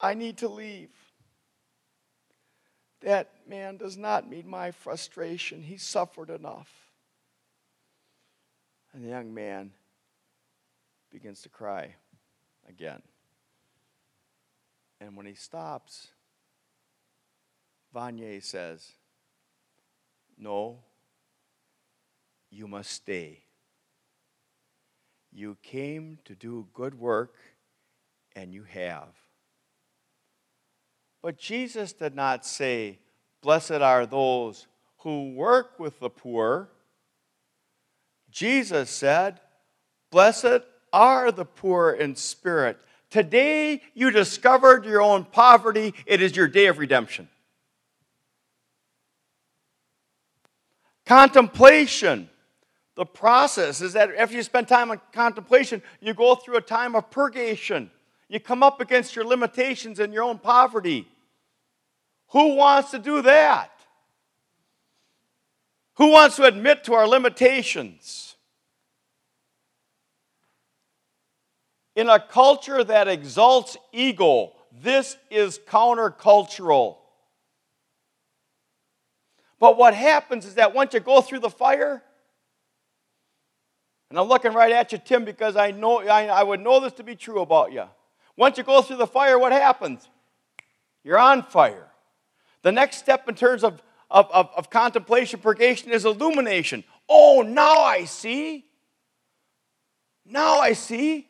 I 0.00 0.14
need 0.14 0.38
to 0.38 0.48
leave. 0.48 0.90
That 3.02 3.30
man 3.46 3.76
does 3.76 3.96
not 3.96 4.28
meet 4.28 4.46
my 4.46 4.70
frustration. 4.70 5.62
He 5.62 5.76
suffered 5.76 6.30
enough. 6.30 6.70
And 8.92 9.04
the 9.04 9.08
young 9.08 9.32
man 9.32 9.70
begins 11.10 11.42
to 11.42 11.48
cry 11.48 11.94
again. 12.68 13.02
And 15.00 15.16
when 15.16 15.26
he 15.26 15.34
stops, 15.34 16.08
Vanier 17.94 18.42
says, 18.42 18.92
No, 20.36 20.80
you 22.50 22.66
must 22.66 22.90
stay. 22.90 23.44
You 25.32 25.56
came 25.62 26.18
to 26.24 26.34
do 26.34 26.66
good 26.74 26.98
work, 26.98 27.36
and 28.34 28.52
you 28.52 28.64
have. 28.64 29.08
But 31.22 31.38
Jesus 31.38 31.92
did 31.92 32.14
not 32.14 32.44
say, 32.44 32.98
Blessed 33.42 33.72
are 33.72 34.06
those 34.06 34.66
who 34.98 35.32
work 35.32 35.78
with 35.78 35.98
the 36.00 36.10
poor. 36.10 36.68
Jesus 38.30 38.90
said, 38.90 39.40
Blessed 40.10 40.62
are 40.92 41.30
the 41.30 41.44
poor 41.44 41.92
in 41.92 42.16
spirit. 42.16 42.78
Today 43.10 43.82
you 43.94 44.10
discovered 44.10 44.84
your 44.84 45.02
own 45.02 45.24
poverty. 45.24 45.94
It 46.06 46.22
is 46.22 46.36
your 46.36 46.48
day 46.48 46.66
of 46.66 46.78
redemption. 46.78 47.28
Contemplation. 51.06 52.28
The 53.00 53.06
process 53.06 53.80
is 53.80 53.94
that 53.94 54.14
after 54.14 54.36
you 54.36 54.42
spend 54.42 54.68
time 54.68 54.90
on 54.90 55.00
contemplation, 55.10 55.80
you 56.02 56.12
go 56.12 56.34
through 56.34 56.58
a 56.58 56.60
time 56.60 56.94
of 56.94 57.10
purgation. 57.10 57.90
You 58.28 58.40
come 58.40 58.62
up 58.62 58.78
against 58.82 59.16
your 59.16 59.24
limitations 59.24 59.98
and 60.00 60.12
your 60.12 60.22
own 60.22 60.38
poverty. 60.38 61.08
Who 62.32 62.56
wants 62.56 62.90
to 62.90 62.98
do 62.98 63.22
that? 63.22 63.70
Who 65.94 66.10
wants 66.10 66.36
to 66.36 66.44
admit 66.44 66.84
to 66.84 66.92
our 66.92 67.08
limitations? 67.08 68.36
In 71.96 72.10
a 72.10 72.20
culture 72.20 72.84
that 72.84 73.08
exalts 73.08 73.78
ego, 73.92 74.52
this 74.82 75.16
is 75.30 75.58
countercultural. 75.58 76.98
But 79.58 79.78
what 79.78 79.94
happens 79.94 80.44
is 80.44 80.56
that 80.56 80.74
once 80.74 80.92
you 80.92 81.00
go 81.00 81.22
through 81.22 81.38
the 81.38 81.48
fire, 81.48 82.02
and 84.10 84.18
I'm 84.18 84.26
looking 84.26 84.52
right 84.52 84.72
at 84.72 84.90
you, 84.90 84.98
Tim, 84.98 85.24
because 85.24 85.56
I 85.56 85.70
know 85.70 86.00
I, 86.00 86.26
I 86.26 86.42
would 86.42 86.60
know 86.60 86.80
this 86.80 86.92
to 86.94 87.04
be 87.04 87.14
true 87.14 87.40
about 87.40 87.72
you. 87.72 87.84
Once 88.36 88.58
you 88.58 88.64
go 88.64 88.82
through 88.82 88.96
the 88.96 89.06
fire, 89.06 89.38
what 89.38 89.52
happens? 89.52 90.08
You're 91.04 91.18
on 91.18 91.44
fire. 91.44 91.86
The 92.62 92.72
next 92.72 92.98
step 92.98 93.28
in 93.28 93.36
terms 93.36 93.62
of, 93.62 93.80
of, 94.10 94.28
of, 94.32 94.50
of 94.56 94.68
contemplation, 94.68 95.40
purgation, 95.40 95.92
is 95.92 96.04
illumination. 96.04 96.84
Oh, 97.08 97.42
now 97.42 97.80
I 97.80 98.04
see. 98.04 98.64
Now 100.26 100.58
I 100.58 100.72
see. 100.72 101.28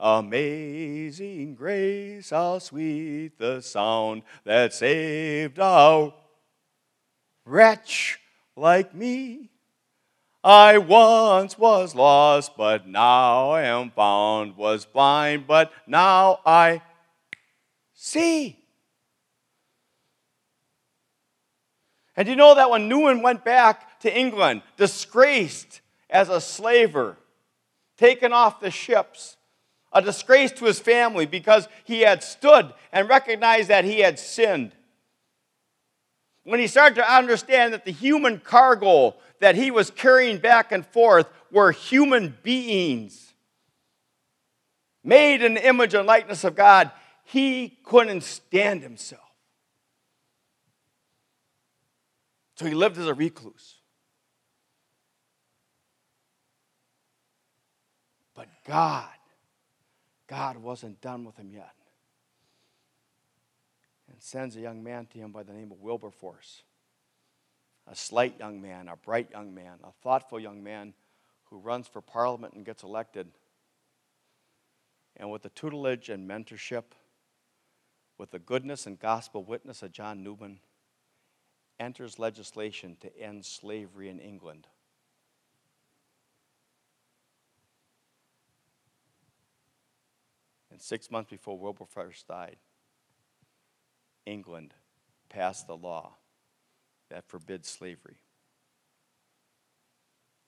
Amazing 0.00 1.54
grace, 1.54 2.30
how 2.30 2.58
sweet 2.58 3.38
the 3.38 3.60
sound 3.60 4.22
that 4.44 4.72
saved 4.72 5.58
a 5.58 6.12
wretch 7.44 8.20
like 8.54 8.94
me. 8.94 9.50
I 10.48 10.78
once 10.78 11.58
was 11.58 11.94
lost, 11.94 12.56
but 12.56 12.88
now 12.88 13.50
I 13.50 13.64
am 13.64 13.90
found, 13.90 14.56
was 14.56 14.86
blind, 14.86 15.46
but 15.46 15.70
now 15.86 16.40
I 16.46 16.80
see. 17.92 18.58
And 22.16 22.26
you 22.26 22.34
know 22.34 22.54
that 22.54 22.70
when 22.70 22.88
Newman 22.88 23.20
went 23.20 23.44
back 23.44 24.00
to 24.00 24.18
England, 24.18 24.62
disgraced 24.78 25.82
as 26.08 26.30
a 26.30 26.40
slaver, 26.40 27.18
taken 27.98 28.32
off 28.32 28.58
the 28.58 28.70
ships, 28.70 29.36
a 29.92 30.00
disgrace 30.00 30.52
to 30.52 30.64
his 30.64 30.80
family 30.80 31.26
because 31.26 31.68
he 31.84 32.00
had 32.00 32.22
stood 32.22 32.72
and 32.90 33.06
recognized 33.06 33.68
that 33.68 33.84
he 33.84 34.00
had 34.00 34.18
sinned. 34.18 34.72
When 36.48 36.60
he 36.60 36.66
started 36.66 36.94
to 36.94 37.14
understand 37.14 37.74
that 37.74 37.84
the 37.84 37.92
human 37.92 38.40
cargo 38.40 39.16
that 39.40 39.54
he 39.54 39.70
was 39.70 39.90
carrying 39.90 40.38
back 40.38 40.72
and 40.72 40.86
forth 40.86 41.28
were 41.52 41.72
human 41.72 42.38
beings 42.42 43.34
made 45.04 45.42
in 45.42 45.52
the 45.52 45.68
image 45.68 45.92
and 45.92 46.06
likeness 46.06 46.44
of 46.44 46.54
God, 46.54 46.90
he 47.24 47.76
couldn't 47.84 48.22
stand 48.22 48.80
himself. 48.80 49.20
So 52.56 52.64
he 52.64 52.72
lived 52.72 52.96
as 52.96 53.06
a 53.06 53.12
recluse. 53.12 53.74
But 58.34 58.48
God 58.66 59.10
God 60.28 60.56
wasn't 60.56 61.00
done 61.02 61.24
with 61.26 61.36
him 61.36 61.50
yet. 61.52 61.72
And 64.18 64.24
sends 64.24 64.56
a 64.56 64.60
young 64.60 64.82
man 64.82 65.06
to 65.12 65.18
him 65.18 65.30
by 65.30 65.44
the 65.44 65.52
name 65.52 65.70
of 65.70 65.80
Wilberforce. 65.80 66.64
A 67.86 67.94
slight 67.94 68.34
young 68.40 68.60
man, 68.60 68.88
a 68.88 68.96
bright 68.96 69.30
young 69.30 69.54
man, 69.54 69.78
a 69.84 69.92
thoughtful 70.02 70.40
young 70.40 70.60
man 70.60 70.92
who 71.44 71.58
runs 71.58 71.86
for 71.86 72.00
parliament 72.00 72.54
and 72.54 72.66
gets 72.66 72.82
elected. 72.82 73.28
And 75.16 75.30
with 75.30 75.42
the 75.42 75.50
tutelage 75.50 76.08
and 76.08 76.28
mentorship, 76.28 76.82
with 78.18 78.32
the 78.32 78.40
goodness 78.40 78.88
and 78.88 78.98
gospel 78.98 79.44
witness 79.44 79.84
of 79.84 79.92
John 79.92 80.24
Newman, 80.24 80.58
enters 81.78 82.18
legislation 82.18 82.96
to 82.98 83.16
end 83.16 83.46
slavery 83.46 84.08
in 84.08 84.18
England. 84.18 84.66
And 90.72 90.80
six 90.80 91.08
months 91.08 91.30
before 91.30 91.56
Wilberforce 91.56 92.24
died, 92.24 92.56
England 94.28 94.74
passed 95.30 95.66
the 95.66 95.76
law 95.76 96.12
that 97.08 97.24
forbids 97.26 97.68
slavery. 97.68 98.18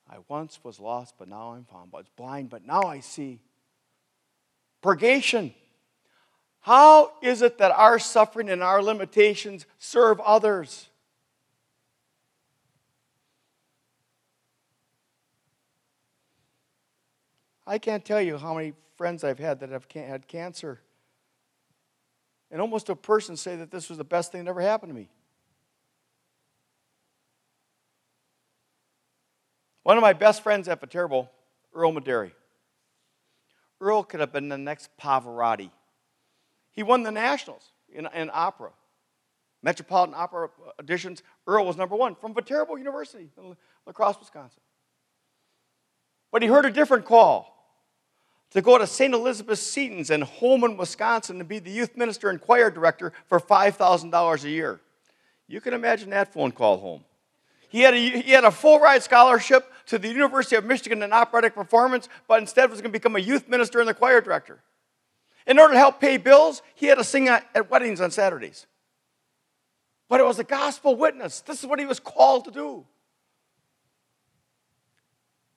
I 0.09 0.17
once 0.29 0.61
was 0.63 0.79
lost, 0.79 1.15
but 1.19 1.29
now 1.29 1.53
I'm 1.53 1.65
found. 1.65 1.91
I 1.95 1.99
was 1.99 2.09
blind, 2.15 2.51
but 2.51 2.67
now 2.67 2.83
I 2.83 3.01
see. 3.01 3.41
Purgation. 4.83 5.55
How 6.61 7.13
is 7.23 7.41
it 7.41 7.57
that 7.59 7.71
our 7.71 7.99
suffering 7.99 8.51
and 8.51 8.63
our 8.63 8.83
limitations 8.83 9.65
serve 9.79 10.21
others? 10.21 10.89
I 17.67 17.79
can't 17.79 18.05
tell 18.05 18.21
you 18.21 18.37
how 18.37 18.55
many 18.55 18.75
friends 18.97 19.25
I've 19.25 19.39
had 19.39 19.61
that 19.61 19.71
have 19.71 19.87
had 19.95 20.29
cancer. 20.29 20.81
And 22.51 22.61
almost 22.61 22.89
a 22.89 22.97
person 22.97 23.37
say 23.37 23.57
that 23.57 23.71
this 23.71 23.89
was 23.89 23.99
the 23.99 24.05
best 24.05 24.33
thing 24.33 24.45
that 24.45 24.51
ever 24.51 24.61
happened 24.61 24.91
to 24.91 24.95
me. 24.95 25.09
One 29.83 29.97
of 29.97 30.03
my 30.03 30.13
best 30.13 30.43
friends 30.43 30.69
at 30.69 30.81
Viterbo, 30.81 31.29
Earl 31.75 31.93
Maderi. 31.93 32.33
Earl 33.81 34.03
could 34.03 34.21
have 34.21 34.33
been 34.33 34.49
the 34.49 34.59
next 34.59 34.91
Pavarotti. 35.01 35.71
He 36.73 36.83
won 36.83 37.03
the 37.03 37.11
Nationals 37.11 37.73
in, 37.93 38.07
in 38.15 38.31
opera. 38.33 38.71
Metropolitan 39.63 40.15
Opera 40.15 40.49
auditions, 40.81 41.21
Earl 41.47 41.67
was 41.67 41.77
number 41.77 41.95
one 41.95 42.15
from 42.15 42.35
Viterbo 42.35 42.77
University 42.77 43.29
in 43.37 43.57
La 43.87 43.93
Crosse, 43.93 44.19
Wisconsin. 44.19 44.61
But 46.33 46.43
he 46.43 46.49
heard 46.49 46.65
a 46.65 46.71
different 46.71 47.05
call 47.05 47.60
to 48.51 48.63
go 48.63 48.79
to 48.79 48.87
St. 48.87 49.15
Elizabeth 49.15 49.59
Seton's 49.59 50.11
in 50.11 50.23
Holmen, 50.23 50.77
Wisconsin, 50.77 51.39
to 51.39 51.45
be 51.45 51.59
the 51.59 51.71
youth 51.71 51.97
minister 51.97 52.31
and 52.31 52.41
choir 52.41 52.71
director 52.71 53.13
for 53.27 53.39
$5,000 53.39 54.45
a 54.45 54.51
year. 54.51 54.81
You 55.47 55.61
can 55.61 55.75
imagine 55.75 56.11
that 56.11 56.33
phone 56.33 56.53
call 56.53 56.79
home. 56.79 57.05
He 57.69 57.83
had, 57.83 57.95
a, 57.95 57.97
he 57.97 58.33
had 58.33 58.45
a 58.45 58.51
full 58.51 58.81
ride 58.81 59.03
scholarship 59.03 59.73
to 59.87 59.99
the 59.99 60.09
University 60.09 60.57
of 60.57 60.65
Michigan 60.65 61.03
in 61.03 61.13
operatic 61.13 61.55
performance, 61.55 62.09
but 62.27 62.41
instead 62.41 62.69
was 62.69 62.81
going 62.81 62.93
to 62.93 62.99
become 62.99 63.15
a 63.15 63.21
youth 63.21 63.49
minister 63.49 63.79
and 63.79 63.89
the 63.89 63.95
choir 63.95 64.21
director. 64.21 64.61
In 65.47 65.59
order 65.59 65.75
to 65.75 65.79
help 65.79 66.01
pay 66.01 66.17
bills, 66.17 66.63
he 66.75 66.87
had 66.87 66.99
to 66.99 67.05
sing 67.05 67.29
at 67.29 67.71
weddings 67.71 68.01
on 68.01 68.11
Saturdays. 68.11 68.67
But 70.09 70.19
it 70.19 70.25
was 70.25 70.41
a 70.41 70.45
gospel 70.45 70.97
witness. 70.97 71.41
This 71.41 71.61
is 71.61 71.67
what 71.67 71.79
he 71.79 71.87
was 71.87 72.01
called 72.01 72.45
to 72.47 72.51
do. 72.51 72.85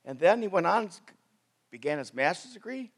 And 0.04 0.18
then 0.18 0.40
he 0.40 0.48
went 0.48 0.66
on 0.66 0.90
began 1.74 1.98
his 1.98 2.14
master's 2.14 2.52
degree, 2.52 2.92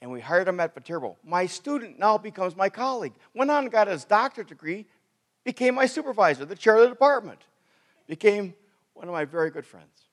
and 0.00 0.08
we 0.08 0.20
hired 0.20 0.46
him 0.46 0.60
at 0.60 0.72
Viterbo. 0.72 1.16
My 1.24 1.46
student 1.46 1.98
now 1.98 2.16
becomes 2.16 2.54
my 2.54 2.68
colleague. 2.68 3.14
Went 3.34 3.50
on 3.50 3.64
and 3.64 3.72
got 3.72 3.88
his 3.88 4.04
doctorate 4.04 4.46
degree, 4.46 4.86
became 5.42 5.74
my 5.74 5.86
supervisor, 5.86 6.44
the 6.44 6.54
chair 6.54 6.76
of 6.76 6.82
the 6.82 6.88
department, 6.90 7.40
became 8.06 8.54
one 8.94 9.08
of 9.08 9.12
my 9.12 9.24
very 9.24 9.50
good 9.50 9.66
friends. 9.66 10.04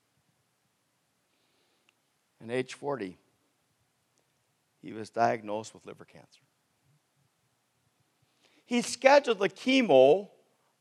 And 2.40 2.50
age 2.50 2.74
40, 2.74 3.16
he 4.82 4.92
was 4.92 5.08
diagnosed 5.10 5.74
with 5.74 5.86
liver 5.86 6.04
cancer. 6.04 6.40
He 8.64 8.82
scheduled 8.82 9.38
the 9.38 9.48
chemo 9.48 10.28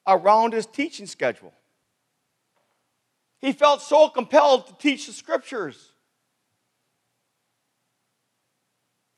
around 0.07 0.53
his 0.53 0.65
teaching 0.65 1.05
schedule. 1.05 1.53
He 3.37 3.51
felt 3.51 3.83
so 3.83 4.09
compelled 4.09 4.65
to 4.65 4.73
teach 4.79 5.05
the 5.05 5.13
scriptures 5.13 5.92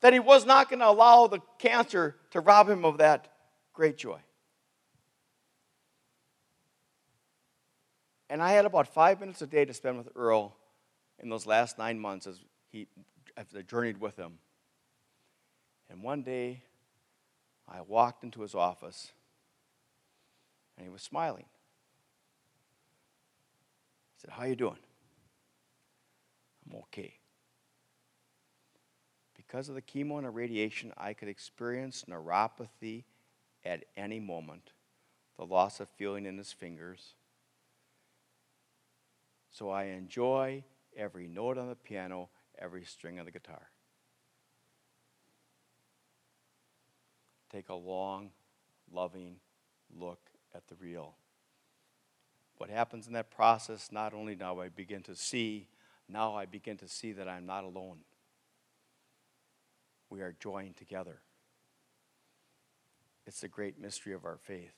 that 0.06 0.12
he 0.12 0.20
was 0.20 0.46
not 0.46 0.70
going 0.70 0.78
to 0.78 0.88
allow 0.88 1.26
the 1.26 1.40
cancer 1.58 2.14
to 2.30 2.38
rob 2.38 2.68
him 2.68 2.84
of 2.84 2.98
that 2.98 3.26
great 3.72 3.96
joy. 3.96 4.20
And 8.30 8.40
I 8.40 8.52
had 8.52 8.66
about 8.66 8.86
five 8.86 9.18
minutes 9.18 9.42
a 9.42 9.48
day 9.48 9.64
to 9.64 9.74
spend 9.74 9.98
with 9.98 10.08
Earl 10.14 10.56
in 11.18 11.28
those 11.28 11.44
last 11.44 11.76
nine 11.76 11.98
months 11.98 12.28
as 12.28 12.38
he 12.70 12.86
as 13.36 13.46
I 13.58 13.62
journeyed 13.62 14.00
with 14.00 14.16
him. 14.16 14.38
And 15.90 16.04
one 16.04 16.22
day, 16.22 16.62
I 17.68 17.80
walked 17.80 18.22
into 18.22 18.42
his 18.42 18.54
office, 18.54 19.10
and 20.76 20.86
he 20.86 20.88
was 20.88 21.02
smiling. 21.02 21.46
I 24.14 24.14
said, 24.18 24.30
"How 24.30 24.42
are 24.42 24.48
you 24.48 24.54
doing?" 24.54 24.78
"I'm 26.64 26.76
okay." 26.76 27.18
Because 29.46 29.68
of 29.68 29.74
the 29.74 29.82
chemo 29.82 30.18
and 30.18 30.34
radiation, 30.34 30.92
I 30.96 31.12
could 31.12 31.28
experience 31.28 32.04
neuropathy 32.08 33.04
at 33.64 33.84
any 33.96 34.18
moment, 34.18 34.72
the 35.36 35.44
loss 35.44 35.80
of 35.80 35.88
feeling 35.90 36.26
in 36.26 36.36
his 36.36 36.52
fingers. 36.52 37.14
So 39.50 39.70
I 39.70 39.84
enjoy 39.84 40.64
every 40.96 41.28
note 41.28 41.58
on 41.58 41.68
the 41.68 41.76
piano, 41.76 42.28
every 42.58 42.84
string 42.84 43.18
of 43.18 43.26
the 43.26 43.32
guitar. 43.32 43.70
Take 47.50 47.68
a 47.68 47.74
long, 47.74 48.30
loving 48.92 49.36
look 49.96 50.20
at 50.54 50.66
the 50.68 50.74
real. 50.74 51.14
What 52.58 52.70
happens 52.70 53.06
in 53.06 53.12
that 53.12 53.30
process, 53.30 53.90
not 53.92 54.14
only 54.14 54.34
now 54.34 54.60
I 54.60 54.68
begin 54.68 55.02
to 55.04 55.14
see, 55.14 55.68
now 56.08 56.34
I 56.34 56.46
begin 56.46 56.76
to 56.78 56.88
see 56.88 57.12
that 57.12 57.28
I'm 57.28 57.46
not 57.46 57.64
alone. 57.64 57.98
We 60.10 60.20
are 60.20 60.34
joined 60.38 60.76
together. 60.76 61.20
It's 63.26 63.40
the 63.40 63.48
great 63.48 63.80
mystery 63.80 64.12
of 64.12 64.24
our 64.24 64.38
faith. 64.40 64.74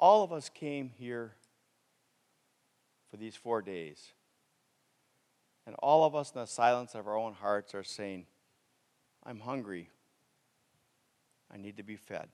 All 0.00 0.22
of 0.22 0.32
us 0.32 0.48
came 0.48 0.90
here 0.96 1.34
for 3.10 3.16
these 3.16 3.36
four 3.36 3.62
days. 3.62 4.12
And 5.66 5.74
all 5.80 6.04
of 6.04 6.14
us, 6.14 6.32
in 6.34 6.40
the 6.40 6.46
silence 6.46 6.94
of 6.94 7.06
our 7.06 7.16
own 7.16 7.34
hearts, 7.34 7.74
are 7.74 7.84
saying, 7.84 8.26
I'm 9.24 9.40
hungry. 9.40 9.90
I 11.52 11.58
need 11.58 11.76
to 11.76 11.82
be 11.82 11.96
fed. 11.96 12.28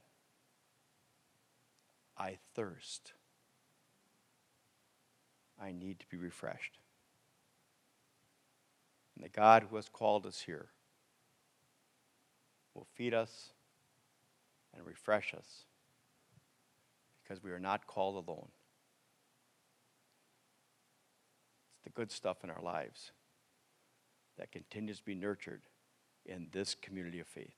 I 2.17 2.39
thirst. 2.55 3.13
I 5.61 5.73
need 5.73 5.99
to 6.01 6.07
be 6.07 6.17
refreshed. 6.17 6.79
And 9.15 9.25
the 9.25 9.29
God 9.29 9.67
who 9.69 9.77
has 9.77 9.89
called 9.89 10.27
us 10.27 10.41
here 10.41 10.69
will 12.75 12.87
feed 12.95 13.15
us 13.15 13.51
and 14.75 14.85
refresh 14.85 15.35
us 15.35 15.65
because 17.23 17.43
we 17.43 17.51
are 17.51 17.61
not 17.61 17.87
called 17.87 18.17
alone. 18.27 18.49
It's 21.77 21.85
the 21.85 21.91
good 21.91 22.11
stuff 22.11 22.43
in 22.45 22.51
our 22.51 22.63
lives 22.63 23.13
that 24.39 24.51
continues 24.51 24.99
to 24.99 25.05
be 25.05 25.15
nurtured 25.15 25.63
in 26.27 26.49
this 26.53 26.75
community 26.75 27.21
of 27.21 27.29
faith. 27.29 27.55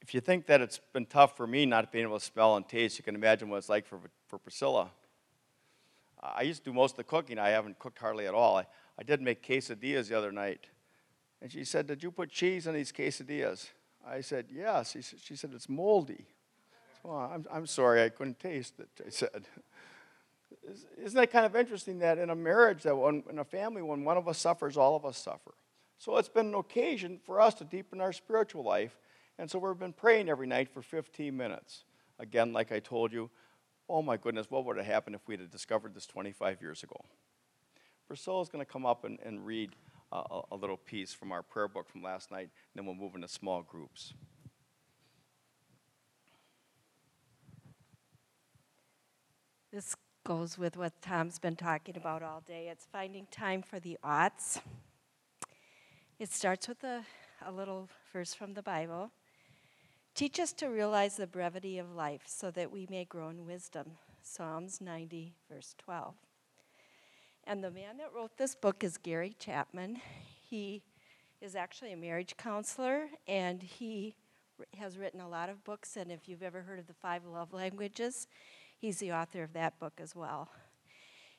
If 0.00 0.14
you 0.14 0.20
think 0.20 0.46
that 0.46 0.60
it's 0.60 0.80
been 0.92 1.06
tough 1.06 1.36
for 1.36 1.46
me 1.46 1.64
not 1.64 1.92
being 1.92 2.04
able 2.04 2.18
to 2.18 2.24
smell 2.24 2.56
and 2.56 2.68
taste, 2.68 2.98
you 2.98 3.04
can 3.04 3.14
imagine 3.14 3.48
what 3.48 3.58
it's 3.58 3.68
like 3.68 3.86
for, 3.86 4.00
for 4.26 4.36
Priscilla. 4.36 4.90
I 6.22 6.42
used 6.42 6.64
to 6.64 6.70
do 6.70 6.74
most 6.74 6.92
of 6.92 6.96
the 6.98 7.04
cooking. 7.04 7.38
I 7.38 7.50
haven't 7.50 7.78
cooked 7.78 7.98
hardly 7.98 8.26
at 8.26 8.34
all. 8.34 8.56
I, 8.56 8.66
I 8.98 9.02
did 9.02 9.20
make 9.20 9.46
quesadillas 9.46 10.08
the 10.08 10.16
other 10.16 10.30
night. 10.30 10.66
And 11.40 11.50
she 11.50 11.64
said, 11.64 11.86
Did 11.86 12.02
you 12.02 12.10
put 12.10 12.30
cheese 12.30 12.66
in 12.66 12.74
these 12.74 12.92
quesadillas? 12.92 13.68
I 14.06 14.20
said, 14.20 14.46
Yes. 14.52 14.96
She 15.22 15.36
said, 15.36 15.50
It's 15.54 15.68
moldy. 15.68 16.26
Well, 17.02 17.16
I'm, 17.16 17.46
I'm 17.52 17.66
sorry, 17.66 18.02
I 18.04 18.08
couldn't 18.10 18.38
taste 18.38 18.74
it, 18.78 18.88
I 19.04 19.10
said. 19.10 19.48
Isn't 21.02 21.18
that 21.18 21.32
kind 21.32 21.44
of 21.44 21.56
interesting 21.56 21.98
that 21.98 22.18
in 22.18 22.30
a 22.30 22.36
marriage, 22.36 22.84
that 22.84 22.96
when, 22.96 23.24
in 23.28 23.40
a 23.40 23.44
family, 23.44 23.82
when 23.82 24.04
one 24.04 24.16
of 24.16 24.28
us 24.28 24.38
suffers, 24.38 24.76
all 24.76 24.94
of 24.94 25.04
us 25.04 25.18
suffer? 25.18 25.54
So 25.98 26.16
it's 26.16 26.28
been 26.28 26.48
an 26.48 26.54
occasion 26.54 27.18
for 27.24 27.40
us 27.40 27.54
to 27.54 27.64
deepen 27.64 28.00
our 28.00 28.12
spiritual 28.12 28.62
life. 28.62 28.96
And 29.38 29.50
so 29.50 29.58
we've 29.58 29.78
been 29.78 29.92
praying 29.92 30.28
every 30.28 30.46
night 30.46 30.68
for 30.68 30.82
15 30.82 31.36
minutes. 31.36 31.84
Again, 32.18 32.52
like 32.52 32.70
I 32.70 32.78
told 32.78 33.12
you, 33.12 33.30
oh 33.92 34.00
my 34.00 34.16
goodness, 34.16 34.46
what 34.48 34.64
would 34.64 34.78
have 34.78 34.86
happened 34.86 35.14
if 35.14 35.20
we 35.28 35.36
had 35.36 35.50
discovered 35.50 35.94
this 35.94 36.06
25 36.06 36.62
years 36.62 36.82
ago? 36.82 36.96
Priscilla's 38.08 38.48
going 38.48 38.64
to 38.64 38.70
come 38.70 38.86
up 38.86 39.04
and, 39.04 39.18
and 39.22 39.44
read 39.44 39.76
uh, 40.10 40.22
a, 40.30 40.40
a 40.52 40.56
little 40.56 40.78
piece 40.78 41.12
from 41.12 41.30
our 41.30 41.42
prayer 41.42 41.68
book 41.68 41.88
from 41.90 42.02
last 42.02 42.30
night, 42.30 42.48
and 42.48 42.50
then 42.74 42.86
we'll 42.86 42.94
move 42.94 43.14
into 43.14 43.28
small 43.28 43.62
groups. 43.62 44.14
This 49.70 49.94
goes 50.24 50.56
with 50.56 50.76
what 50.76 50.92
Tom's 51.02 51.38
been 51.38 51.56
talking 51.56 51.96
about 51.96 52.22
all 52.22 52.42
day. 52.46 52.68
It's 52.70 52.86
finding 52.90 53.26
time 53.30 53.62
for 53.62 53.78
the 53.78 53.98
oughts. 54.02 54.60
It 56.18 56.30
starts 56.32 56.66
with 56.66 56.82
a, 56.82 57.02
a 57.44 57.52
little 57.52 57.88
verse 58.12 58.32
from 58.32 58.54
the 58.54 58.62
Bible. 58.62 59.10
Teach 60.14 60.38
us 60.38 60.52
to 60.54 60.66
realize 60.66 61.16
the 61.16 61.26
brevity 61.26 61.78
of 61.78 61.94
life 61.94 62.22
so 62.26 62.50
that 62.50 62.70
we 62.70 62.86
may 62.90 63.04
grow 63.04 63.28
in 63.28 63.46
wisdom. 63.46 63.92
Psalms 64.22 64.80
90, 64.80 65.34
verse 65.50 65.74
12. 65.78 66.14
And 67.44 67.64
the 67.64 67.70
man 67.70 67.96
that 67.96 68.12
wrote 68.14 68.36
this 68.36 68.54
book 68.54 68.84
is 68.84 68.98
Gary 68.98 69.34
Chapman. 69.38 70.00
He 70.48 70.82
is 71.40 71.56
actually 71.56 71.92
a 71.92 71.96
marriage 71.96 72.36
counselor 72.36 73.08
and 73.26 73.62
he 73.62 74.14
has 74.78 74.98
written 74.98 75.20
a 75.20 75.28
lot 75.28 75.48
of 75.48 75.64
books. 75.64 75.96
And 75.96 76.12
if 76.12 76.28
you've 76.28 76.42
ever 76.42 76.62
heard 76.62 76.78
of 76.78 76.86
the 76.86 76.94
five 76.94 77.24
love 77.24 77.52
languages, 77.52 78.28
He's 78.82 78.98
the 78.98 79.12
author 79.12 79.44
of 79.44 79.52
that 79.52 79.78
book 79.78 80.00
as 80.02 80.16
well. 80.16 80.48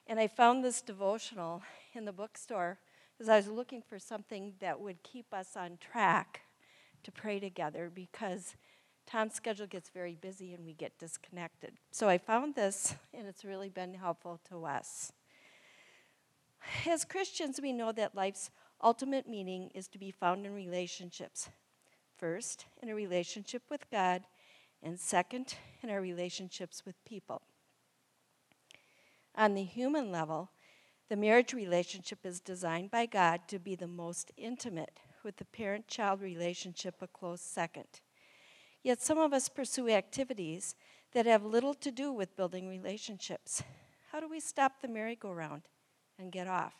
And 0.07 0.17
I 0.17 0.27
found 0.27 0.63
this 0.63 0.81
devotional 0.81 1.61
in 1.93 2.05
the 2.05 2.13
bookstore 2.13 2.79
because 3.11 3.27
I 3.27 3.35
was 3.35 3.49
looking 3.49 3.81
for 3.81 3.99
something 3.99 4.53
that 4.61 4.79
would 4.79 5.03
keep 5.03 5.33
us 5.33 5.57
on 5.57 5.77
track 5.77 6.43
to 7.03 7.11
pray 7.11 7.41
together 7.41 7.91
because 7.93 8.55
Tom's 9.05 9.33
schedule 9.33 9.67
gets 9.67 9.89
very 9.89 10.15
busy 10.15 10.53
and 10.53 10.65
we 10.65 10.73
get 10.73 10.97
disconnected. 10.97 11.73
So 11.91 12.09
I 12.09 12.17
found 12.17 12.55
this, 12.55 12.95
and 13.13 13.27
it's 13.27 13.45
really 13.45 13.69
been 13.69 13.93
helpful 13.93 14.39
to 14.49 14.65
us. 14.65 15.11
As 16.87 17.05
Christians, 17.05 17.59
we 17.61 17.73
know 17.73 17.91
that 17.91 18.15
life's 18.15 18.49
ultimate 18.81 19.27
meaning 19.27 19.69
is 19.73 19.87
to 19.89 19.99
be 19.99 20.11
found 20.11 20.45
in 20.45 20.53
relationships. 20.53 21.49
First, 22.17 22.65
in 22.81 22.89
a 22.89 22.95
relationship 22.95 23.63
with 23.69 23.89
God, 23.91 24.23
and 24.81 24.99
second, 24.99 25.55
in 25.81 25.89
our 25.89 26.01
relationships 26.01 26.83
with 26.85 26.95
people. 27.05 27.41
On 29.35 29.55
the 29.55 29.63
human 29.63 30.11
level, 30.11 30.51
the 31.09 31.15
marriage 31.15 31.53
relationship 31.53 32.19
is 32.23 32.39
designed 32.39 32.91
by 32.91 33.05
God 33.05 33.41
to 33.47 33.59
be 33.59 33.75
the 33.75 33.87
most 33.87 34.31
intimate, 34.37 34.99
with 35.23 35.37
the 35.37 35.45
parent 35.45 35.87
child 35.87 36.21
relationship 36.21 36.95
a 37.01 37.07
close 37.07 37.41
second. 37.41 38.01
Yet 38.83 39.01
some 39.01 39.17
of 39.17 39.31
us 39.31 39.47
pursue 39.47 39.89
activities 39.89 40.75
that 41.13 41.25
have 41.25 41.45
little 41.45 41.73
to 41.75 41.89
do 41.89 42.11
with 42.11 42.35
building 42.35 42.67
relationships. 42.67 43.63
How 44.11 44.19
do 44.19 44.27
we 44.27 44.39
stop 44.39 44.81
the 44.81 44.87
merry-go-round 44.87 45.63
and 46.19 46.31
get 46.31 46.47
off? 46.47 46.73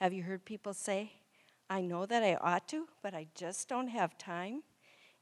Have 0.00 0.12
you 0.12 0.22
heard 0.22 0.44
people 0.44 0.74
say, 0.74 1.12
I 1.68 1.80
know 1.80 2.04
that 2.04 2.22
I 2.22 2.34
ought 2.34 2.68
to, 2.68 2.88
but 3.02 3.14
I 3.14 3.28
just 3.34 3.68
don't 3.68 3.88
have 3.88 4.18
time? 4.18 4.62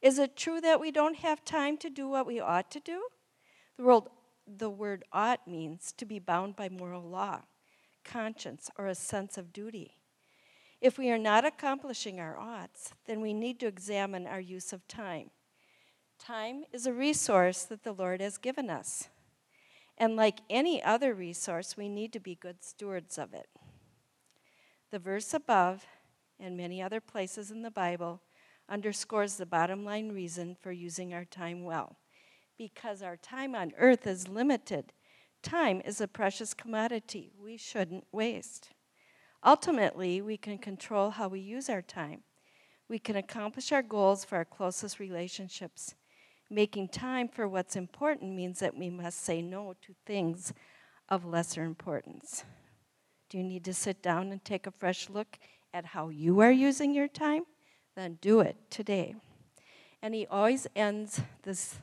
Is 0.01 0.19
it 0.19 0.37
true 0.37 0.61
that 0.61 0.81
we 0.81 0.91
don't 0.91 1.19
have 1.19 1.45
time 1.45 1.77
to 1.79 1.91
do 1.91 2.09
what 2.09 2.27
we 2.27 2.41
ought 2.41 2.71
to 2.73 2.81
do? 2.81 3.03
The 3.77 3.85
word, 3.85 4.05
the 4.47 4.71
word 4.71 5.05
ought 5.13 5.47
means 5.47 5.93
to 5.99 6.05
be 6.05 6.19
bound 6.19 6.57
by 6.57 6.69
moral 6.69 7.03
law, 7.03 7.43
conscience, 8.05 8.71
or 8.79 8.87
a 8.87 8.95
sense 8.95 9.37
of 9.37 9.53
duty. 9.53 9.98
If 10.81 10.99
we 10.99 11.11
are 11.11 11.19
not 11.19 11.45
accomplishing 11.45 12.21
our 12.21 12.39
oughts, 12.39 12.93
then 13.07 13.21
we 13.21 13.35
need 13.35 13.59
to 13.61 13.67
examine 13.67 14.27
our 14.27 14.41
use 14.41 14.73
of 14.73 14.87
time. 14.87 15.31
Time 16.19 16.65
is 16.73 16.87
a 16.87 16.93
resource 16.93 17.65
that 17.65 17.83
the 17.83 17.93
Lord 17.93 18.21
has 18.21 18.39
given 18.39 18.71
us. 18.71 19.09
And 19.97 20.15
like 20.15 20.39
any 20.49 20.83
other 20.83 21.15
resource, 21.15 21.77
we 21.77 21.89
need 21.89 22.13
to 22.13 22.21
be 22.21 22.37
good 22.37 22.63
stewards 22.63 23.19
of 23.19 23.35
it. 23.35 23.49
The 24.91 24.99
verse 24.99 25.35
above 25.35 25.85
and 26.39 26.57
many 26.57 26.81
other 26.81 27.01
places 27.01 27.51
in 27.51 27.63
the 27.63 27.71
Bible 27.71 28.23
underscores 28.69 29.37
the 29.37 29.47
bottom 29.47 29.85
line 29.85 30.11
reason 30.13 30.57
for 30.61 30.71
using 30.71 31.13
our 31.13 31.25
time 31.25 31.65
well. 31.65 31.97
because 32.59 33.03
our 33.03 33.17
time 33.17 33.55
on 33.55 33.73
earth 33.79 34.07
is 34.07 34.29
limited. 34.29 34.93
Time 35.43 35.81
is 35.85 36.01
a 36.01 36.09
precious 36.09 36.53
commodity 36.53 37.31
we 37.41 37.57
shouldn't 37.57 38.05
waste. 38.11 38.71
Ultimately, 39.45 40.21
we 40.21 40.37
can 40.37 40.59
control 40.59 41.11
how 41.11 41.29
we 41.29 41.41
use 41.41 41.69
our 41.69 41.83
time. 41.83 42.23
We 42.89 42.99
can 42.99 43.17
accomplish 43.17 43.71
our 43.71 43.83
goals 43.83 44.25
for 44.25 44.37
our 44.37 44.45
closest 44.45 44.99
relationships. 44.99 45.95
Making 46.51 46.89
time 46.89 47.29
for 47.29 47.47
what's 47.47 47.77
important 47.77 48.35
means 48.35 48.61
that 48.61 48.77
we 48.77 48.89
must 48.89 49.23
say 49.23 49.43
no 49.43 49.75
to 49.83 49.95
things 50.07 50.53
of 51.09 51.25
lesser 51.25 51.63
importance. 51.63 52.45
Do 53.29 53.37
you 53.37 53.45
need 53.45 53.65
to 53.67 53.75
sit 53.75 54.03
down 54.03 54.33
and 54.33 54.43
take 54.43 54.67
a 54.67 54.71
fresh 54.71 55.11
look 55.11 55.39
at 55.75 55.85
how 55.85 56.09
you 56.09 56.41
are 56.41 56.51
using 56.51 56.95
your 56.95 57.09
time? 57.09 57.45
Then 57.95 58.19
do 58.23 58.41
it 58.41 58.57
today. 58.71 59.15
And 60.01 60.15
he 60.15 60.27
always 60.27 60.67
ends 60.75 61.21
this 61.43 61.77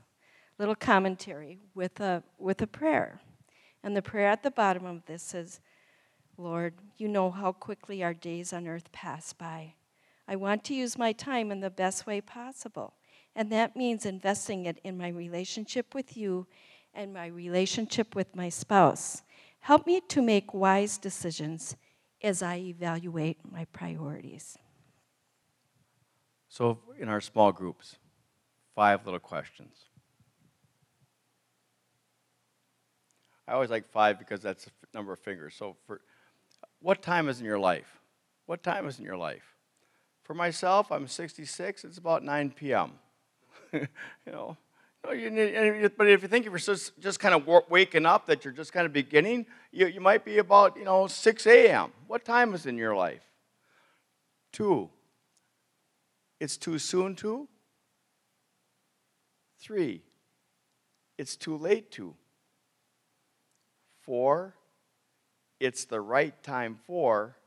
little 0.58 0.76
commentary 0.76 1.60
with 1.76 2.00
a, 2.00 2.24
with 2.40 2.62
a 2.62 2.68
prayer. 2.68 3.22
And 3.84 3.96
the 3.96 4.02
prayer 4.02 4.28
at 4.28 4.42
the 4.42 4.52
bottom 4.52 4.86
of 4.86 5.06
this 5.06 5.36
is 5.36 5.60
Lord, 6.38 6.74
you 6.98 7.08
know 7.08 7.32
how 7.32 7.52
quickly 7.52 8.04
our 8.04 8.14
days 8.14 8.52
on 8.52 8.68
earth 8.68 8.92
pass 8.92 9.32
by. 9.34 9.76
I 10.28 10.36
want 10.36 10.64
to 10.66 10.74
use 10.74 10.98
my 10.98 11.12
time 11.12 11.52
in 11.52 11.60
the 11.60 11.70
best 11.70 12.06
way 12.06 12.20
possible. 12.20 12.94
And 13.36 13.52
that 13.52 13.76
means 13.76 14.06
investing 14.06 14.66
it 14.66 14.80
in 14.84 14.98
my 14.98 15.10
relationship 15.10 15.94
with 15.94 16.18
you 16.18 16.48
and 16.94 17.14
my 17.14 17.28
relationship 17.28 18.16
with 18.16 18.36
my 18.36 18.50
spouse. 18.50 19.22
Help 19.60 19.86
me 19.86 20.02
to 20.10 20.22
make 20.22 20.54
wise 20.54 20.98
decisions 20.98 21.76
as 22.22 22.42
I 22.42 22.58
evaluate 22.58 23.38
my 23.52 23.66
priorities. 23.66 24.58
So, 26.48 26.80
in 26.98 27.10
our 27.10 27.22
small 27.22 27.52
groups, 27.52 27.98
five 28.76 29.06
little 29.06 29.20
questions. 29.20 29.76
I 33.48 33.54
always 33.54 33.70
like 33.70 33.90
five 33.90 34.18
because 34.18 34.42
that's 34.42 34.66
the 34.66 34.72
number 34.94 35.12
of 35.12 35.20
fingers. 35.20 35.56
So, 35.56 35.76
for 35.86 36.02
what 36.82 37.02
time 37.02 37.30
is 37.30 37.40
in 37.40 37.46
your 37.46 37.60
life? 37.60 38.00
What 38.46 38.64
time 38.64 38.88
is 38.88 39.00
in 39.00 39.06
your 39.06 39.18
life? 39.18 39.56
For 40.24 40.34
myself, 40.34 40.92
I'm 40.92 41.08
66. 41.08 41.84
It's 41.84 41.98
about 41.98 42.24
9 42.24 42.52
p.m. 42.52 42.94
you 43.74 43.88
know, 44.26 44.58
but 45.04 46.08
if 46.08 46.22
you 46.22 46.28
think 46.28 46.46
you're 46.46 46.58
just, 46.58 47.00
just 47.00 47.20
kind 47.20 47.36
of 47.36 47.48
waking 47.70 48.06
up, 48.06 48.26
that 48.26 48.44
you're 48.44 48.54
just 48.54 48.74
kind 48.74 48.86
of 48.86 48.94
beginning, 48.94 49.46
you, 49.72 49.88
you 49.88 50.02
might 50.02 50.26
be 50.26 50.40
about, 50.40 50.78
you 50.78 50.84
know, 50.84 51.08
6 51.08 51.48
a.m. 51.48 51.92
What 52.08 52.26
time 52.26 52.54
is 52.54 52.66
in 52.66 52.78
your 52.78 52.96
life? 52.96 53.22
Two. 54.52 54.90
It's 56.40 56.58
too 56.58 56.80
soon 56.80 57.16
to. 57.18 57.48
Three. 59.60 60.02
It's 61.18 61.36
too 61.36 61.58
late 61.58 61.92
to. 61.92 62.16
Four. 64.02 64.56
It's 65.60 65.86
the 65.86 66.02
right 66.02 66.42
time 66.44 66.78
for. 66.86 67.38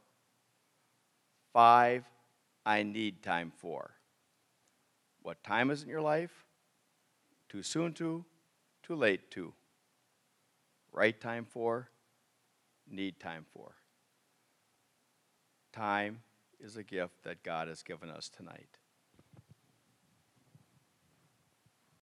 Five. 1.52 2.04
I 2.64 2.82
need 2.82 3.22
time 3.22 3.52
for. 3.56 3.90
What 5.22 5.42
time 5.42 5.70
is 5.70 5.82
in 5.82 5.88
your 5.88 6.00
life? 6.00 6.44
Too 7.48 7.62
soon 7.62 7.92
to, 7.94 8.24
too 8.82 8.94
late 8.94 9.30
to. 9.32 9.52
Right 10.92 11.18
time 11.18 11.44
for, 11.44 11.88
need 12.90 13.20
time 13.20 13.46
for. 13.52 13.72
Time 15.72 16.20
is 16.60 16.76
a 16.76 16.82
gift 16.82 17.24
that 17.24 17.42
God 17.42 17.68
has 17.68 17.82
given 17.82 18.10
us 18.10 18.28
tonight. 18.28 18.77